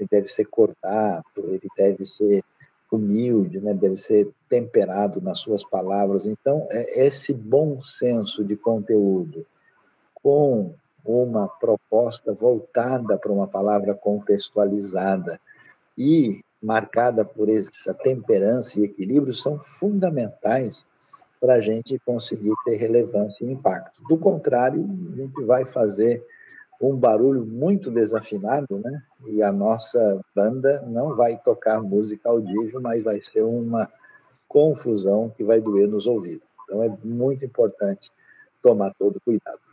ele 0.00 0.08
deve 0.10 0.26
ser 0.26 0.46
cortado, 0.46 1.24
ele 1.44 1.68
deve 1.76 2.04
ser 2.04 2.42
humilde, 2.90 3.60
né? 3.60 3.72
Deve 3.72 3.98
ser 3.98 4.28
temperado 4.48 5.20
nas 5.20 5.38
suas 5.38 5.62
palavras. 5.62 6.26
Então, 6.26 6.66
é 6.72 7.06
esse 7.06 7.32
bom 7.34 7.80
senso 7.80 8.42
de 8.42 8.56
conteúdo 8.56 9.46
com 10.12 10.74
uma 11.04 11.46
proposta 11.46 12.32
voltada 12.32 13.16
para 13.16 13.30
uma 13.30 13.46
palavra 13.46 13.94
contextualizada 13.94 15.38
e 15.96 16.43
marcada 16.64 17.24
por 17.24 17.48
essa 17.48 17.92
temperança 17.92 18.80
e 18.80 18.84
equilíbrio 18.84 19.34
são 19.34 19.58
fundamentais 19.58 20.88
para 21.38 21.56
a 21.56 21.60
gente 21.60 21.98
conseguir 21.98 22.54
ter 22.64 22.76
relevância 22.76 23.44
e 23.44 23.52
impacto. 23.52 24.02
Do 24.08 24.16
contrário, 24.16 24.82
a 25.12 25.16
gente 25.16 25.44
vai 25.44 25.66
fazer 25.66 26.24
um 26.80 26.96
barulho 26.96 27.44
muito 27.44 27.90
desafinado, 27.90 28.78
né? 28.78 29.02
E 29.26 29.42
a 29.42 29.52
nossa 29.52 30.20
banda 30.34 30.82
não 30.86 31.14
vai 31.14 31.36
tocar 31.36 31.82
música 31.82 32.30
audível, 32.30 32.80
mas 32.80 33.02
vai 33.02 33.20
ser 33.22 33.42
uma 33.42 33.90
confusão 34.48 35.30
que 35.36 35.44
vai 35.44 35.60
doer 35.60 35.86
nos 35.86 36.06
ouvidos. 36.06 36.46
Então 36.64 36.82
é 36.82 36.88
muito 37.04 37.44
importante 37.44 38.10
tomar 38.62 38.92
todo 38.98 39.20
cuidado. 39.20 39.63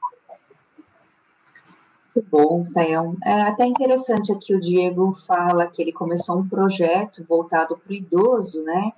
Muito 2.14 2.30
bom, 2.30 2.64
Sayão. 2.64 3.16
É 3.24 3.42
até 3.44 3.66
interessante 3.66 4.34
aqui 4.34 4.54
o 4.54 4.60
Diego 4.60 5.14
fala 5.14 5.68
que 5.68 5.82
ele 5.82 5.94
começou 5.94 6.40
um 6.40 6.48
projeto 6.48 7.24
voltado 7.24 7.78
para 7.78 7.90
o 7.90 7.96
idoso, 7.96 8.62
né? 8.64 8.92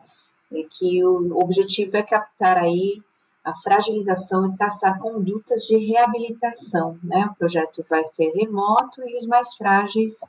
E 0.52 0.64
que 0.64 1.06
o 1.06 1.40
objetivo 1.40 1.96
é 1.96 2.02
captar 2.02 2.58
aí 2.58 3.02
a 3.44 3.54
fragilização 3.54 4.48
e 4.48 4.58
traçar 4.58 5.00
condutas 5.00 5.62
de 5.64 5.78
reabilitação, 5.78 6.98
né? 7.04 7.28
O 7.28 7.36
projeto 7.36 7.84
vai 7.88 8.04
ser 8.04 8.32
remoto 8.32 9.02
e 9.08 9.16
os 9.16 9.28
mais 9.28 9.54
frágeis 9.54 10.20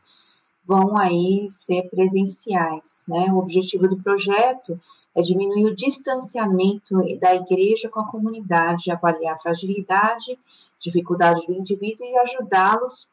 vão 0.66 0.96
aí 0.96 1.46
ser 1.50 1.88
presenciais. 1.88 3.04
Né? 3.06 3.26
O 3.30 3.36
objetivo 3.36 3.86
do 3.86 4.02
projeto 4.02 4.78
é 5.14 5.20
diminuir 5.22 5.66
o 5.66 5.74
distanciamento 5.74 6.96
da 7.20 7.34
igreja 7.34 7.88
com 7.88 8.00
a 8.00 8.10
comunidade, 8.10 8.90
avaliar 8.90 9.36
a 9.36 9.38
fragilidade, 9.38 10.38
dificuldade 10.84 11.46
do 11.46 11.52
indivíduo 11.52 12.06
e 12.06 12.18
ajudá-los 12.18 13.08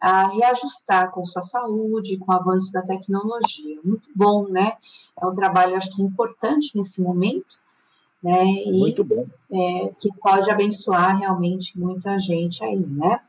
a 0.00 0.26
reajustar 0.26 1.12
com 1.12 1.24
sua 1.24 1.42
saúde, 1.42 2.18
com 2.18 2.32
o 2.32 2.34
avanço 2.34 2.72
da 2.72 2.82
tecnologia. 2.82 3.78
Muito 3.84 4.10
bom, 4.14 4.48
né? 4.48 4.76
É 5.16 5.24
um 5.24 5.32
trabalho, 5.32 5.76
acho 5.76 5.94
que 5.94 6.02
importante 6.02 6.72
nesse 6.74 7.00
momento, 7.00 7.60
né? 8.20 8.44
E, 8.44 8.72
Muito 8.72 9.04
bom. 9.04 9.26
É, 9.52 9.94
que 9.96 10.08
pode 10.20 10.50
abençoar 10.50 11.16
realmente 11.16 11.78
muita 11.78 12.18
gente 12.18 12.64
aí, 12.64 12.80
né? 12.80 13.20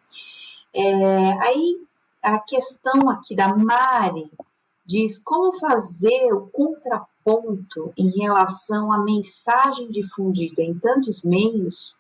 É, 0.74 1.34
aí 1.48 1.78
a 2.24 2.40
questão 2.40 3.08
aqui 3.08 3.36
da 3.36 3.56
Mari 3.56 4.32
diz 4.84 5.20
como 5.20 5.54
fazer 5.60 6.34
o 6.34 6.48
contraponto 6.48 7.94
em 7.96 8.10
relação 8.20 8.92
à 8.92 8.98
mensagem 9.04 9.92
difundida 9.92 10.64
em 10.64 10.74
tantos 10.74 11.22
meios 11.22 11.96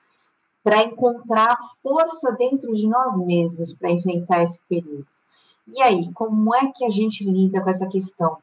para 0.63 0.83
encontrar 0.83 1.57
força 1.81 2.31
dentro 2.31 2.73
de 2.73 2.87
nós 2.87 3.17
mesmos 3.17 3.73
para 3.73 3.91
enfrentar 3.91 4.43
esse 4.43 4.61
período. 4.67 5.05
E 5.67 5.81
aí, 5.81 6.11
como 6.13 6.55
é 6.55 6.71
que 6.71 6.85
a 6.85 6.89
gente 6.89 7.23
lida 7.23 7.61
com 7.61 7.69
essa 7.69 7.87
questão? 7.87 8.37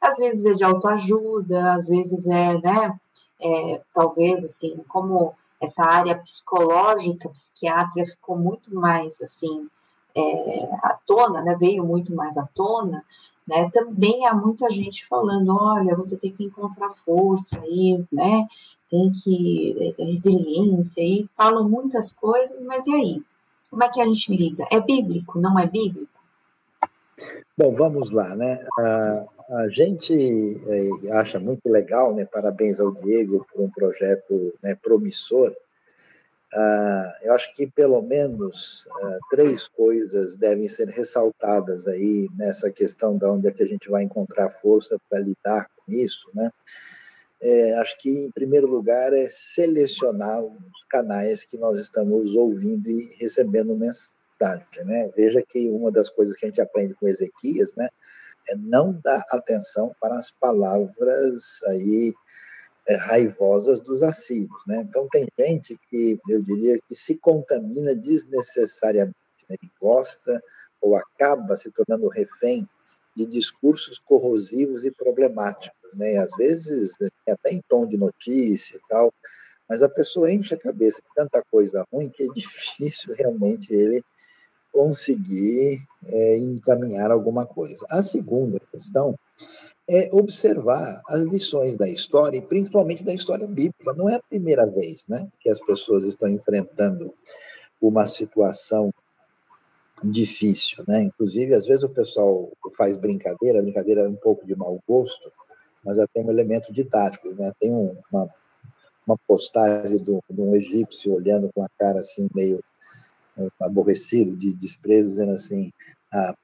Às 0.00 0.18
vezes 0.18 0.44
é 0.44 0.54
de 0.54 0.64
autoajuda, 0.64 1.72
às 1.72 1.88
vezes 1.88 2.26
é, 2.26 2.60
né, 2.60 2.98
é, 3.40 3.82
talvez, 3.94 4.44
assim, 4.44 4.82
como 4.88 5.34
essa 5.60 5.84
área 5.84 6.18
psicológica, 6.18 7.28
psiquiátrica 7.28 8.10
ficou 8.10 8.36
muito 8.36 8.74
mais, 8.74 9.20
assim, 9.22 9.68
é, 10.16 10.68
à 10.82 10.98
tona, 11.06 11.42
né, 11.42 11.56
veio 11.58 11.84
muito 11.84 12.14
mais 12.14 12.36
à 12.36 12.46
tona, 12.46 13.04
né, 13.46 13.70
também 13.72 14.26
há 14.26 14.34
muita 14.34 14.70
gente 14.70 15.06
falando, 15.06 15.56
olha, 15.56 15.96
você 15.96 16.16
tem 16.16 16.32
que 16.32 16.44
encontrar 16.44 16.92
força 16.92 17.60
aí, 17.60 18.04
né, 18.12 18.46
tem 18.90 19.10
que 19.12 19.94
é, 19.98 20.04
resiliência 20.04 21.02
e 21.02 21.26
falam 21.36 21.68
muitas 21.68 22.12
coisas, 22.12 22.62
mas 22.62 22.86
e 22.86 22.94
aí? 22.94 23.22
Como 23.70 23.82
é 23.82 23.88
que 23.88 24.02
a 24.02 24.04
gente 24.04 24.36
lida? 24.36 24.66
É 24.70 24.78
bíblico? 24.78 25.40
Não 25.40 25.58
é 25.58 25.66
bíblico? 25.66 26.12
Bom, 27.56 27.74
vamos 27.74 28.10
lá, 28.10 28.36
né? 28.36 28.62
A, 28.78 29.24
a 29.48 29.68
gente 29.68 30.60
é, 30.66 31.12
acha 31.12 31.40
muito 31.40 31.66
legal, 31.70 32.14
né? 32.14 32.26
Parabéns 32.26 32.80
ao 32.80 32.92
Diego 32.92 33.46
por 33.50 33.62
um 33.62 33.70
projeto 33.70 34.52
né, 34.62 34.74
promissor. 34.74 35.54
Ah, 36.54 37.16
eu 37.22 37.32
acho 37.32 37.54
que 37.54 37.66
pelo 37.66 38.02
menos 38.02 38.86
ah, 39.02 39.18
três 39.30 39.66
coisas 39.66 40.36
devem 40.36 40.68
ser 40.68 40.88
ressaltadas 40.88 41.88
aí 41.88 42.28
nessa 42.36 42.70
questão 42.70 43.16
de 43.16 43.24
onde 43.24 43.48
é 43.48 43.52
que 43.52 43.62
a 43.62 43.66
gente 43.66 43.88
vai 43.88 44.02
encontrar 44.02 44.50
força 44.50 44.98
para 45.08 45.20
lidar 45.20 45.68
com 45.76 45.92
isso, 45.92 46.30
né? 46.34 46.50
É, 47.40 47.74
acho 47.78 47.98
que, 47.98 48.08
em 48.08 48.30
primeiro 48.30 48.68
lugar, 48.68 49.12
é 49.12 49.26
selecionar 49.28 50.44
os 50.44 50.84
canais 50.88 51.42
que 51.42 51.58
nós 51.58 51.80
estamos 51.80 52.36
ouvindo 52.36 52.88
e 52.88 53.16
recebendo 53.16 53.76
mensagem. 53.76 54.84
Né? 54.84 55.10
Veja 55.16 55.42
que 55.42 55.68
uma 55.68 55.90
das 55.90 56.08
coisas 56.08 56.36
que 56.36 56.46
a 56.46 56.48
gente 56.48 56.60
aprende 56.60 56.94
com 56.94 57.08
Ezequias 57.08 57.74
né, 57.74 57.88
é 58.48 58.56
não 58.56 58.92
dar 59.02 59.24
atenção 59.30 59.92
para 60.00 60.14
as 60.14 60.30
palavras 60.30 61.62
aí 61.66 62.14
é, 62.88 62.96
raivosas 62.96 63.80
dos 63.80 64.02
assírios. 64.02 64.62
Né? 64.66 64.84
Então, 64.88 65.06
tem 65.10 65.26
gente 65.38 65.78
que, 65.88 66.18
eu 66.28 66.42
diria, 66.42 66.78
que 66.88 66.94
se 66.94 67.16
contamina 67.18 67.94
desnecessariamente, 67.94 69.16
né? 69.48 69.56
gosta 69.80 70.42
ou 70.80 70.96
acaba 70.96 71.56
se 71.56 71.70
tornando 71.70 72.08
refém 72.08 72.68
de 73.16 73.26
discursos 73.26 73.98
corrosivos 73.98 74.84
e 74.84 74.90
problemáticos 74.90 75.82
né? 75.94 76.18
Às 76.18 76.34
vezes, 76.36 76.96
até 77.28 77.52
em 77.52 77.62
tom 77.68 77.86
de 77.86 77.96
notícia 77.96 78.76
e 78.76 78.80
tal, 78.88 79.12
mas 79.68 79.82
a 79.82 79.88
pessoa 79.88 80.30
enche 80.30 80.54
a 80.54 80.58
cabeça 80.58 81.00
de 81.02 81.14
tanta 81.14 81.42
coisa 81.50 81.86
ruim 81.92 82.08
que 82.08 82.24
é 82.24 82.28
difícil 82.34 83.14
realmente 83.14 83.72
ele 83.72 84.02
conseguir 84.72 85.82
é, 86.06 86.36
encaminhar 86.38 87.10
alguma 87.10 87.46
coisa. 87.46 87.86
A 87.90 88.00
segunda 88.00 88.58
questão 88.70 89.14
é 89.88 90.08
observar 90.12 91.02
as 91.08 91.22
lições 91.24 91.76
da 91.76 91.88
história, 91.88 92.38
e 92.38 92.42
principalmente 92.42 93.04
da 93.04 93.12
história 93.12 93.46
bíblica. 93.46 93.92
Não 93.94 94.08
é 94.08 94.14
a 94.16 94.22
primeira 94.22 94.66
vez 94.66 95.08
né, 95.08 95.28
que 95.40 95.50
as 95.50 95.60
pessoas 95.60 96.04
estão 96.04 96.28
enfrentando 96.28 97.12
uma 97.80 98.06
situação 98.06 98.92
difícil, 100.04 100.84
né? 100.86 101.02
Inclusive, 101.02 101.54
às 101.54 101.66
vezes 101.66 101.84
o 101.84 101.88
pessoal 101.88 102.50
faz 102.76 102.96
brincadeira, 102.96 103.62
brincadeira 103.62 104.02
é 104.02 104.08
um 104.08 104.16
pouco 104.16 104.46
de 104.46 104.56
mau 104.56 104.82
gosto, 104.86 105.32
mas 105.84 105.96
já 105.96 106.06
tem 106.08 106.24
um 106.24 106.30
elemento 106.30 106.72
didático, 106.72 107.28
né? 107.34 107.52
Tem 107.60 107.70
uma, 107.72 108.28
uma 109.06 109.16
postagem 109.26 110.02
do, 110.02 110.22
de 110.28 110.40
um 110.40 110.54
egípcio 110.54 111.14
olhando 111.14 111.50
com 111.54 111.62
a 111.62 111.68
cara 111.78 112.00
assim 112.00 112.28
meio 112.34 112.62
eh, 113.38 113.48
aborrecido, 113.60 114.36
de 114.36 114.54
desprezo, 114.54 115.10
dizendo 115.10 115.32
assim, 115.32 115.72
a, 116.12 116.34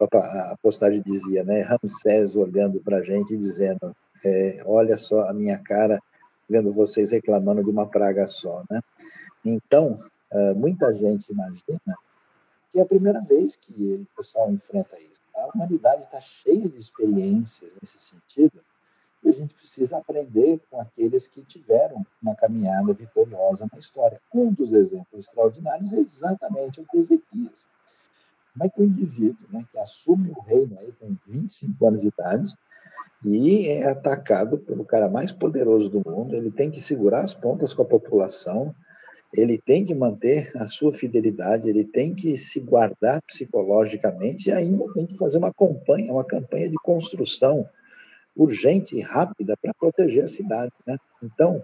a 0.53 0.57
postagem 0.63 1.03
dizia, 1.05 1.45
né, 1.45 1.63
Ramsés 1.63 2.35
olhando 2.35 2.81
para 2.81 2.99
a 2.99 3.03
gente 3.03 3.35
e 3.35 3.39
dizendo, 3.39 3.95
é, 4.25 4.63
olha 4.65 4.97
só 4.97 5.29
a 5.29 5.35
minha 5.35 5.59
cara 5.59 6.01
vendo 6.49 6.73
vocês 6.73 7.11
reclamando 7.11 7.63
de 7.63 7.71
uma 7.71 7.87
praga 7.87 8.27
só, 8.27 8.65
né? 8.71 8.81
Então, 9.45 9.99
eh, 10.31 10.55
muita 10.55 10.93
gente 10.95 11.31
imagina 11.31 11.97
que 12.71 12.79
é 12.79 12.83
a 12.83 12.87
primeira 12.87 13.21
vez 13.21 13.57
que 13.57 14.07
o 14.13 14.17
pessoal 14.17 14.51
enfrenta 14.51 14.97
isso. 14.97 15.21
A 15.35 15.51
humanidade 15.55 16.03
está 16.03 16.21
cheia 16.21 16.69
de 16.69 16.79
experiências 16.79 17.75
nesse 17.81 18.01
sentido, 18.01 18.61
e 19.23 19.29
a 19.31 19.33
gente 19.33 19.55
precisa 19.55 19.97
aprender 19.97 20.61
com 20.71 20.81
aqueles 20.81 21.27
que 21.27 21.45
tiveram 21.45 22.05
uma 22.23 22.37
caminhada 22.37 22.93
vitoriosa 22.95 23.69
na 23.73 23.79
história. 23.79 24.21
Um 24.33 24.53
dos 24.53 24.73
exemplos 24.73 25.27
extraordinários 25.27 25.93
é 25.93 25.99
exatamente 25.99 26.81
o 26.81 26.87
de 26.93 26.99
Ezequias. 26.99 27.69
Como 28.59 28.67
é 28.67 28.71
que 28.71 28.81
o 28.81 28.85
indivíduo 28.85 29.47
né, 29.53 29.65
que 29.71 29.79
assume 29.79 30.31
o 30.31 30.41
reino 30.41 30.77
aí 30.77 30.93
com 30.99 31.17
25 31.29 31.87
anos 31.87 32.03
de 32.03 32.09
idade 32.09 32.55
e 33.25 33.69
é 33.69 33.89
atacado 33.89 34.59
pelo 34.59 34.85
cara 34.85 35.09
mais 35.09 35.31
poderoso 35.31 35.89
do 35.89 36.03
mundo, 36.05 36.35
ele 36.35 36.51
tem 36.51 36.69
que 36.69 36.81
segurar 36.81 37.21
as 37.21 37.33
pontas 37.33 37.73
com 37.73 37.83
a 37.83 37.85
população, 37.85 38.75
ele 39.33 39.59
tem 39.59 39.85
que 39.85 39.95
manter 39.95 40.51
a 40.57 40.67
sua 40.67 40.93
fidelidade, 40.93 41.69
ele 41.69 41.85
tem 41.85 42.13
que 42.13 42.37
se 42.37 42.59
guardar 42.59 43.23
psicologicamente 43.23 44.49
e 44.49 44.53
ainda 44.53 44.93
tem 44.93 45.07
que 45.07 45.17
fazer 45.17 45.39
uma 45.39 45.55
campanha, 45.55 46.13
uma 46.13 46.25
campanha 46.25 46.69
de 46.69 46.77
construção 46.83 47.65
urgente 48.35 48.97
e 48.97 49.01
rápida 49.01 49.57
para 49.63 49.75
proteger 49.75 50.25
a 50.25 50.29
cidade. 50.29 50.73
Né? 50.85 50.97
Então, 51.23 51.63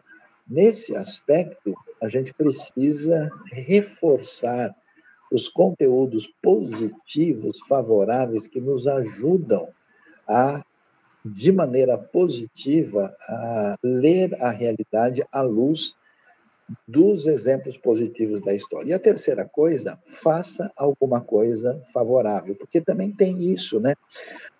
nesse 0.48 0.94
aspecto, 0.94 1.74
a 2.01 2.09
gente 2.09 2.32
precisa 2.32 3.32
reforçar 3.51 4.73
os 5.35 5.48
conteúdos 5.48 6.32
positivos, 6.40 7.61
favoráveis, 7.69 8.47
que 8.47 8.61
nos 8.61 8.86
ajudam 8.86 9.69
a, 10.28 10.65
de 11.24 11.51
maneira 11.51 11.98
positiva, 11.98 13.15
a 13.28 13.77
ler 13.82 14.35
a 14.40 14.51
realidade 14.51 15.24
à 15.32 15.43
luz 15.43 15.94
dos 16.86 17.27
exemplos 17.27 17.77
positivos 17.77 18.40
da 18.40 18.55
história. 18.55 18.90
E 18.90 18.93
a 18.94 18.98
terceira 18.98 19.44
coisa, 19.44 19.98
faça 20.06 20.70
alguma 20.77 21.20
coisa 21.20 21.81
favorável, 21.93 22.55
porque 22.55 22.81
também 22.81 23.11
tem 23.12 23.52
isso, 23.52 23.81
né? 23.81 23.94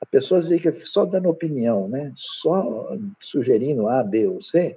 A 0.01 0.07
pessoa 0.07 0.43
fica 0.43 0.73
só 0.73 1.07
dando 1.07 1.31
opinião, 1.31 1.89
né? 1.89 2.13
Só 2.15 2.97
sugerindo 3.21 3.89
A, 3.89 4.03
B 4.03 4.27
ou 4.27 4.41
C, 4.41 4.77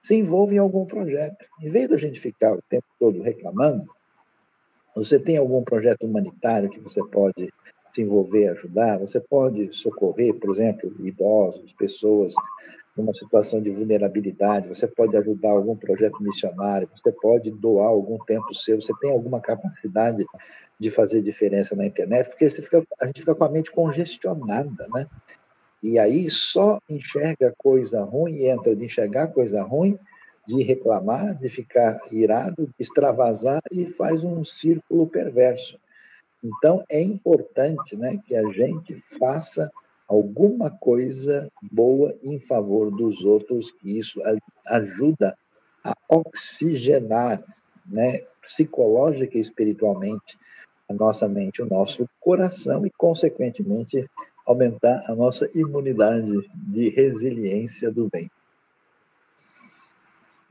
se 0.00 0.14
envolve 0.14 0.54
em 0.54 0.58
algum 0.58 0.86
projeto. 0.86 1.44
Em 1.60 1.70
vez 1.70 1.88
da 1.90 1.96
gente 1.96 2.20
ficar 2.20 2.54
o 2.54 2.62
tempo 2.62 2.86
todo 2.98 3.20
reclamando, 3.20 3.86
você 4.94 5.18
tem 5.18 5.36
algum 5.36 5.62
projeto 5.62 6.04
humanitário 6.04 6.70
que 6.70 6.80
você 6.80 7.02
pode 7.04 7.52
se 7.92 8.02
envolver, 8.02 8.48
ajudar, 8.48 8.98
você 8.98 9.20
pode 9.20 9.72
socorrer, 9.72 10.34
por 10.34 10.50
exemplo, 10.54 10.92
idosos, 11.00 11.72
pessoas 11.72 12.34
numa 12.96 13.12
situação 13.14 13.60
de 13.60 13.70
vulnerabilidade, 13.70 14.68
você 14.68 14.86
pode 14.86 15.16
ajudar 15.16 15.50
algum 15.50 15.76
projeto 15.76 16.22
missionário, 16.22 16.88
você 16.96 17.10
pode 17.10 17.50
doar 17.50 17.88
algum 17.88 18.18
tempo 18.24 18.54
seu, 18.54 18.80
você 18.80 18.92
tem 19.00 19.10
alguma 19.10 19.40
capacidade 19.40 20.24
de 20.78 20.90
fazer 20.90 21.20
diferença 21.20 21.74
na 21.74 21.86
internet, 21.86 22.28
porque 22.28 22.48
fica, 22.50 22.84
a 23.00 23.06
gente 23.06 23.20
fica 23.20 23.34
com 23.34 23.44
a 23.44 23.48
mente 23.48 23.70
congestionada, 23.70 24.86
né? 24.94 25.06
E 25.82 25.98
aí 25.98 26.30
só 26.30 26.78
enxerga 26.88 27.52
coisa 27.58 28.02
ruim 28.02 28.34
e 28.36 28.48
entra 28.48 28.74
de 28.74 28.84
enxergar 28.84 29.28
coisa 29.28 29.62
ruim, 29.62 29.98
de 30.46 30.62
reclamar, 30.62 31.34
de 31.34 31.48
ficar 31.48 31.98
irado, 32.12 32.66
de 32.66 32.74
extravasar 32.78 33.62
e 33.70 33.86
faz 33.86 34.24
um 34.24 34.44
círculo 34.44 35.06
perverso. 35.06 35.78
Então 36.42 36.84
é 36.88 37.00
importante, 37.00 37.96
né, 37.96 38.18
que 38.26 38.36
a 38.36 38.46
gente 38.52 38.94
faça 38.94 39.70
alguma 40.06 40.70
coisa 40.70 41.50
boa 41.72 42.14
em 42.22 42.38
favor 42.38 42.90
dos 42.90 43.24
outros, 43.24 43.70
que 43.70 43.98
isso 43.98 44.20
ajuda 44.66 45.36
a 45.82 45.94
oxigenar, 46.08 47.42
né, 47.86 48.20
psicológica 48.42 49.38
e 49.38 49.40
espiritualmente, 49.40 50.38
a 50.88 50.92
nossa 50.92 51.26
mente, 51.26 51.62
o 51.62 51.66
nosso 51.66 52.06
coração 52.20 52.84
e, 52.84 52.90
consequentemente, 52.90 54.06
aumentar 54.46 55.02
a 55.06 55.14
nossa 55.14 55.50
imunidade 55.54 56.32
de 56.52 56.90
resiliência 56.90 57.90
do 57.90 58.08
bem. 58.10 58.30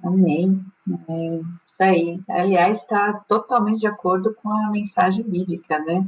Amém. 0.04 0.64
É, 1.08 1.42
isso 1.66 1.82
aí. 1.84 2.20
Aliás, 2.30 2.80
está 2.80 3.14
totalmente 3.28 3.80
de 3.80 3.88
acordo 3.88 4.36
com 4.36 4.50
a 4.50 4.70
mensagem 4.70 5.24
bíblica, 5.24 5.80
né? 5.80 6.06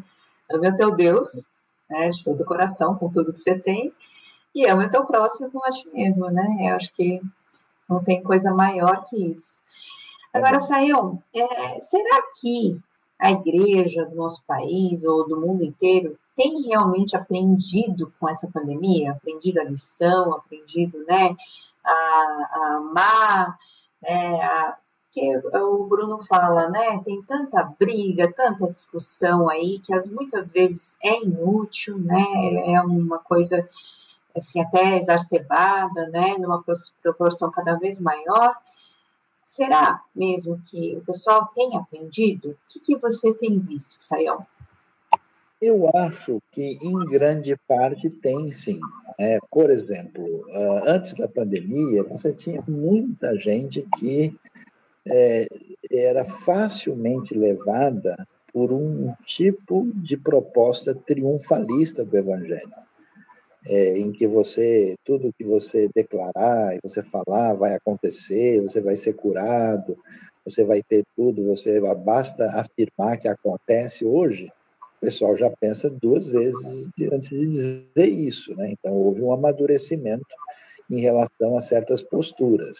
Ame 0.52 0.68
o 0.68 0.76
teu 0.76 0.96
Deus, 0.96 1.48
né, 1.90 2.10
de 2.10 2.24
todo 2.24 2.42
o 2.42 2.46
coração, 2.46 2.96
com 2.96 3.10
tudo 3.10 3.32
que 3.32 3.40
você 3.40 3.58
tem, 3.58 3.94
e 4.54 4.66
ame 4.66 4.86
o 4.86 4.90
teu 4.90 5.06
próximo 5.06 5.50
como 5.50 5.66
a 5.66 5.72
ti 5.72 5.88
mesmo, 5.94 6.30
né? 6.30 6.70
Eu 6.70 6.76
acho 6.76 6.92
que 6.94 7.22
não 7.90 8.04
tem 8.04 8.22
coisa 8.22 8.54
maior 8.54 9.04
que 9.04 9.32
isso. 9.32 9.62
Agora, 10.34 10.60
Sayão, 10.60 11.24
é, 11.34 11.80
será 11.80 12.22
que 12.42 12.78
a 13.18 13.32
igreja 13.32 14.06
do 14.06 14.16
nosso 14.16 14.44
país 14.46 15.06
ou 15.06 15.28
do 15.28 15.40
mundo 15.40 15.64
inteiro 15.64 16.18
tem 16.36 16.64
realmente 16.64 17.16
aprendido 17.16 18.14
com 18.20 18.28
essa 18.28 18.48
pandemia, 18.52 19.14
aprendido 19.14 19.62
a 19.62 19.64
lição, 19.64 20.34
aprendido, 20.34 21.06
né, 21.08 21.34
a, 21.84 21.92
a 21.92 22.76
amar, 22.78 23.58
né, 24.08 24.42
a, 24.42 24.78
que 25.12 25.38
o 25.38 25.84
Bruno 25.86 26.22
fala, 26.22 26.70
né, 26.70 27.02
tem 27.04 27.22
tanta 27.24 27.64
briga, 27.64 28.32
tanta 28.32 28.72
discussão 28.72 29.50
aí, 29.50 29.80
que 29.80 29.94
as 29.94 30.10
muitas 30.10 30.52
vezes 30.52 30.98
é 31.02 31.24
inútil, 31.24 31.98
né, 31.98 32.26
é 32.74 32.82
uma 32.82 33.20
coisa, 33.20 33.68
assim, 34.36 34.62
até 34.62 34.98
exacerbada, 34.98 36.08
né, 36.10 36.38
numa 36.38 36.64
proporção 37.02 37.50
cada 37.52 37.76
vez 37.76 38.00
maior, 38.00 38.56
Será 39.46 40.04
mesmo 40.16 40.60
que 40.66 40.98
o 40.98 41.06
pessoal 41.06 41.46
tem 41.54 41.78
aprendido? 41.78 42.50
O 42.50 42.58
que, 42.68 42.80
que 42.80 42.98
você 42.98 43.32
tem 43.32 43.60
visto, 43.60 43.92
Sayão? 43.92 44.44
Eu 45.66 45.90
acho 45.96 46.40
que 46.52 46.78
em 46.82 46.94
grande 47.06 47.58
parte 47.68 48.10
tem 48.10 48.52
sim. 48.52 48.80
É, 49.20 49.40
por 49.50 49.72
exemplo, 49.72 50.46
ah, 50.52 50.84
antes 50.88 51.14
da 51.14 51.28
pandemia, 51.28 52.04
você 52.04 52.32
tinha 52.34 52.64
muita 52.68 53.36
gente 53.40 53.88
que 53.98 54.38
é, 55.08 55.48
era 55.92 56.24
facilmente 56.24 57.34
levada 57.34 58.16
por 58.54 58.72
um 58.72 59.14
tipo 59.26 59.90
de 59.96 60.18
proposta 60.18 60.94
triunfalista 60.94 62.06
do 62.06 62.16
Evangelho 62.16 62.86
é, 63.68 63.98
em 63.98 64.12
que 64.12 64.28
você, 64.28 64.96
tudo 65.04 65.34
que 65.34 65.44
você 65.44 65.90
declarar 65.94 66.76
e 66.76 66.80
você 66.84 67.02
falar 67.02 67.54
vai 67.54 67.74
acontecer, 67.74 68.62
você 68.62 68.80
vai 68.80 68.96
ser 68.96 69.14
curado, 69.14 69.98
você 70.44 70.64
vai 70.64 70.84
ter 70.84 71.04
tudo, 71.16 71.44
você 71.44 71.82
basta 71.96 72.46
afirmar 72.52 73.18
que 73.18 73.28
acontece 73.28 74.06
hoje, 74.06 74.52
pessoal 75.06 75.38
já 75.38 75.52
pensa 75.52 75.88
duas 75.88 76.28
vezes 76.28 76.90
antes 77.12 77.30
de 77.30 77.48
dizer 77.48 78.08
isso, 78.08 78.56
né? 78.56 78.72
Então 78.72 78.94
houve 78.94 79.22
um 79.22 79.32
amadurecimento 79.32 80.26
em 80.90 81.00
relação 81.00 81.56
a 81.56 81.62
certas 81.62 82.02
posturas. 82.02 82.78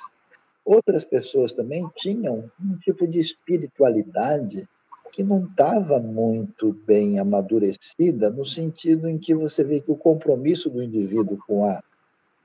Outras 0.66 1.04
pessoas 1.04 1.54
também 1.54 1.88
tinham 1.96 2.50
um 2.60 2.78
tipo 2.78 3.08
de 3.08 3.20
espiritualidade 3.20 4.68
que 5.12 5.24
não 5.24 5.46
estava 5.46 6.00
muito 6.00 6.74
bem 6.88 7.20
amadurecida, 7.20 8.32
no 8.32 8.44
sentido 8.44 9.08
em 9.08 9.20
que 9.20 9.36
você 9.36 9.64
vê 9.64 9.80
que 9.80 9.92
o 9.92 9.96
compromisso 9.96 10.68
do 10.68 10.82
indivíduo 10.82 11.38
com 11.48 11.64
a, 11.64 11.82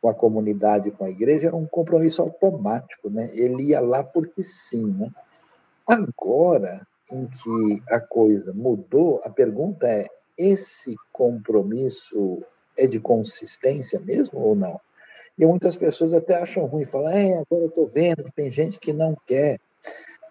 com 0.01 0.11
a 0.11 0.15
comunidade, 0.15 0.91
com 0.91 1.05
a 1.05 1.11
igreja, 1.11 1.49
era 1.49 1.57
um 1.57 1.67
compromisso 1.67 2.21
automático, 2.21 3.09
né? 3.09 3.31
ele 3.33 3.71
ia 3.71 3.81
lá 3.81 4.05
porque 4.05 4.45
sim. 4.45 4.87
Né? 4.93 5.11
Agora, 5.87 6.87
em 7.13 7.27
que 7.27 7.83
a 7.91 8.01
coisa 8.01 8.53
mudou, 8.53 9.21
a 9.25 9.31
pergunta 9.31 9.87
é: 9.87 10.07
esse 10.37 10.95
compromisso 11.13 12.43
é 12.77 12.87
de 12.87 13.01
consistência 13.01 14.01
mesmo 14.01 14.41
ou 14.41 14.55
não? 14.55 14.81
E 15.39 15.47
muitas 15.47 15.77
pessoas 15.77 16.13
até 16.13 16.35
acham 16.35 16.67
ruim, 16.67 16.85
falam: 16.85 17.13
é, 17.13 17.33
agora 17.33 17.65
eu 17.65 17.69
estou 17.69 17.87
vendo 17.89 18.25
que 18.25 18.33
tem 18.33 18.51
gente 18.51 18.79
que 18.79 18.93
não 18.93 19.17
quer 19.27 19.59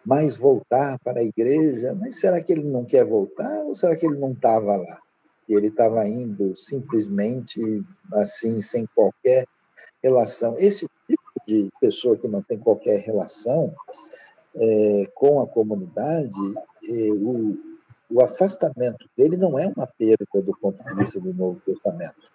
mais 0.05 0.37
voltar 0.37 0.97
para 0.99 1.19
a 1.19 1.23
igreja, 1.23 1.95
mas 1.95 2.19
será 2.19 2.41
que 2.41 2.51
ele 2.51 2.63
não 2.63 2.85
quer 2.85 3.05
voltar 3.05 3.63
ou 3.63 3.75
será 3.75 3.95
que 3.95 4.05
ele 4.05 4.17
não 4.17 4.31
estava 4.31 4.75
lá? 4.75 4.99
E 5.47 5.53
ele 5.53 5.67
estava 5.67 6.07
indo 6.07 6.55
simplesmente 6.55 7.59
assim, 8.13 8.61
sem 8.61 8.85
qualquer 8.95 9.45
relação. 10.03 10.57
Esse 10.57 10.87
tipo 11.07 11.21
de 11.47 11.69
pessoa 11.81 12.17
que 12.17 12.27
não 12.27 12.41
tem 12.41 12.57
qualquer 12.57 12.99
relação 12.99 13.73
é, 14.55 15.05
com 15.13 15.41
a 15.41 15.47
comunidade, 15.47 16.39
é, 16.87 17.11
o, 17.13 17.57
o 18.09 18.21
afastamento 18.21 19.09
dele 19.17 19.37
não 19.37 19.57
é 19.57 19.67
uma 19.67 19.87
perda 19.87 20.25
do 20.33 20.57
ponto 20.57 20.83
de 20.83 20.95
vista 20.95 21.19
do 21.19 21.33
Novo 21.33 21.61
Testamento. 21.65 22.29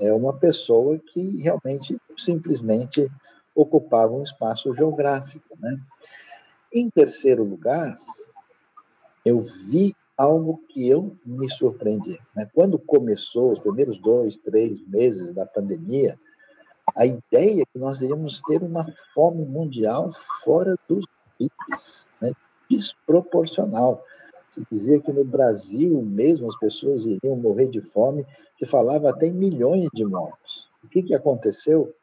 É 0.00 0.12
uma 0.12 0.32
pessoa 0.32 0.98
que 0.98 1.42
realmente 1.42 2.00
simplesmente 2.16 3.10
ocupava 3.54 4.12
um 4.12 4.22
espaço 4.22 4.72
geográfico, 4.72 5.56
né? 5.58 5.80
Em 6.72 6.88
terceiro 6.88 7.42
lugar, 7.42 7.96
eu 9.24 9.40
vi 9.40 9.96
algo 10.16 10.60
que 10.68 10.88
eu 10.88 11.16
me 11.24 11.50
surpreendi. 11.50 12.18
Né? 12.34 12.48
Quando 12.52 12.78
começou 12.78 13.50
os 13.50 13.58
primeiros 13.58 13.98
dois, 13.98 14.36
três 14.36 14.80
meses 14.86 15.32
da 15.32 15.46
pandemia, 15.46 16.18
a 16.96 17.06
ideia 17.06 17.62
é 17.62 17.64
que 17.64 17.78
nós 17.78 18.00
iríamos 18.00 18.40
ter 18.42 18.62
uma 18.62 18.86
fome 19.14 19.44
mundial 19.44 20.10
fora 20.44 20.76
dos 20.88 21.04
limites, 21.38 22.08
né? 22.20 22.32
desproporcional. 22.70 24.04
Se 24.50 24.64
dizia 24.70 25.00
que 25.00 25.12
no 25.12 25.24
Brasil 25.24 26.02
mesmo 26.02 26.48
as 26.48 26.56
pessoas 26.58 27.04
iriam 27.04 27.36
morrer 27.36 27.68
de 27.68 27.80
fome, 27.80 28.26
que 28.56 28.66
falava 28.66 29.10
até 29.10 29.26
em 29.26 29.32
milhões 29.32 29.88
de 29.94 30.04
mortos. 30.04 30.68
O 30.82 30.88
que, 30.88 31.02
que 31.02 31.14
aconteceu? 31.14 31.94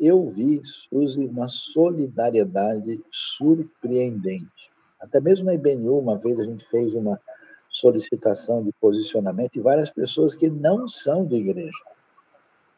eu 0.00 0.26
vi, 0.26 0.60
Suzy, 0.64 1.26
uma 1.26 1.48
solidariedade 1.48 3.02
surpreendente. 3.10 4.72
Até 5.00 5.20
mesmo 5.20 5.46
na 5.46 5.54
IBNU, 5.54 5.98
uma 5.98 6.16
vez 6.16 6.40
a 6.40 6.44
gente 6.44 6.64
fez 6.64 6.94
uma 6.94 7.20
solicitação 7.68 8.62
de 8.62 8.72
posicionamento 8.80 9.56
e 9.56 9.60
várias 9.60 9.90
pessoas 9.90 10.34
que 10.34 10.48
não 10.48 10.88
são 10.88 11.24
da 11.24 11.36
igreja 11.36 11.72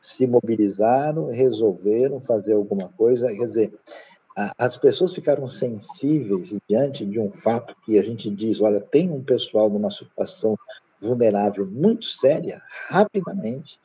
se 0.00 0.26
mobilizaram, 0.26 1.30
resolveram 1.30 2.20
fazer 2.20 2.52
alguma 2.52 2.88
coisa. 2.90 3.28
Quer 3.28 3.44
dizer, 3.44 3.74
as 4.58 4.76
pessoas 4.76 5.14
ficaram 5.14 5.48
sensíveis 5.48 6.54
diante 6.68 7.06
de 7.06 7.18
um 7.18 7.32
fato 7.32 7.74
que 7.84 7.98
a 7.98 8.02
gente 8.02 8.30
diz: 8.30 8.60
olha, 8.60 8.80
tem 8.80 9.10
um 9.10 9.22
pessoal 9.22 9.70
numa 9.70 9.90
situação 9.90 10.58
vulnerável 11.00 11.66
muito 11.66 12.06
séria, 12.06 12.60
rapidamente 12.88 13.78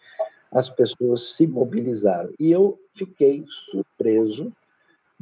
as 0.52 0.70
pessoas 0.70 1.34
se 1.34 1.48
mobilizaram. 1.48 2.34
E 2.38 2.52
eu 2.52 2.78
fiquei 2.94 3.46
surpreso 3.48 4.52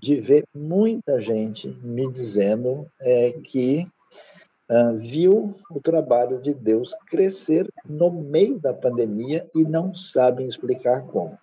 de 0.02 0.16
ver 0.16 0.46
muita 0.56 1.22
gente 1.22 1.68
me 1.84 2.10
dizendo 2.12 2.90
é, 3.00 3.34
que 3.44 3.86
uh, 4.70 4.98
viu 4.98 5.56
o 5.70 5.80
trabalho 5.80 6.42
de 6.42 6.54
Deus 6.54 6.96
crescer 7.12 7.68
no 7.86 8.10
meio 8.10 8.58
da 8.60 8.74
pandemia 8.74 9.48
e 9.54 9.64
não 9.64 9.94
sabem 9.94 10.48
explicar 10.48 11.04
como. 11.04 11.38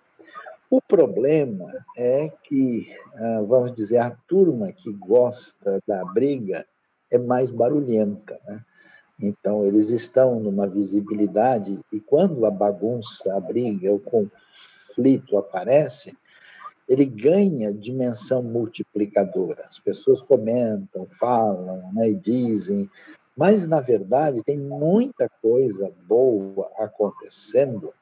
O 0.69 0.81
problema 0.81 1.65
é 1.95 2.29
que, 2.43 2.93
uh, 3.15 3.45
vamos 3.45 3.73
dizer, 3.73 3.99
a 3.99 4.11
turma 4.11 4.71
que 4.73 4.91
gosta 4.93 5.81
da 5.87 6.03
briga 6.03 6.65
é 7.09 7.17
mais 7.17 7.49
barulhenta. 7.49 8.37
Né? 8.45 8.61
Então, 9.19 9.63
eles 9.63 9.89
estão 9.89 10.39
numa 10.41 10.67
visibilidade, 10.67 11.79
e 11.91 12.01
quando 12.01 12.45
a 12.45 12.51
bagunça, 12.51 13.33
a 13.33 13.39
briga, 13.39 13.93
o 13.93 13.99
conflito 13.99 15.37
aparece, 15.37 16.15
ele 16.87 17.05
ganha 17.05 17.73
dimensão 17.73 18.43
multiplicadora. 18.43 19.63
As 19.67 19.79
pessoas 19.79 20.21
comentam, 20.21 21.07
falam, 21.11 21.91
né, 21.93 22.09
e 22.09 22.15
dizem, 22.15 22.89
mas, 23.35 23.67
na 23.67 23.79
verdade, 23.79 24.43
tem 24.43 24.57
muita 24.57 25.29
coisa 25.41 25.91
boa 26.07 26.69
acontecendo 26.77 27.93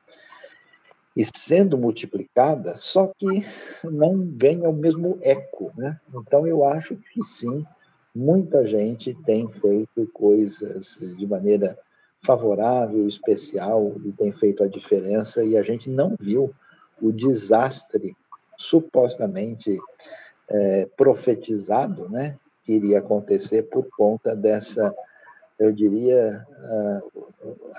e 1.15 1.23
sendo 1.33 1.77
multiplicada, 1.77 2.75
só 2.75 3.11
que 3.17 3.45
não 3.83 4.17
ganha 4.17 4.69
o 4.69 4.73
mesmo 4.73 5.17
eco. 5.21 5.71
Né? 5.77 5.99
Então, 6.13 6.45
eu 6.45 6.65
acho 6.65 6.97
que 6.97 7.23
sim, 7.23 7.65
muita 8.13 8.67
gente 8.67 9.13
tem 9.23 9.49
feito 9.49 10.07
coisas 10.13 10.99
de 11.17 11.25
maneira 11.25 11.77
favorável, 12.21 13.07
especial, 13.07 13.93
e 14.03 14.11
tem 14.11 14.31
feito 14.31 14.63
a 14.63 14.67
diferença, 14.67 15.43
e 15.43 15.57
a 15.57 15.63
gente 15.63 15.89
não 15.89 16.15
viu 16.19 16.53
o 17.01 17.11
desastre 17.11 18.15
supostamente 18.57 19.77
é, 20.49 20.87
profetizado, 20.97 22.09
né, 22.09 22.37
que 22.63 22.73
iria 22.73 22.99
acontecer 22.99 23.63
por 23.63 23.87
conta 23.95 24.35
dessa, 24.35 24.93
eu 25.59 25.71
diria, 25.71 26.45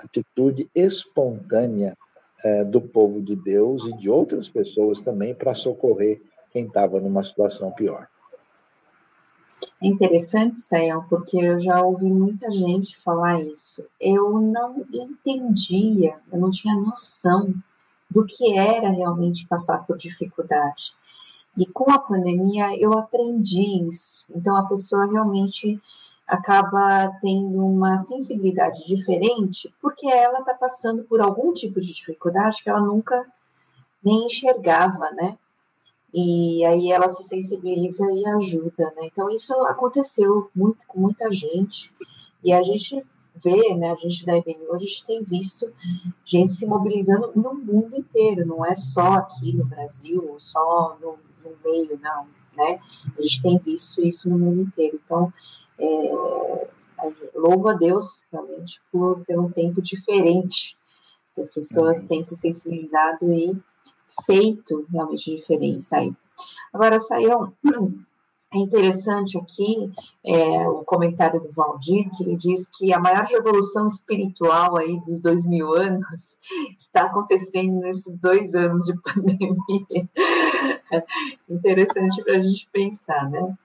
atitude 0.05 0.71
espontânea 0.75 1.97
é, 2.45 2.65
do 2.65 2.81
povo 2.81 3.21
de 3.21 3.35
Deus 3.35 3.85
e 3.85 3.93
de 3.97 4.11
outras 4.11 4.49
pessoas 4.49 5.01
também 5.01 5.35
para 5.35 5.55
socorrer 5.55 6.21
quem 6.51 6.67
estava 6.67 7.01
numa 7.01 7.23
situação 7.23 7.71
pior. 7.71 8.09
É 9.83 9.87
interessante, 9.87 10.61
Sayão, 10.61 11.05
porque 11.09 11.39
eu 11.39 11.61
já 11.61 11.83
ouvi 11.83 12.07
muita 12.07 12.51
gente 12.51 12.97
falar 12.97 13.41
isso. 13.41 13.85
Eu 14.01 14.39
não 14.41 14.87
entendia, 14.93 16.17
eu 16.33 16.39
não 16.39 16.51
tinha 16.51 16.75
noção 16.75 17.55
do 18.11 18.25
que 18.25 18.57
era 18.57 18.91
realmente 18.91 19.47
passar 19.47 19.87
por 19.87 19.97
dificuldade. 19.97 20.95
E 21.57 21.67
com 21.67 21.91
a 21.91 21.99
pandemia 21.99 22.79
eu 22.79 22.93
aprendi 22.93 23.87
isso. 23.89 24.27
Então 24.35 24.57
a 24.57 24.67
pessoa 24.67 25.11
realmente 25.11 25.81
acaba 26.27 27.09
tendo 27.20 27.65
uma 27.65 27.98
sensibilidade 27.98 28.85
diferente 28.86 29.73
porque 29.81 30.09
ela 30.09 30.40
está 30.40 30.55
passando 30.55 31.05
por 31.05 31.20
algum 31.20 31.53
tipo 31.53 31.81
de 31.81 31.94
dificuldade 31.94 32.62
que 32.62 32.69
ela 32.69 32.81
nunca 32.81 33.24
nem 34.03 34.27
enxergava, 34.27 35.11
né? 35.12 35.39
E 36.12 36.65
aí 36.65 36.90
ela 36.90 37.09
se 37.09 37.23
sensibiliza 37.24 38.05
e 38.11 38.27
ajuda, 38.27 38.93
né? 38.97 39.03
Então 39.05 39.31
isso 39.31 39.53
aconteceu 39.66 40.51
muito 40.55 40.86
com 40.86 41.01
muita 41.01 41.31
gente 41.32 41.93
e 42.43 42.53
a 42.53 42.62
gente 42.62 43.05
vê, 43.36 43.74
né? 43.74 43.93
A 43.93 43.97
gente 43.97 44.24
da 44.24 44.36
IBNU, 44.36 44.74
a 44.74 44.78
gente 44.78 45.05
tem 45.05 45.23
visto 45.23 45.73
gente 46.24 46.53
se 46.53 46.66
mobilizando 46.66 47.32
no 47.36 47.55
mundo 47.55 47.94
inteiro, 47.97 48.47
não 48.47 48.65
é 48.65 48.74
só 48.74 49.15
aqui 49.15 49.53
no 49.53 49.65
Brasil, 49.65 50.35
só 50.39 50.97
no, 51.01 51.19
no 51.44 51.57
meio, 51.65 51.98
não, 52.01 52.27
né? 52.57 52.81
A 53.16 53.23
gente 53.23 53.43
tem 53.43 53.59
visto 53.59 54.01
isso 54.01 54.28
no 54.28 54.39
mundo 54.39 54.62
inteiro. 54.62 55.01
Então 55.05 55.32
é, 55.78 56.69
louvo 57.35 57.69
a 57.69 57.74
Deus 57.74 58.23
realmente 58.32 58.81
por 58.90 59.24
ter 59.24 59.39
um 59.39 59.51
tempo 59.51 59.81
diferente, 59.82 60.77
que 61.35 61.40
as 61.40 61.51
pessoas 61.51 62.03
têm 62.03 62.23
se 62.23 62.36
sensibilizado 62.36 63.32
e 63.32 63.57
feito 64.24 64.86
realmente 64.90 65.36
diferença 65.36 65.98
aí. 65.98 66.12
Agora, 66.73 66.98
Saião, 66.98 67.53
é 68.55 68.59
interessante 68.59 69.36
aqui 69.36 69.90
é, 70.24 70.69
o 70.69 70.85
comentário 70.85 71.40
do 71.40 71.51
Valdir, 71.53 72.09
que 72.16 72.23
ele 72.23 72.36
diz 72.36 72.69
que 72.69 72.93
a 72.93 72.98
maior 72.98 73.24
revolução 73.24 73.86
espiritual 73.86 74.77
aí 74.77 75.01
dos 75.01 75.20
dois 75.20 75.44
mil 75.47 75.74
anos 75.74 76.05
está 76.78 77.05
acontecendo 77.05 77.81
nesses 77.81 78.16
dois 78.19 78.55
anos 78.55 78.85
de 78.85 78.94
pandemia. 79.03 80.09
interessante 81.48 82.23
para 82.23 82.36
a 82.36 82.43
gente 82.43 82.69
pensar, 82.73 83.28
né? 83.31 83.57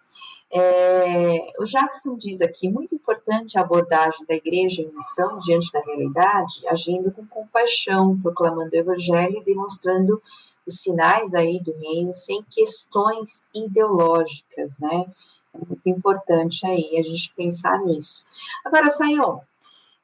É, 0.54 1.54
o 1.60 1.64
Jackson 1.64 2.18
diz 2.18 2.42
aqui, 2.42 2.70
muito 2.70 2.94
importante 2.94 3.58
a 3.58 3.62
abordagem 3.62 4.26
da 4.28 4.36
igreja 4.36 4.82
em 4.82 4.92
missão 4.92 5.40
diante 5.40 5.72
da 5.72 5.80
realidade, 5.80 6.68
agindo 6.68 7.10
com 7.12 7.26
compaixão, 7.26 8.20
proclamando 8.22 8.70
o 8.74 8.78
evangelho 8.78 9.38
e 9.38 9.44
demonstrando 9.46 10.22
os 10.68 10.82
sinais 10.82 11.34
aí 11.34 11.62
do 11.62 11.72
reino 11.72 12.14
sem 12.14 12.44
questões 12.50 13.48
ideológicas, 13.56 14.78
né? 14.80 15.06
É 15.54 15.58
muito 15.58 15.88
importante 15.88 16.66
aí 16.66 16.98
a 16.98 17.04
gente 17.04 17.34
pensar 17.34 17.80
nisso. 17.80 18.26
Agora, 18.66 18.90
Sayão, 18.90 19.42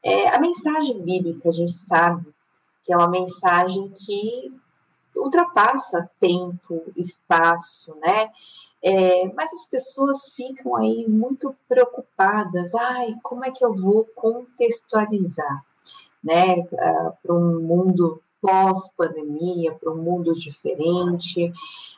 é, 0.04 0.30
a 0.30 0.40
mensagem 0.40 1.02
bíblica, 1.02 1.50
a 1.50 1.52
gente 1.52 1.74
sabe 1.74 2.26
que 2.84 2.94
é 2.94 2.98
uma 2.98 3.10
mensagem 3.10 3.90
que 3.90 4.52
ultrapassa 5.16 6.10
tempo, 6.20 6.84
espaço, 6.96 7.96
né? 8.02 8.30
É, 8.84 9.28
mas 9.34 9.52
as 9.54 9.66
pessoas 9.68 10.30
ficam 10.36 10.76
aí 10.76 11.06
muito 11.08 11.56
preocupadas. 11.68 12.76
Ai, 12.76 13.16
como 13.24 13.44
é 13.44 13.52
que 13.52 13.66
eu 13.66 13.74
vou 13.74 14.06
contextualizar, 14.16 15.66
né, 16.24 16.68
ah, 16.80 17.14
para 17.22 17.34
um 17.34 17.60
mundo 17.60 18.22
pós-pandemia, 18.42 19.74
para 19.74 19.92
um 19.92 19.98
mundo 19.98 20.34
diferente? 20.34 21.52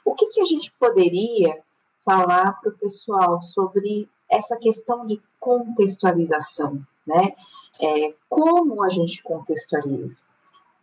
O 0.05 0.15
que, 0.15 0.27
que 0.27 0.41
a 0.41 0.45
gente 0.45 0.71
poderia 0.79 1.61
falar 2.05 2.53
para 2.53 2.69
o 2.69 2.77
pessoal 2.77 3.41
sobre 3.41 4.09
essa 4.29 4.57
questão 4.57 5.05
de 5.05 5.21
contextualização, 5.39 6.81
né? 7.05 7.33
É, 7.81 8.13
como 8.27 8.83
a 8.83 8.89
gente 8.89 9.21
contextualiza, 9.23 10.21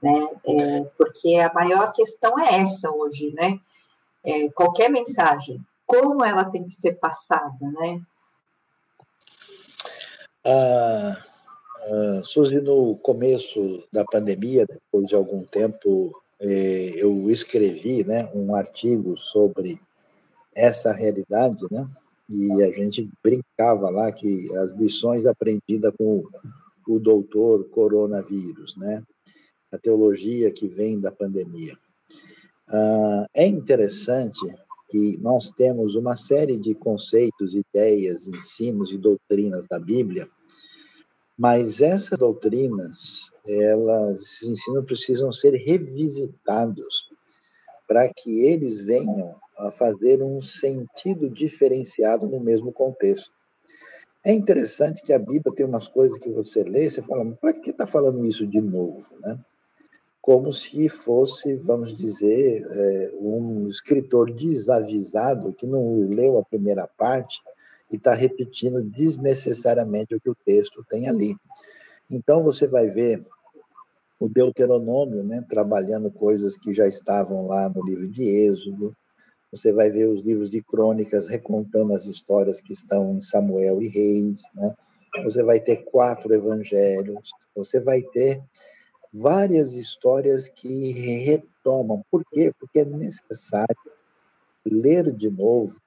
né? 0.03 0.29
É, 0.45 0.81
porque 0.99 1.37
a 1.37 1.53
maior 1.53 1.93
questão 1.93 2.39
é 2.39 2.61
essa 2.61 2.91
hoje, 2.91 3.33
né? 3.35 3.59
É, 4.25 4.49
qualquer 4.51 4.91
mensagem 4.91 5.65
como 5.87 6.25
ela 6.25 6.45
tem 6.45 6.65
que 6.65 6.75
ser 6.75 6.95
passada, 6.95 7.55
né? 7.61 8.03
Ah, 10.45 11.25
ah, 11.89 12.23
Suzy, 12.25 12.61
no 12.61 12.97
começo 12.97 13.85
da 13.93 14.05
pandemia, 14.05 14.67
depois 14.67 15.07
de 15.07 15.15
algum 15.15 15.45
tempo, 15.45 16.21
eh, 16.41 16.93
eu 16.97 17.31
escrevi 17.31 18.05
né, 18.05 18.29
um 18.35 18.55
artigo 18.55 19.17
sobre 19.17 19.81
essa 20.55 20.93
realidade, 20.93 21.65
né? 21.71 21.89
E 22.29 22.63
a 22.63 22.71
gente 22.73 23.09
brincava 23.23 23.89
lá 23.89 24.11
que 24.11 24.53
as 24.57 24.73
lições 24.73 25.27
aprendidas 25.27 25.93
com 25.97 26.25
o, 26.89 26.99
doutor 26.99 27.69
coronavírus, 27.69 28.77
né? 28.77 29.03
A 29.71 29.79
teologia 29.79 30.51
que 30.51 30.67
vem 30.67 30.99
da 30.99 31.13
pandemia. 31.13 31.79
Ah, 32.69 33.27
é 33.33 33.47
interessante 33.47 34.41
que 34.89 35.19
nós 35.19 35.51
temos 35.51 35.95
uma 35.95 36.17
série 36.17 36.59
de 36.59 36.75
conceitos, 36.75 37.55
ideias, 37.55 38.29
ensinos 38.29 38.93
e 38.93 38.99
doutrinas 38.99 39.67
da 39.67 39.79
Bíblia, 39.79 40.29
mas 41.37 41.81
essas 41.83 42.19
doutrinas, 42.19 43.31
elas, 43.47 44.23
esses 44.23 44.49
ensinos 44.49 44.85
precisam 44.85 45.33
ser 45.33 45.55
revisitados 45.55 47.11
para 47.87 48.11
que 48.13 48.47
eles 48.47 48.85
venham 48.85 49.37
a 49.59 49.71
fazer 49.71 50.23
um 50.23 50.41
sentido 50.41 51.29
diferenciado 51.29 52.29
no 52.29 52.41
mesmo 52.41 52.73
contexto. 52.73 53.35
É 54.25 54.33
interessante 54.33 55.03
que 55.03 55.13
a 55.13 55.19
Bíblia 55.19 55.55
tem 55.55 55.67
umas 55.67 55.87
coisas 55.87 56.19
que 56.19 56.31
você 56.31 56.65
lê, 56.65 56.89
você 56.89 57.01
fala, 57.03 57.25
para 57.41 57.53
que 57.53 57.71
está 57.71 57.87
falando 57.87 58.25
isso 58.25 58.47
de 58.47 58.61
novo, 58.61 59.05
né? 59.21 59.39
Como 60.27 60.53
se 60.53 60.89
fosse, 60.89 61.55
vamos 61.55 61.95
dizer, 61.95 62.67
é, 62.69 63.13
um 63.15 63.69
escritor 63.69 64.33
desavisado 64.33 65.53
que 65.53 65.69
não 65.69 66.01
leu 66.01 66.37
a 66.37 66.45
primeira 66.45 66.85
parte 66.99 67.41
e 67.93 67.95
está 67.95 68.13
repetindo 68.13 68.83
desnecessariamente 68.83 70.17
o 70.17 70.21
que 70.21 70.29
o 70.29 70.35
texto 70.35 70.85
tem 70.91 71.09
ali. 71.09 71.37
Então, 72.11 72.43
você 72.43 72.67
vai 72.67 72.91
ver 72.91 73.25
o 74.19 74.29
Deuteronômio 74.29 75.23
né, 75.23 75.47
trabalhando 75.49 76.11
coisas 76.11 76.57
que 76.57 76.75
já 76.75 76.89
estavam 76.89 77.47
lá 77.47 77.69
no 77.69 77.87
livro 77.87 78.09
de 78.09 78.25
Êxodo, 78.25 78.97
você 79.53 79.71
vai 79.71 79.93
ver 79.93 80.07
os 80.07 80.23
livros 80.23 80.51
de 80.51 80.61
crônicas 80.61 81.29
recontando 81.29 81.95
as 81.95 82.05
histórias 82.07 82.61
que 82.61 82.73
estão 82.73 83.15
em 83.15 83.21
Samuel 83.23 83.81
e 83.81 83.87
Reis, 83.87 84.43
né? 84.57 84.75
você 85.23 85.45
vai 85.45 85.61
ter 85.61 85.85
quatro 85.85 86.35
evangelhos, 86.35 87.31
você 87.55 87.79
vai 87.79 88.03
ter 88.03 88.43
várias 89.21 89.75
histórias 89.75 90.49
que 90.49 90.93
retomam. 91.25 92.03
Por 92.11 92.25
quê? 92.33 92.53
Porque 92.59 92.81
é 92.81 92.85
necessário 92.85 93.77
ler 94.65 95.13
de 95.13 95.31
novo 95.31 95.81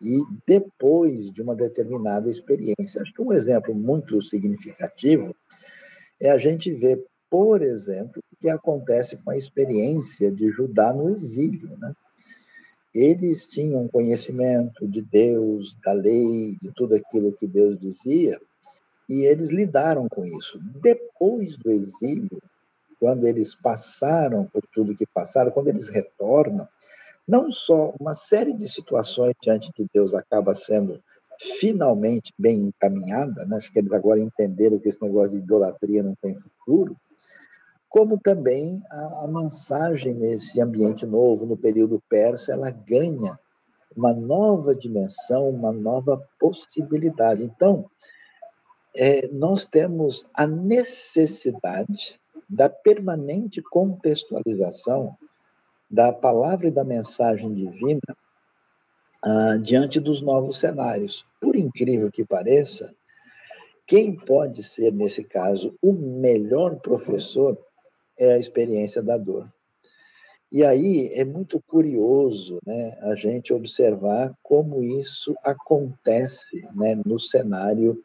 e 0.00 0.22
depois 0.46 1.30
de 1.30 1.42
uma 1.42 1.54
determinada 1.54 2.28
experiência. 2.28 3.02
Acho 3.02 3.12
que 3.14 3.22
um 3.22 3.32
exemplo 3.32 3.74
muito 3.74 4.20
significativo 4.20 5.34
é 6.20 6.30
a 6.30 6.38
gente 6.38 6.72
ver, 6.72 7.04
por 7.30 7.62
exemplo, 7.62 8.22
o 8.32 8.36
que 8.36 8.48
acontece 8.48 9.22
com 9.22 9.30
a 9.30 9.36
experiência 9.36 10.30
de 10.30 10.50
Judá 10.50 10.92
no 10.92 11.08
exílio. 11.08 11.76
Né? 11.78 11.92
Eles 12.94 13.46
tinham 13.46 13.88
conhecimento 13.88 14.88
de 14.88 15.02
Deus, 15.02 15.76
da 15.84 15.92
lei, 15.92 16.56
de 16.60 16.72
tudo 16.74 16.94
aquilo 16.94 17.32
que 17.32 17.46
Deus 17.46 17.78
dizia, 17.78 18.40
e 19.08 19.22
eles 19.22 19.50
lidaram 19.50 20.08
com 20.08 20.24
isso. 20.24 20.58
Depois 20.80 21.56
do 21.56 21.70
exílio, 21.70 22.42
quando 23.02 23.26
eles 23.26 23.52
passaram 23.52 24.46
por 24.46 24.62
tudo 24.72 24.94
que 24.94 25.04
passaram, 25.04 25.50
quando 25.50 25.66
eles 25.66 25.88
retornam, 25.88 26.68
não 27.26 27.50
só 27.50 27.92
uma 27.98 28.14
série 28.14 28.52
de 28.52 28.68
situações 28.68 29.34
diante 29.42 29.72
de 29.76 29.84
Deus 29.92 30.14
acaba 30.14 30.54
sendo 30.54 31.02
finalmente 31.58 32.32
bem 32.38 32.60
encaminhada, 32.60 33.44
né? 33.44 33.56
acho 33.56 33.72
que 33.72 33.80
eles 33.80 33.90
agora 33.90 34.20
entenderam 34.20 34.78
que 34.78 34.88
esse 34.88 35.02
negócio 35.02 35.32
de 35.32 35.38
idolatria 35.38 36.00
não 36.00 36.14
tem 36.22 36.36
futuro, 36.36 36.96
como 37.88 38.20
também 38.20 38.80
a, 38.88 39.24
a 39.24 39.26
mensagem 39.26 40.14
nesse 40.14 40.60
ambiente 40.60 41.04
novo, 41.04 41.44
no 41.44 41.56
período 41.56 42.00
persa, 42.08 42.52
ela 42.52 42.70
ganha 42.70 43.36
uma 43.96 44.14
nova 44.14 44.76
dimensão, 44.76 45.50
uma 45.50 45.72
nova 45.72 46.22
possibilidade. 46.38 47.42
Então, 47.42 47.84
é, 48.94 49.26
nós 49.32 49.64
temos 49.64 50.30
a 50.34 50.46
necessidade 50.46 52.21
da 52.52 52.68
permanente 52.68 53.62
contextualização 53.62 55.16
da 55.90 56.12
palavra 56.12 56.68
e 56.68 56.70
da 56.70 56.84
mensagem 56.84 57.52
divina 57.54 58.16
ah, 59.24 59.56
diante 59.56 59.98
dos 59.98 60.20
novos 60.20 60.58
cenários. 60.58 61.26
Por 61.40 61.56
incrível 61.56 62.12
que 62.12 62.26
pareça, 62.26 62.94
quem 63.86 64.14
pode 64.14 64.62
ser, 64.62 64.92
nesse 64.92 65.24
caso, 65.24 65.74
o 65.80 65.94
melhor 65.94 66.76
professor 66.76 67.58
é 68.18 68.34
a 68.34 68.38
experiência 68.38 69.02
da 69.02 69.16
dor. 69.16 69.50
E 70.50 70.62
aí 70.62 71.08
é 71.14 71.24
muito 71.24 71.58
curioso 71.66 72.58
né, 72.66 72.98
a 73.00 73.14
gente 73.14 73.54
observar 73.54 74.36
como 74.42 74.82
isso 74.82 75.34
acontece 75.42 76.44
né, 76.74 77.00
no 77.06 77.18
cenário 77.18 78.02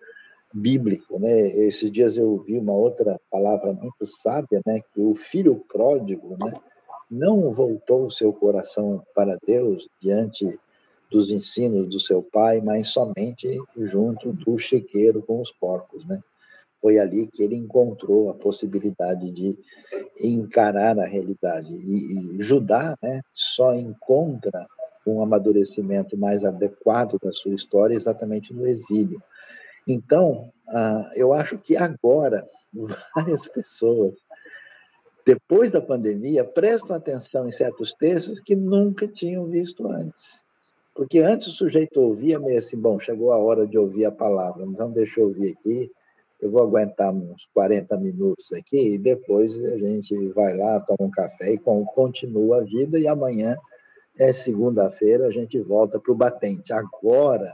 bíblico, 0.60 1.20
né? 1.20 1.48
Esses 1.50 1.92
dias 1.92 2.18
eu 2.18 2.30
ouvi 2.32 2.58
uma 2.58 2.74
outra 2.74 3.20
palavra 3.32 3.74
muito 3.74 4.06
sábia, 4.06 4.62
né? 4.66 4.82
Que 4.94 5.02
o 5.02 5.14
filho 5.14 5.64
pródigo, 5.68 6.36
né? 6.40 6.54
não 7.10 7.50
voltou 7.50 8.10
seu 8.10 8.34
coração 8.34 9.02
para 9.16 9.38
Deus 9.46 9.88
diante 10.02 10.60
dos 11.10 11.32
ensinos 11.32 11.88
do 11.88 12.00
seu 12.00 12.22
pai, 12.22 12.60
mas 12.62 12.90
somente 12.90 13.58
junto 13.78 14.34
do 14.34 14.58
chiqueiro 14.58 15.22
com 15.22 15.42
os 15.42 15.52
porcos, 15.52 16.06
né? 16.06 16.22
Foi 16.82 17.00
ali 17.00 17.28
que 17.28 17.42
ele 17.42 17.56
encontrou 17.56 18.30
a 18.30 18.36
possibilidade 18.36 19.32
de 19.32 19.58
encarar 20.20 21.00
a 21.00 21.08
realidade. 21.08 21.74
E, 21.74 22.38
e 22.38 22.42
Judá, 22.42 22.96
né, 23.02 23.22
só 23.34 23.74
encontra 23.74 24.68
um 25.06 25.24
amadurecimento 25.24 26.16
mais 26.18 26.44
adequado 26.44 27.18
da 27.24 27.32
sua 27.32 27.56
história 27.56 27.96
exatamente 27.96 28.54
no 28.54 28.68
exílio. 28.68 29.22
Então, 29.88 30.52
ah, 30.70 31.12
eu 31.16 31.34
acho 31.34 31.58
que 31.58 31.76
agora 31.76 32.48
várias 33.16 33.48
pessoas 33.50 34.14
depois 35.28 35.72
da 35.74 35.82
pandemia, 35.82 36.46
prestam 36.46 36.96
atenção 36.96 37.50
em 37.50 37.52
certos 37.52 37.94
textos 38.00 38.40
que 38.40 38.56
nunca 38.56 39.06
tinham 39.10 39.46
visto 39.46 39.86
antes. 39.86 40.42
Porque 40.96 41.20
antes 41.20 41.48
o 41.48 41.52
sujeito 41.52 42.02
ouvia 42.02 42.40
meio 42.40 42.58
assim, 42.58 42.80
bom, 42.80 42.98
chegou 42.98 43.34
a 43.34 43.38
hora 43.38 43.68
de 43.68 43.78
ouvir 43.78 44.06
a 44.06 44.12
palavra, 44.12 44.64
então 44.66 44.90
deixa 44.90 45.20
eu 45.20 45.26
ouvir 45.26 45.52
aqui, 45.52 45.92
eu 46.42 46.50
vou 46.50 46.62
aguentar 46.62 47.14
uns 47.14 47.46
40 47.54 47.98
minutos 47.98 48.54
aqui 48.54 48.94
e 48.94 48.98
depois 48.98 49.54
a 49.66 49.78
gente 49.78 50.30
vai 50.30 50.56
lá, 50.56 50.80
toma 50.80 51.10
um 51.10 51.12
café 51.12 51.52
e 51.52 51.58
continua 51.58 52.62
a 52.62 52.64
vida 52.64 52.98
e 52.98 53.06
amanhã 53.06 53.58
é 54.18 54.32
segunda-feira, 54.32 55.28
a 55.28 55.32
gente 55.32 55.60
volta 55.60 56.00
para 56.00 56.12
o 56.14 56.16
batente. 56.16 56.72
Agora, 56.72 57.52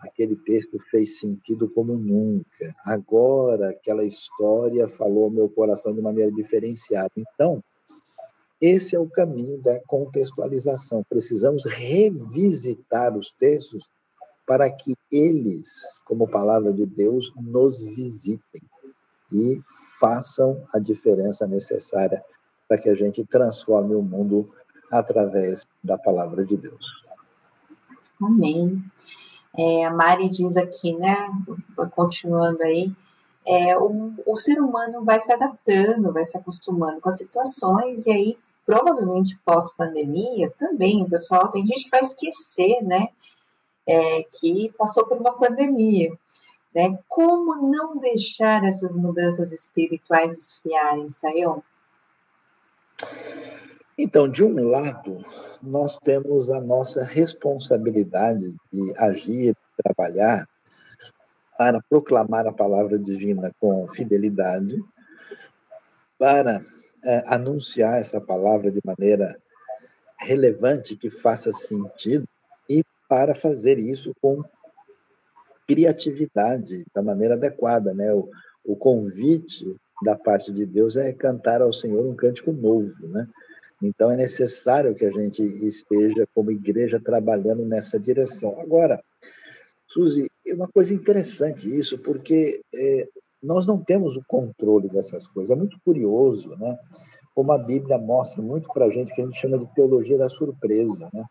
aquele 0.00 0.36
texto 0.36 0.78
fez 0.90 1.18
sentido 1.18 1.68
como 1.70 1.94
nunca. 1.94 2.74
Agora, 2.84 3.70
aquela 3.70 4.04
história 4.04 4.86
falou 4.88 5.24
ao 5.24 5.30
meu 5.30 5.48
coração 5.48 5.94
de 5.94 6.00
maneira 6.00 6.30
diferenciada. 6.30 7.10
Então, 7.16 7.62
esse 8.60 8.96
é 8.96 8.98
o 8.98 9.08
caminho 9.08 9.58
da 9.58 9.80
contextualização. 9.86 11.04
Precisamos 11.08 11.64
revisitar 11.64 13.16
os 13.16 13.32
textos 13.32 13.90
para 14.46 14.70
que 14.70 14.94
eles, 15.12 16.00
como 16.04 16.28
palavra 16.28 16.72
de 16.72 16.86
Deus, 16.86 17.32
nos 17.36 17.84
visitem 17.84 18.62
e 19.32 19.60
façam 20.00 20.64
a 20.72 20.78
diferença 20.78 21.46
necessária 21.46 22.22
para 22.66 22.78
que 22.78 22.88
a 22.88 22.94
gente 22.94 23.24
transforme 23.26 23.94
o 23.94 24.02
mundo 24.02 24.48
através 24.90 25.66
da 25.82 25.98
palavra 25.98 26.44
de 26.44 26.56
Deus. 26.56 26.84
Amém. 28.20 28.82
É, 29.58 29.84
a 29.84 29.90
Mari 29.92 30.28
diz 30.28 30.56
aqui, 30.56 30.94
né, 30.96 31.28
continuando 31.90 32.62
aí, 32.62 32.92
é, 33.44 33.76
o, 33.76 34.12
o 34.24 34.36
ser 34.36 34.60
humano 34.60 35.04
vai 35.04 35.18
se 35.18 35.32
adaptando, 35.32 36.12
vai 36.12 36.24
se 36.24 36.38
acostumando 36.38 37.00
com 37.00 37.08
as 37.08 37.18
situações, 37.18 38.06
e 38.06 38.12
aí, 38.12 38.38
provavelmente 38.64 39.36
pós-pandemia, 39.44 40.52
também 40.56 41.02
o 41.02 41.10
pessoal, 41.10 41.50
tem 41.50 41.66
gente 41.66 41.84
que 41.84 41.90
vai 41.90 42.02
esquecer, 42.02 42.80
né, 42.84 43.08
é, 43.84 44.22
que 44.22 44.72
passou 44.78 45.06
por 45.06 45.18
uma 45.18 45.32
pandemia. 45.32 46.10
Né? 46.72 46.96
Como 47.08 47.68
não 47.68 47.96
deixar 47.96 48.62
essas 48.62 48.94
mudanças 48.94 49.50
espirituais 49.50 50.36
esfriarem, 50.36 51.08
Sayão? 51.08 51.64
Então, 53.98 54.28
de 54.28 54.44
um 54.44 54.54
lado, 54.68 55.18
nós 55.60 55.98
temos 55.98 56.50
a 56.50 56.60
nossa 56.60 57.02
responsabilidade 57.02 58.56
de 58.72 58.94
agir, 58.96 59.56
trabalhar 59.82 60.48
para 61.58 61.82
proclamar 61.82 62.46
a 62.46 62.52
palavra 62.52 62.96
divina 62.96 63.50
com 63.58 63.88
fidelidade, 63.88 64.80
para 66.16 66.62
é, 67.04 67.24
anunciar 67.26 67.98
essa 67.98 68.20
palavra 68.20 68.70
de 68.70 68.80
maneira 68.84 69.36
relevante, 70.20 70.94
que 70.94 71.10
faça 71.10 71.50
sentido, 71.52 72.24
e 72.70 72.84
para 73.08 73.34
fazer 73.34 73.80
isso 73.80 74.14
com 74.22 74.44
criatividade, 75.66 76.86
da 76.94 77.02
maneira 77.02 77.34
adequada. 77.34 77.92
Né? 77.92 78.12
O, 78.12 78.30
o 78.64 78.76
convite 78.76 79.74
da 80.04 80.14
parte 80.14 80.52
de 80.52 80.64
Deus 80.64 80.96
é 80.96 81.12
cantar 81.12 81.60
ao 81.60 81.72
Senhor 81.72 82.06
um 82.06 82.14
cântico 82.14 82.52
novo, 82.52 83.08
né? 83.08 83.28
Então, 83.82 84.10
é 84.10 84.16
necessário 84.16 84.94
que 84.94 85.06
a 85.06 85.10
gente 85.10 85.42
esteja, 85.42 86.26
como 86.34 86.50
igreja, 86.50 87.00
trabalhando 87.00 87.64
nessa 87.64 87.98
direção. 87.98 88.60
Agora, 88.60 89.02
Suzy, 89.86 90.28
é 90.46 90.54
uma 90.54 90.68
coisa 90.68 90.92
interessante 90.92 91.74
isso, 91.74 91.98
porque 91.98 92.60
é, 92.74 93.08
nós 93.42 93.66
não 93.66 93.78
temos 93.78 94.16
o 94.16 94.24
controle 94.26 94.88
dessas 94.88 95.26
coisas. 95.28 95.50
É 95.50 95.58
muito 95.58 95.78
curioso, 95.84 96.50
né? 96.58 96.76
Como 97.34 97.52
a 97.52 97.58
Bíblia 97.58 97.98
mostra 97.98 98.42
muito 98.42 98.68
para 98.72 98.86
a 98.86 98.90
gente, 98.90 99.14
que 99.14 99.22
a 99.22 99.24
gente 99.24 99.38
chama 99.38 99.58
de 99.58 99.74
teologia 99.74 100.18
da 100.18 100.28
surpresa, 100.28 101.08
né? 101.12 101.24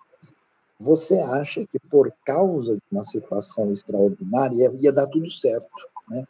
Você 0.80 1.20
acha 1.20 1.66
que 1.66 1.80
por 1.90 2.14
causa 2.26 2.76
de 2.76 2.82
uma 2.92 3.04
situação 3.04 3.74
extraordinária 3.74 4.72
ia 4.80 4.92
dar 4.92 5.08
tudo 5.08 5.30
certo, 5.30 5.68
né? 6.10 6.24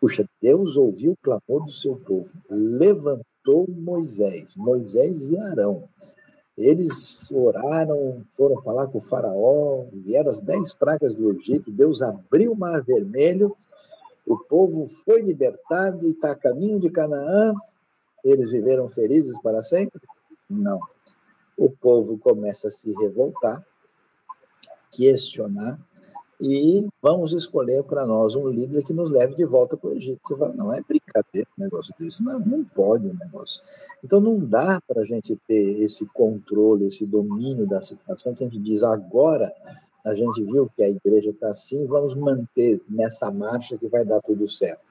Puxa, 0.00 0.28
Deus 0.42 0.76
ouviu 0.76 1.12
o 1.12 1.16
clamor 1.16 1.64
do 1.64 1.70
seu 1.70 1.96
povo, 1.96 2.30
levantou 2.50 3.24
levantou 3.46 3.66
Moisés, 3.68 4.54
Moisés 4.56 5.30
e 5.30 5.38
Arão. 5.38 5.88
Eles 6.58 7.30
oraram, 7.30 8.24
foram 8.30 8.60
falar 8.62 8.86
com 8.88 8.98
o 8.98 9.00
faraó, 9.00 9.84
vieram 9.92 10.30
as 10.30 10.40
dez 10.40 10.72
pragas 10.72 11.14
do 11.14 11.30
Egito, 11.32 11.70
Deus 11.70 12.02
abriu 12.02 12.52
o 12.52 12.56
mar 12.56 12.82
vermelho, 12.82 13.54
o 14.26 14.38
povo 14.38 14.86
foi 14.86 15.20
libertado 15.20 16.06
e 16.06 16.10
está 16.10 16.32
a 16.32 16.36
caminho 16.36 16.80
de 16.80 16.90
Canaã. 16.90 17.54
Eles 18.24 18.50
viveram 18.50 18.88
felizes 18.88 19.38
para 19.40 19.62
sempre? 19.62 20.00
Não. 20.50 20.80
O 21.56 21.70
povo 21.70 22.18
começa 22.18 22.68
a 22.68 22.70
se 22.70 22.92
revoltar, 22.94 23.64
questionar, 24.90 25.78
e 26.40 26.88
vamos 27.00 27.32
escolher 27.32 27.84
para 27.84 28.04
nós 28.04 28.34
um 28.34 28.48
líder 28.48 28.82
que 28.82 28.92
nos 28.92 29.10
leve 29.10 29.34
de 29.34 29.44
volta 29.44 29.76
para 29.76 29.90
o 29.90 29.94
Egito. 29.94 30.20
Você 30.24 30.36
fala, 30.36 30.52
não 30.54 30.72
é 30.72 30.82
brincadeira 31.22 31.48
um 31.58 31.62
negócio 31.62 31.94
desse, 31.98 32.22
não, 32.22 32.38
não 32.38 32.64
pode 32.64 33.06
um 33.06 33.14
negócio. 33.14 33.62
Então 34.04 34.20
não 34.20 34.38
dá 34.38 34.80
para 34.86 35.02
a 35.02 35.04
gente 35.04 35.36
ter 35.46 35.80
esse 35.80 36.06
controle, 36.06 36.86
esse 36.86 37.06
domínio 37.06 37.66
da 37.66 37.82
situação 37.82 38.34
que 38.34 38.44
a 38.44 38.46
gente 38.46 38.58
diz 38.58 38.82
agora 38.82 39.52
a 40.04 40.14
gente 40.14 40.44
viu 40.44 40.70
que 40.76 40.84
a 40.84 40.88
igreja 40.88 41.30
está 41.30 41.48
assim, 41.48 41.84
vamos 41.84 42.14
manter 42.14 42.80
nessa 42.88 43.28
marcha 43.28 43.76
que 43.76 43.88
vai 43.88 44.04
dar 44.04 44.20
tudo 44.20 44.46
certo. 44.46 44.84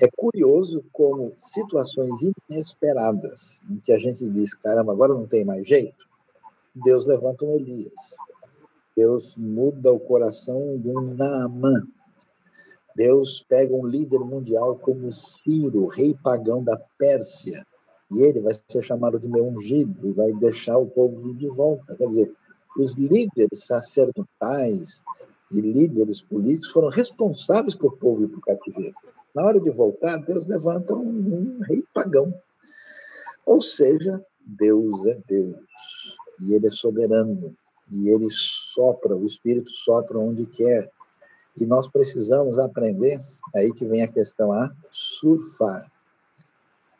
É 0.00 0.08
curioso 0.08 0.84
como 0.92 1.32
situações 1.36 2.32
inesperadas, 2.48 3.60
em 3.68 3.78
que 3.78 3.92
a 3.92 3.98
gente 3.98 4.28
diz, 4.30 4.54
caramba, 4.54 4.92
agora 4.92 5.12
não 5.12 5.26
tem 5.26 5.44
mais 5.44 5.66
jeito, 5.66 6.06
Deus 6.72 7.06
levanta 7.06 7.44
um 7.44 7.54
Elias, 7.54 8.16
Deus 8.96 9.36
muda 9.36 9.92
o 9.92 9.98
coração 9.98 10.78
de 10.78 10.90
um 10.90 11.12
Naamã. 11.14 11.82
Deus 12.96 13.44
pega 13.48 13.74
um 13.74 13.86
líder 13.86 14.20
mundial 14.20 14.76
como 14.76 15.10
Ciro, 15.12 15.86
rei 15.86 16.14
pagão 16.22 16.62
da 16.62 16.76
Pérsia, 16.98 17.64
e 18.10 18.22
ele 18.22 18.40
vai 18.40 18.54
ser 18.68 18.82
chamado 18.82 19.18
de 19.18 19.28
meu 19.28 19.46
ungido 19.46 20.08
e 20.08 20.12
vai 20.12 20.32
deixar 20.32 20.78
o 20.78 20.86
povo 20.86 21.32
de 21.34 21.46
volta. 21.48 21.96
Quer 21.96 22.06
dizer, 22.06 22.32
os 22.76 22.96
líderes 22.96 23.66
sacerdotais 23.66 25.04
e 25.50 25.60
líderes 25.60 26.20
políticos 26.20 26.70
foram 26.70 26.88
responsáveis 26.88 27.74
por 27.74 27.96
povo 27.98 28.28
para 28.28 28.38
o 28.38 28.42
cativeiro. 28.42 28.94
Na 29.34 29.44
hora 29.44 29.60
de 29.60 29.70
voltar, 29.70 30.16
Deus 30.18 30.46
levanta 30.46 30.94
um, 30.94 31.58
um 31.58 31.60
rei 31.62 31.84
pagão. 31.94 32.34
Ou 33.46 33.60
seja, 33.60 34.24
Deus 34.44 35.06
é 35.06 35.18
Deus 35.28 35.56
e 36.40 36.54
ele 36.54 36.66
é 36.66 36.70
soberano 36.70 37.54
e 37.90 38.08
ele 38.08 38.28
sopra, 38.30 39.16
o 39.16 39.24
Espírito 39.24 39.70
sopra 39.70 40.18
onde 40.18 40.46
quer. 40.46 40.90
E 41.58 41.66
nós 41.66 41.88
precisamos 41.88 42.58
aprender, 42.58 43.20
aí 43.54 43.72
que 43.72 43.86
vem 43.86 44.02
a 44.02 44.08
questão, 44.08 44.52
a 44.52 44.70
surfar, 44.90 45.90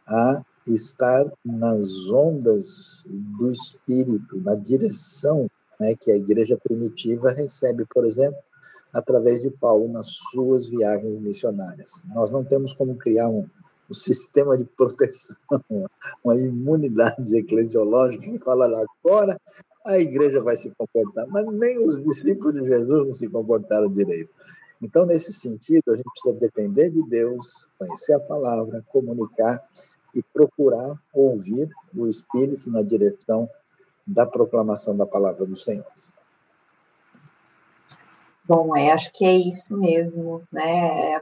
a 0.07 0.43
estar 0.67 1.31
nas 1.45 2.11
ondas 2.11 3.05
do 3.09 3.51
Espírito, 3.51 4.41
na 4.41 4.55
direção 4.55 5.51
né, 5.79 5.95
que 5.99 6.11
a 6.11 6.17
igreja 6.17 6.59
primitiva 6.63 7.31
recebe, 7.31 7.87
por 7.87 8.05
exemplo, 8.05 8.39
através 8.93 9.41
de 9.41 9.51
Paulo 9.51 9.89
nas 9.89 10.09
suas 10.31 10.69
viagens 10.69 11.21
missionárias. 11.21 12.03
Nós 12.15 12.31
não 12.31 12.45
temos 12.45 12.73
como 12.73 12.97
criar 12.97 13.29
um, 13.29 13.49
um 13.89 13.95
sistema 13.95 14.59
de 14.59 14.65
proteção, 14.65 15.37
uma 16.23 16.37
imunidade 16.37 17.37
eclesiológica 17.37 18.25
que 18.25 18.39
fala 18.39 18.67
agora 18.67 19.41
a 19.91 19.99
igreja 19.99 20.41
vai 20.41 20.57
se 20.57 20.71
comportar, 20.71 21.27
mas 21.29 21.47
nem 21.53 21.79
os 21.85 22.03
discípulos 22.03 22.55
de 22.55 22.69
Jesus 22.69 23.07
não 23.07 23.15
se 23.15 23.29
comportaram 23.29 23.91
direito. 23.91 24.31
Então, 24.81 25.05
nesse 25.05 25.33
sentido, 25.33 25.93
a 25.93 25.97
gente 25.97 26.11
precisa 26.11 26.35
depender 26.39 26.91
de 26.91 27.03
Deus, 27.03 27.71
conhecer 27.79 28.15
a 28.15 28.21
palavra, 28.21 28.85
comunicar 28.89 29.63
e 30.15 30.23
procurar 30.23 30.99
ouvir 31.13 31.69
o 31.95 32.07
Espírito 32.07 32.71
na 32.71 32.83
direção 32.83 33.49
da 34.07 34.25
proclamação 34.25 34.97
da 34.97 35.07
palavra 35.07 35.45
do 35.45 35.57
Senhor. 35.57 35.85
Bom, 38.51 38.75
é, 38.77 38.91
acho 38.91 39.13
que 39.13 39.25
é 39.25 39.33
isso 39.33 39.79
mesmo, 39.79 40.43
né? 40.51 41.13
É, 41.13 41.19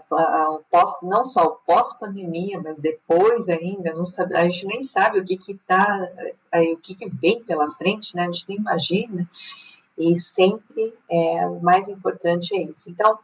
o 0.49 0.61
pós, 0.71 1.03
não 1.03 1.23
só 1.23 1.45
o 1.45 1.57
pós-pandemia, 1.57 2.59
mas 2.59 2.81
depois 2.81 3.51
ainda, 3.51 3.93
não 3.93 4.07
sabe, 4.07 4.35
a 4.35 4.49
gente 4.49 4.67
nem 4.67 4.83
sabe 4.83 5.19
o 5.19 5.25
que 5.27 5.37
que 5.37 5.55
tá, 5.67 6.09
o 6.55 6.77
que 6.79 6.95
que 6.95 7.07
vem 7.07 7.45
pela 7.45 7.69
frente, 7.69 8.17
né? 8.17 8.23
A 8.23 8.33
gente 8.33 8.47
nem 8.49 8.57
imagina. 8.57 9.29
E 9.99 10.17
sempre 10.17 10.95
é, 11.11 11.47
o 11.47 11.61
mais 11.61 11.87
importante 11.91 12.57
é 12.57 12.63
isso. 12.63 12.89
Então, 12.89 13.19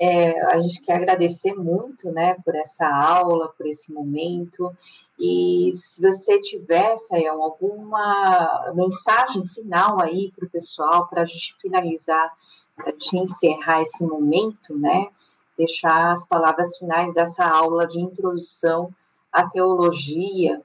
é, 0.00 0.46
a 0.46 0.60
gente 0.60 0.80
quer 0.80 0.96
agradecer 0.96 1.54
muito, 1.54 2.10
né, 2.10 2.34
por 2.44 2.56
essa 2.56 2.88
aula, 2.88 3.54
por 3.56 3.64
esse 3.64 3.92
momento. 3.92 4.74
E 5.16 5.70
se 5.74 6.00
você 6.00 6.40
tivesse 6.40 7.14
aí 7.14 7.28
alguma 7.28 8.72
mensagem 8.74 9.46
final 9.46 10.00
aí 10.00 10.32
para 10.34 10.46
o 10.46 10.50
pessoal, 10.50 11.06
para 11.06 11.22
a 11.22 11.26
gente 11.26 11.54
finalizar 11.60 12.32
para 12.80 12.92
te 12.92 13.16
encerrar 13.16 13.82
esse 13.82 14.04
momento, 14.04 14.76
né, 14.76 15.08
deixar 15.56 16.12
as 16.12 16.26
palavras 16.26 16.78
finais 16.78 17.14
dessa 17.14 17.44
aula 17.44 17.86
de 17.86 18.00
introdução 18.00 18.92
à 19.32 19.48
teologia 19.48 20.60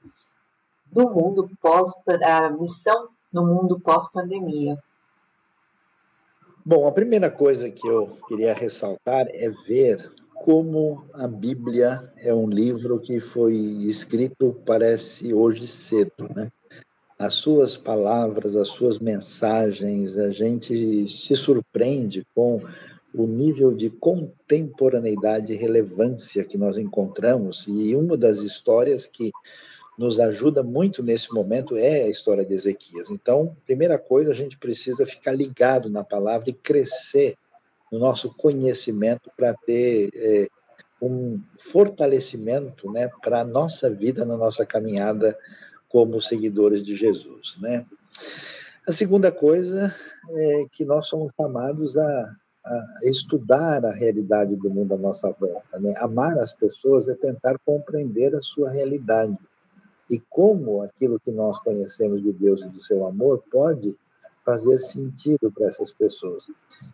do 0.90 1.10
mundo 1.10 1.50
pós 1.60 1.92
a 2.22 2.50
missão 2.50 3.08
no 3.32 3.44
mundo 3.44 3.78
pós-pandemia. 3.78 4.78
Bom, 6.64 6.86
a 6.86 6.92
primeira 6.92 7.30
coisa 7.30 7.70
que 7.70 7.86
eu 7.86 8.18
queria 8.26 8.54
ressaltar 8.54 9.26
é 9.28 9.50
ver 9.68 10.10
como 10.34 11.04
a 11.12 11.28
Bíblia 11.28 12.12
é 12.16 12.34
um 12.34 12.48
livro 12.48 12.98
que 12.98 13.20
foi 13.20 13.54
escrito, 13.54 14.60
parece, 14.66 15.32
hoje 15.32 15.66
cedo, 15.66 16.28
né? 16.34 16.50
As 17.18 17.34
suas 17.34 17.76
palavras, 17.76 18.54
as 18.56 18.68
suas 18.68 18.98
mensagens, 18.98 20.18
a 20.18 20.30
gente 20.30 21.08
se 21.08 21.34
surpreende 21.34 22.26
com 22.34 22.62
o 23.14 23.26
nível 23.26 23.74
de 23.74 23.88
contemporaneidade 23.88 25.52
e 25.52 25.56
relevância 25.56 26.44
que 26.44 26.58
nós 26.58 26.76
encontramos. 26.76 27.66
E 27.66 27.96
uma 27.96 28.16
das 28.16 28.40
histórias 28.40 29.06
que 29.06 29.32
nos 29.98 30.20
ajuda 30.20 30.62
muito 30.62 31.02
nesse 31.02 31.32
momento 31.32 31.74
é 31.74 32.02
a 32.02 32.08
história 32.08 32.44
de 32.44 32.52
Ezequias. 32.52 33.10
Então, 33.10 33.56
primeira 33.64 33.98
coisa, 33.98 34.32
a 34.32 34.34
gente 34.34 34.58
precisa 34.58 35.06
ficar 35.06 35.32
ligado 35.32 35.88
na 35.88 36.04
palavra 36.04 36.50
e 36.50 36.52
crescer 36.52 37.34
no 37.90 37.98
nosso 37.98 38.34
conhecimento 38.34 39.30
para 39.34 39.54
ter 39.54 40.10
é, 40.14 40.48
um 41.00 41.40
fortalecimento 41.58 42.92
né, 42.92 43.08
para 43.22 43.40
a 43.40 43.44
nossa 43.44 43.88
vida, 43.88 44.26
na 44.26 44.36
nossa 44.36 44.66
caminhada 44.66 45.34
como 45.96 46.20
seguidores 46.20 46.82
de 46.82 46.94
Jesus, 46.94 47.56
né? 47.58 47.86
A 48.86 48.92
segunda 48.92 49.32
coisa 49.32 49.94
é 50.28 50.66
que 50.70 50.84
nós 50.84 51.06
somos 51.06 51.32
chamados 51.34 51.96
a, 51.96 52.36
a 52.66 52.84
estudar 53.04 53.82
a 53.82 53.94
realidade 53.94 54.54
do 54.56 54.68
mundo 54.68 54.92
à 54.92 54.98
nossa 54.98 55.32
volta, 55.32 55.80
né? 55.80 55.94
Amar 55.96 56.38
as 56.38 56.52
pessoas 56.52 57.08
é 57.08 57.14
tentar 57.14 57.58
compreender 57.64 58.34
a 58.34 58.42
sua 58.42 58.68
realidade 58.68 59.38
e 60.10 60.20
como 60.28 60.82
aquilo 60.82 61.18
que 61.18 61.32
nós 61.32 61.58
conhecemos 61.60 62.22
de 62.22 62.30
Deus 62.30 62.62
e 62.62 62.68
do 62.68 62.78
seu 62.78 63.06
amor 63.06 63.42
pode 63.50 63.98
fazer 64.44 64.76
sentido 64.76 65.50
para 65.50 65.68
essas 65.68 65.94
pessoas. 65.94 66.46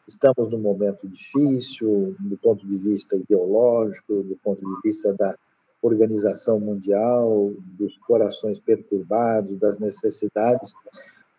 Estamos 0.07 0.49
num 0.49 0.61
momento 0.61 1.09
difícil, 1.09 2.15
do 2.21 2.39
ponto 2.39 2.65
de 2.65 2.79
vista 2.79 3.17
ideológico, 3.17 4.23
do 4.23 4.39
ponto 4.45 4.65
de 4.65 4.81
vista 4.85 5.13
da 5.13 5.37
organização 5.83 6.61
mundial, 6.61 7.53
dos 7.77 7.99
corações 7.99 8.61
perturbados, 8.61 9.59
das 9.59 9.79
necessidades. 9.79 10.73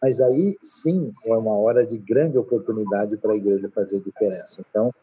Mas 0.01 0.19
aí 0.19 0.57
sim 0.61 1.11
é 1.25 1.33
uma 1.33 1.57
hora 1.57 1.85
de 1.85 1.97
grande 1.97 2.37
oportunidade 2.37 3.15
para 3.17 3.31
a 3.31 3.37
igreja 3.37 3.71
fazer 3.73 4.01
diferença. 4.01 4.63
Então, 4.69 4.93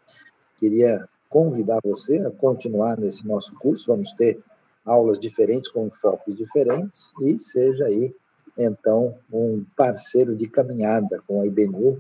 queria 0.59 1.09
convidar 1.29 1.81
você 1.83 2.19
a 2.19 2.31
continuar 2.31 2.99
nesse 2.99 3.27
nosso 3.27 3.59
curso. 3.59 3.87
Vamos 3.87 4.13
ter 4.13 4.39
aulas 4.85 5.19
diferentes 5.19 5.71
com 5.71 5.91
focos 5.91 6.37
diferentes 6.37 7.13
e 7.23 7.39
seja 7.39 7.87
aí 7.87 8.15
então 8.59 9.15
um 9.33 9.65
parceiro 9.77 10.35
de 10.37 10.49
caminhada 10.49 11.23
com 11.27 11.41
a 11.41 11.47
IBNU 11.47 11.99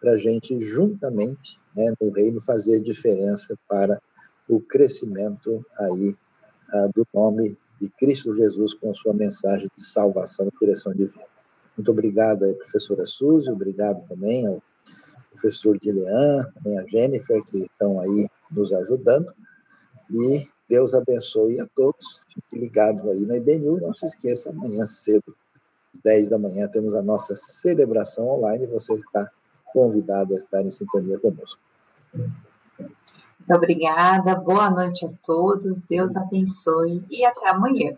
para 0.00 0.12
a 0.12 0.16
gente 0.16 0.58
juntamente 0.60 1.58
né, 1.74 1.92
no 2.00 2.10
reino 2.10 2.40
fazer 2.40 2.80
diferença 2.80 3.58
para 3.68 4.00
o 4.48 4.60
crescimento 4.60 5.64
aí 5.78 6.14
do 6.94 7.06
nome 7.12 7.56
de 7.80 7.88
Cristo 7.88 8.34
Jesus 8.34 8.74
com 8.74 8.92
sua 8.92 9.14
mensagem 9.14 9.70
de 9.76 9.84
salvação 9.84 10.48
e 10.48 10.58
direção 10.60 10.92
divina. 10.92 11.24
Muito 11.76 11.90
obrigado 11.90 12.44
aí, 12.44 12.52
professora 12.54 13.06
Suzy, 13.06 13.50
obrigado 13.50 14.06
também 14.06 14.46
ao 14.46 14.62
professor 15.30 15.78
Dilean, 15.78 16.44
também 16.54 16.78
a 16.78 16.84
Jennifer, 16.86 17.42
que 17.44 17.62
estão 17.62 18.00
aí 18.00 18.28
nos 18.50 18.72
ajudando. 18.72 19.32
E 20.10 20.46
Deus 20.68 20.92
abençoe 20.92 21.60
a 21.60 21.66
todos. 21.74 22.24
Fique 22.28 22.58
ligado 22.58 23.10
aí 23.10 23.24
na 23.24 23.36
IBNU. 23.36 23.80
Não 23.80 23.94
se 23.94 24.06
esqueça, 24.06 24.50
amanhã 24.50 24.84
cedo, 24.84 25.34
às 25.94 26.00
10 26.02 26.28
da 26.28 26.38
manhã, 26.38 26.68
temos 26.68 26.94
a 26.94 27.02
nossa 27.02 27.34
celebração 27.36 28.28
online. 28.28 28.66
Você 28.66 28.94
está 28.94 29.30
convidado 29.72 30.34
a 30.34 30.36
estar 30.36 30.62
em 30.62 30.70
sintonia 30.70 31.18
conosco. 31.18 31.60
Muito 33.50 33.64
obrigada, 33.64 34.36
boa 34.36 34.70
noite 34.70 35.04
a 35.04 35.08
todos, 35.26 35.82
Deus 35.82 36.14
abençoe 36.14 37.02
e 37.10 37.24
até 37.24 37.48
amanhã. 37.48 37.96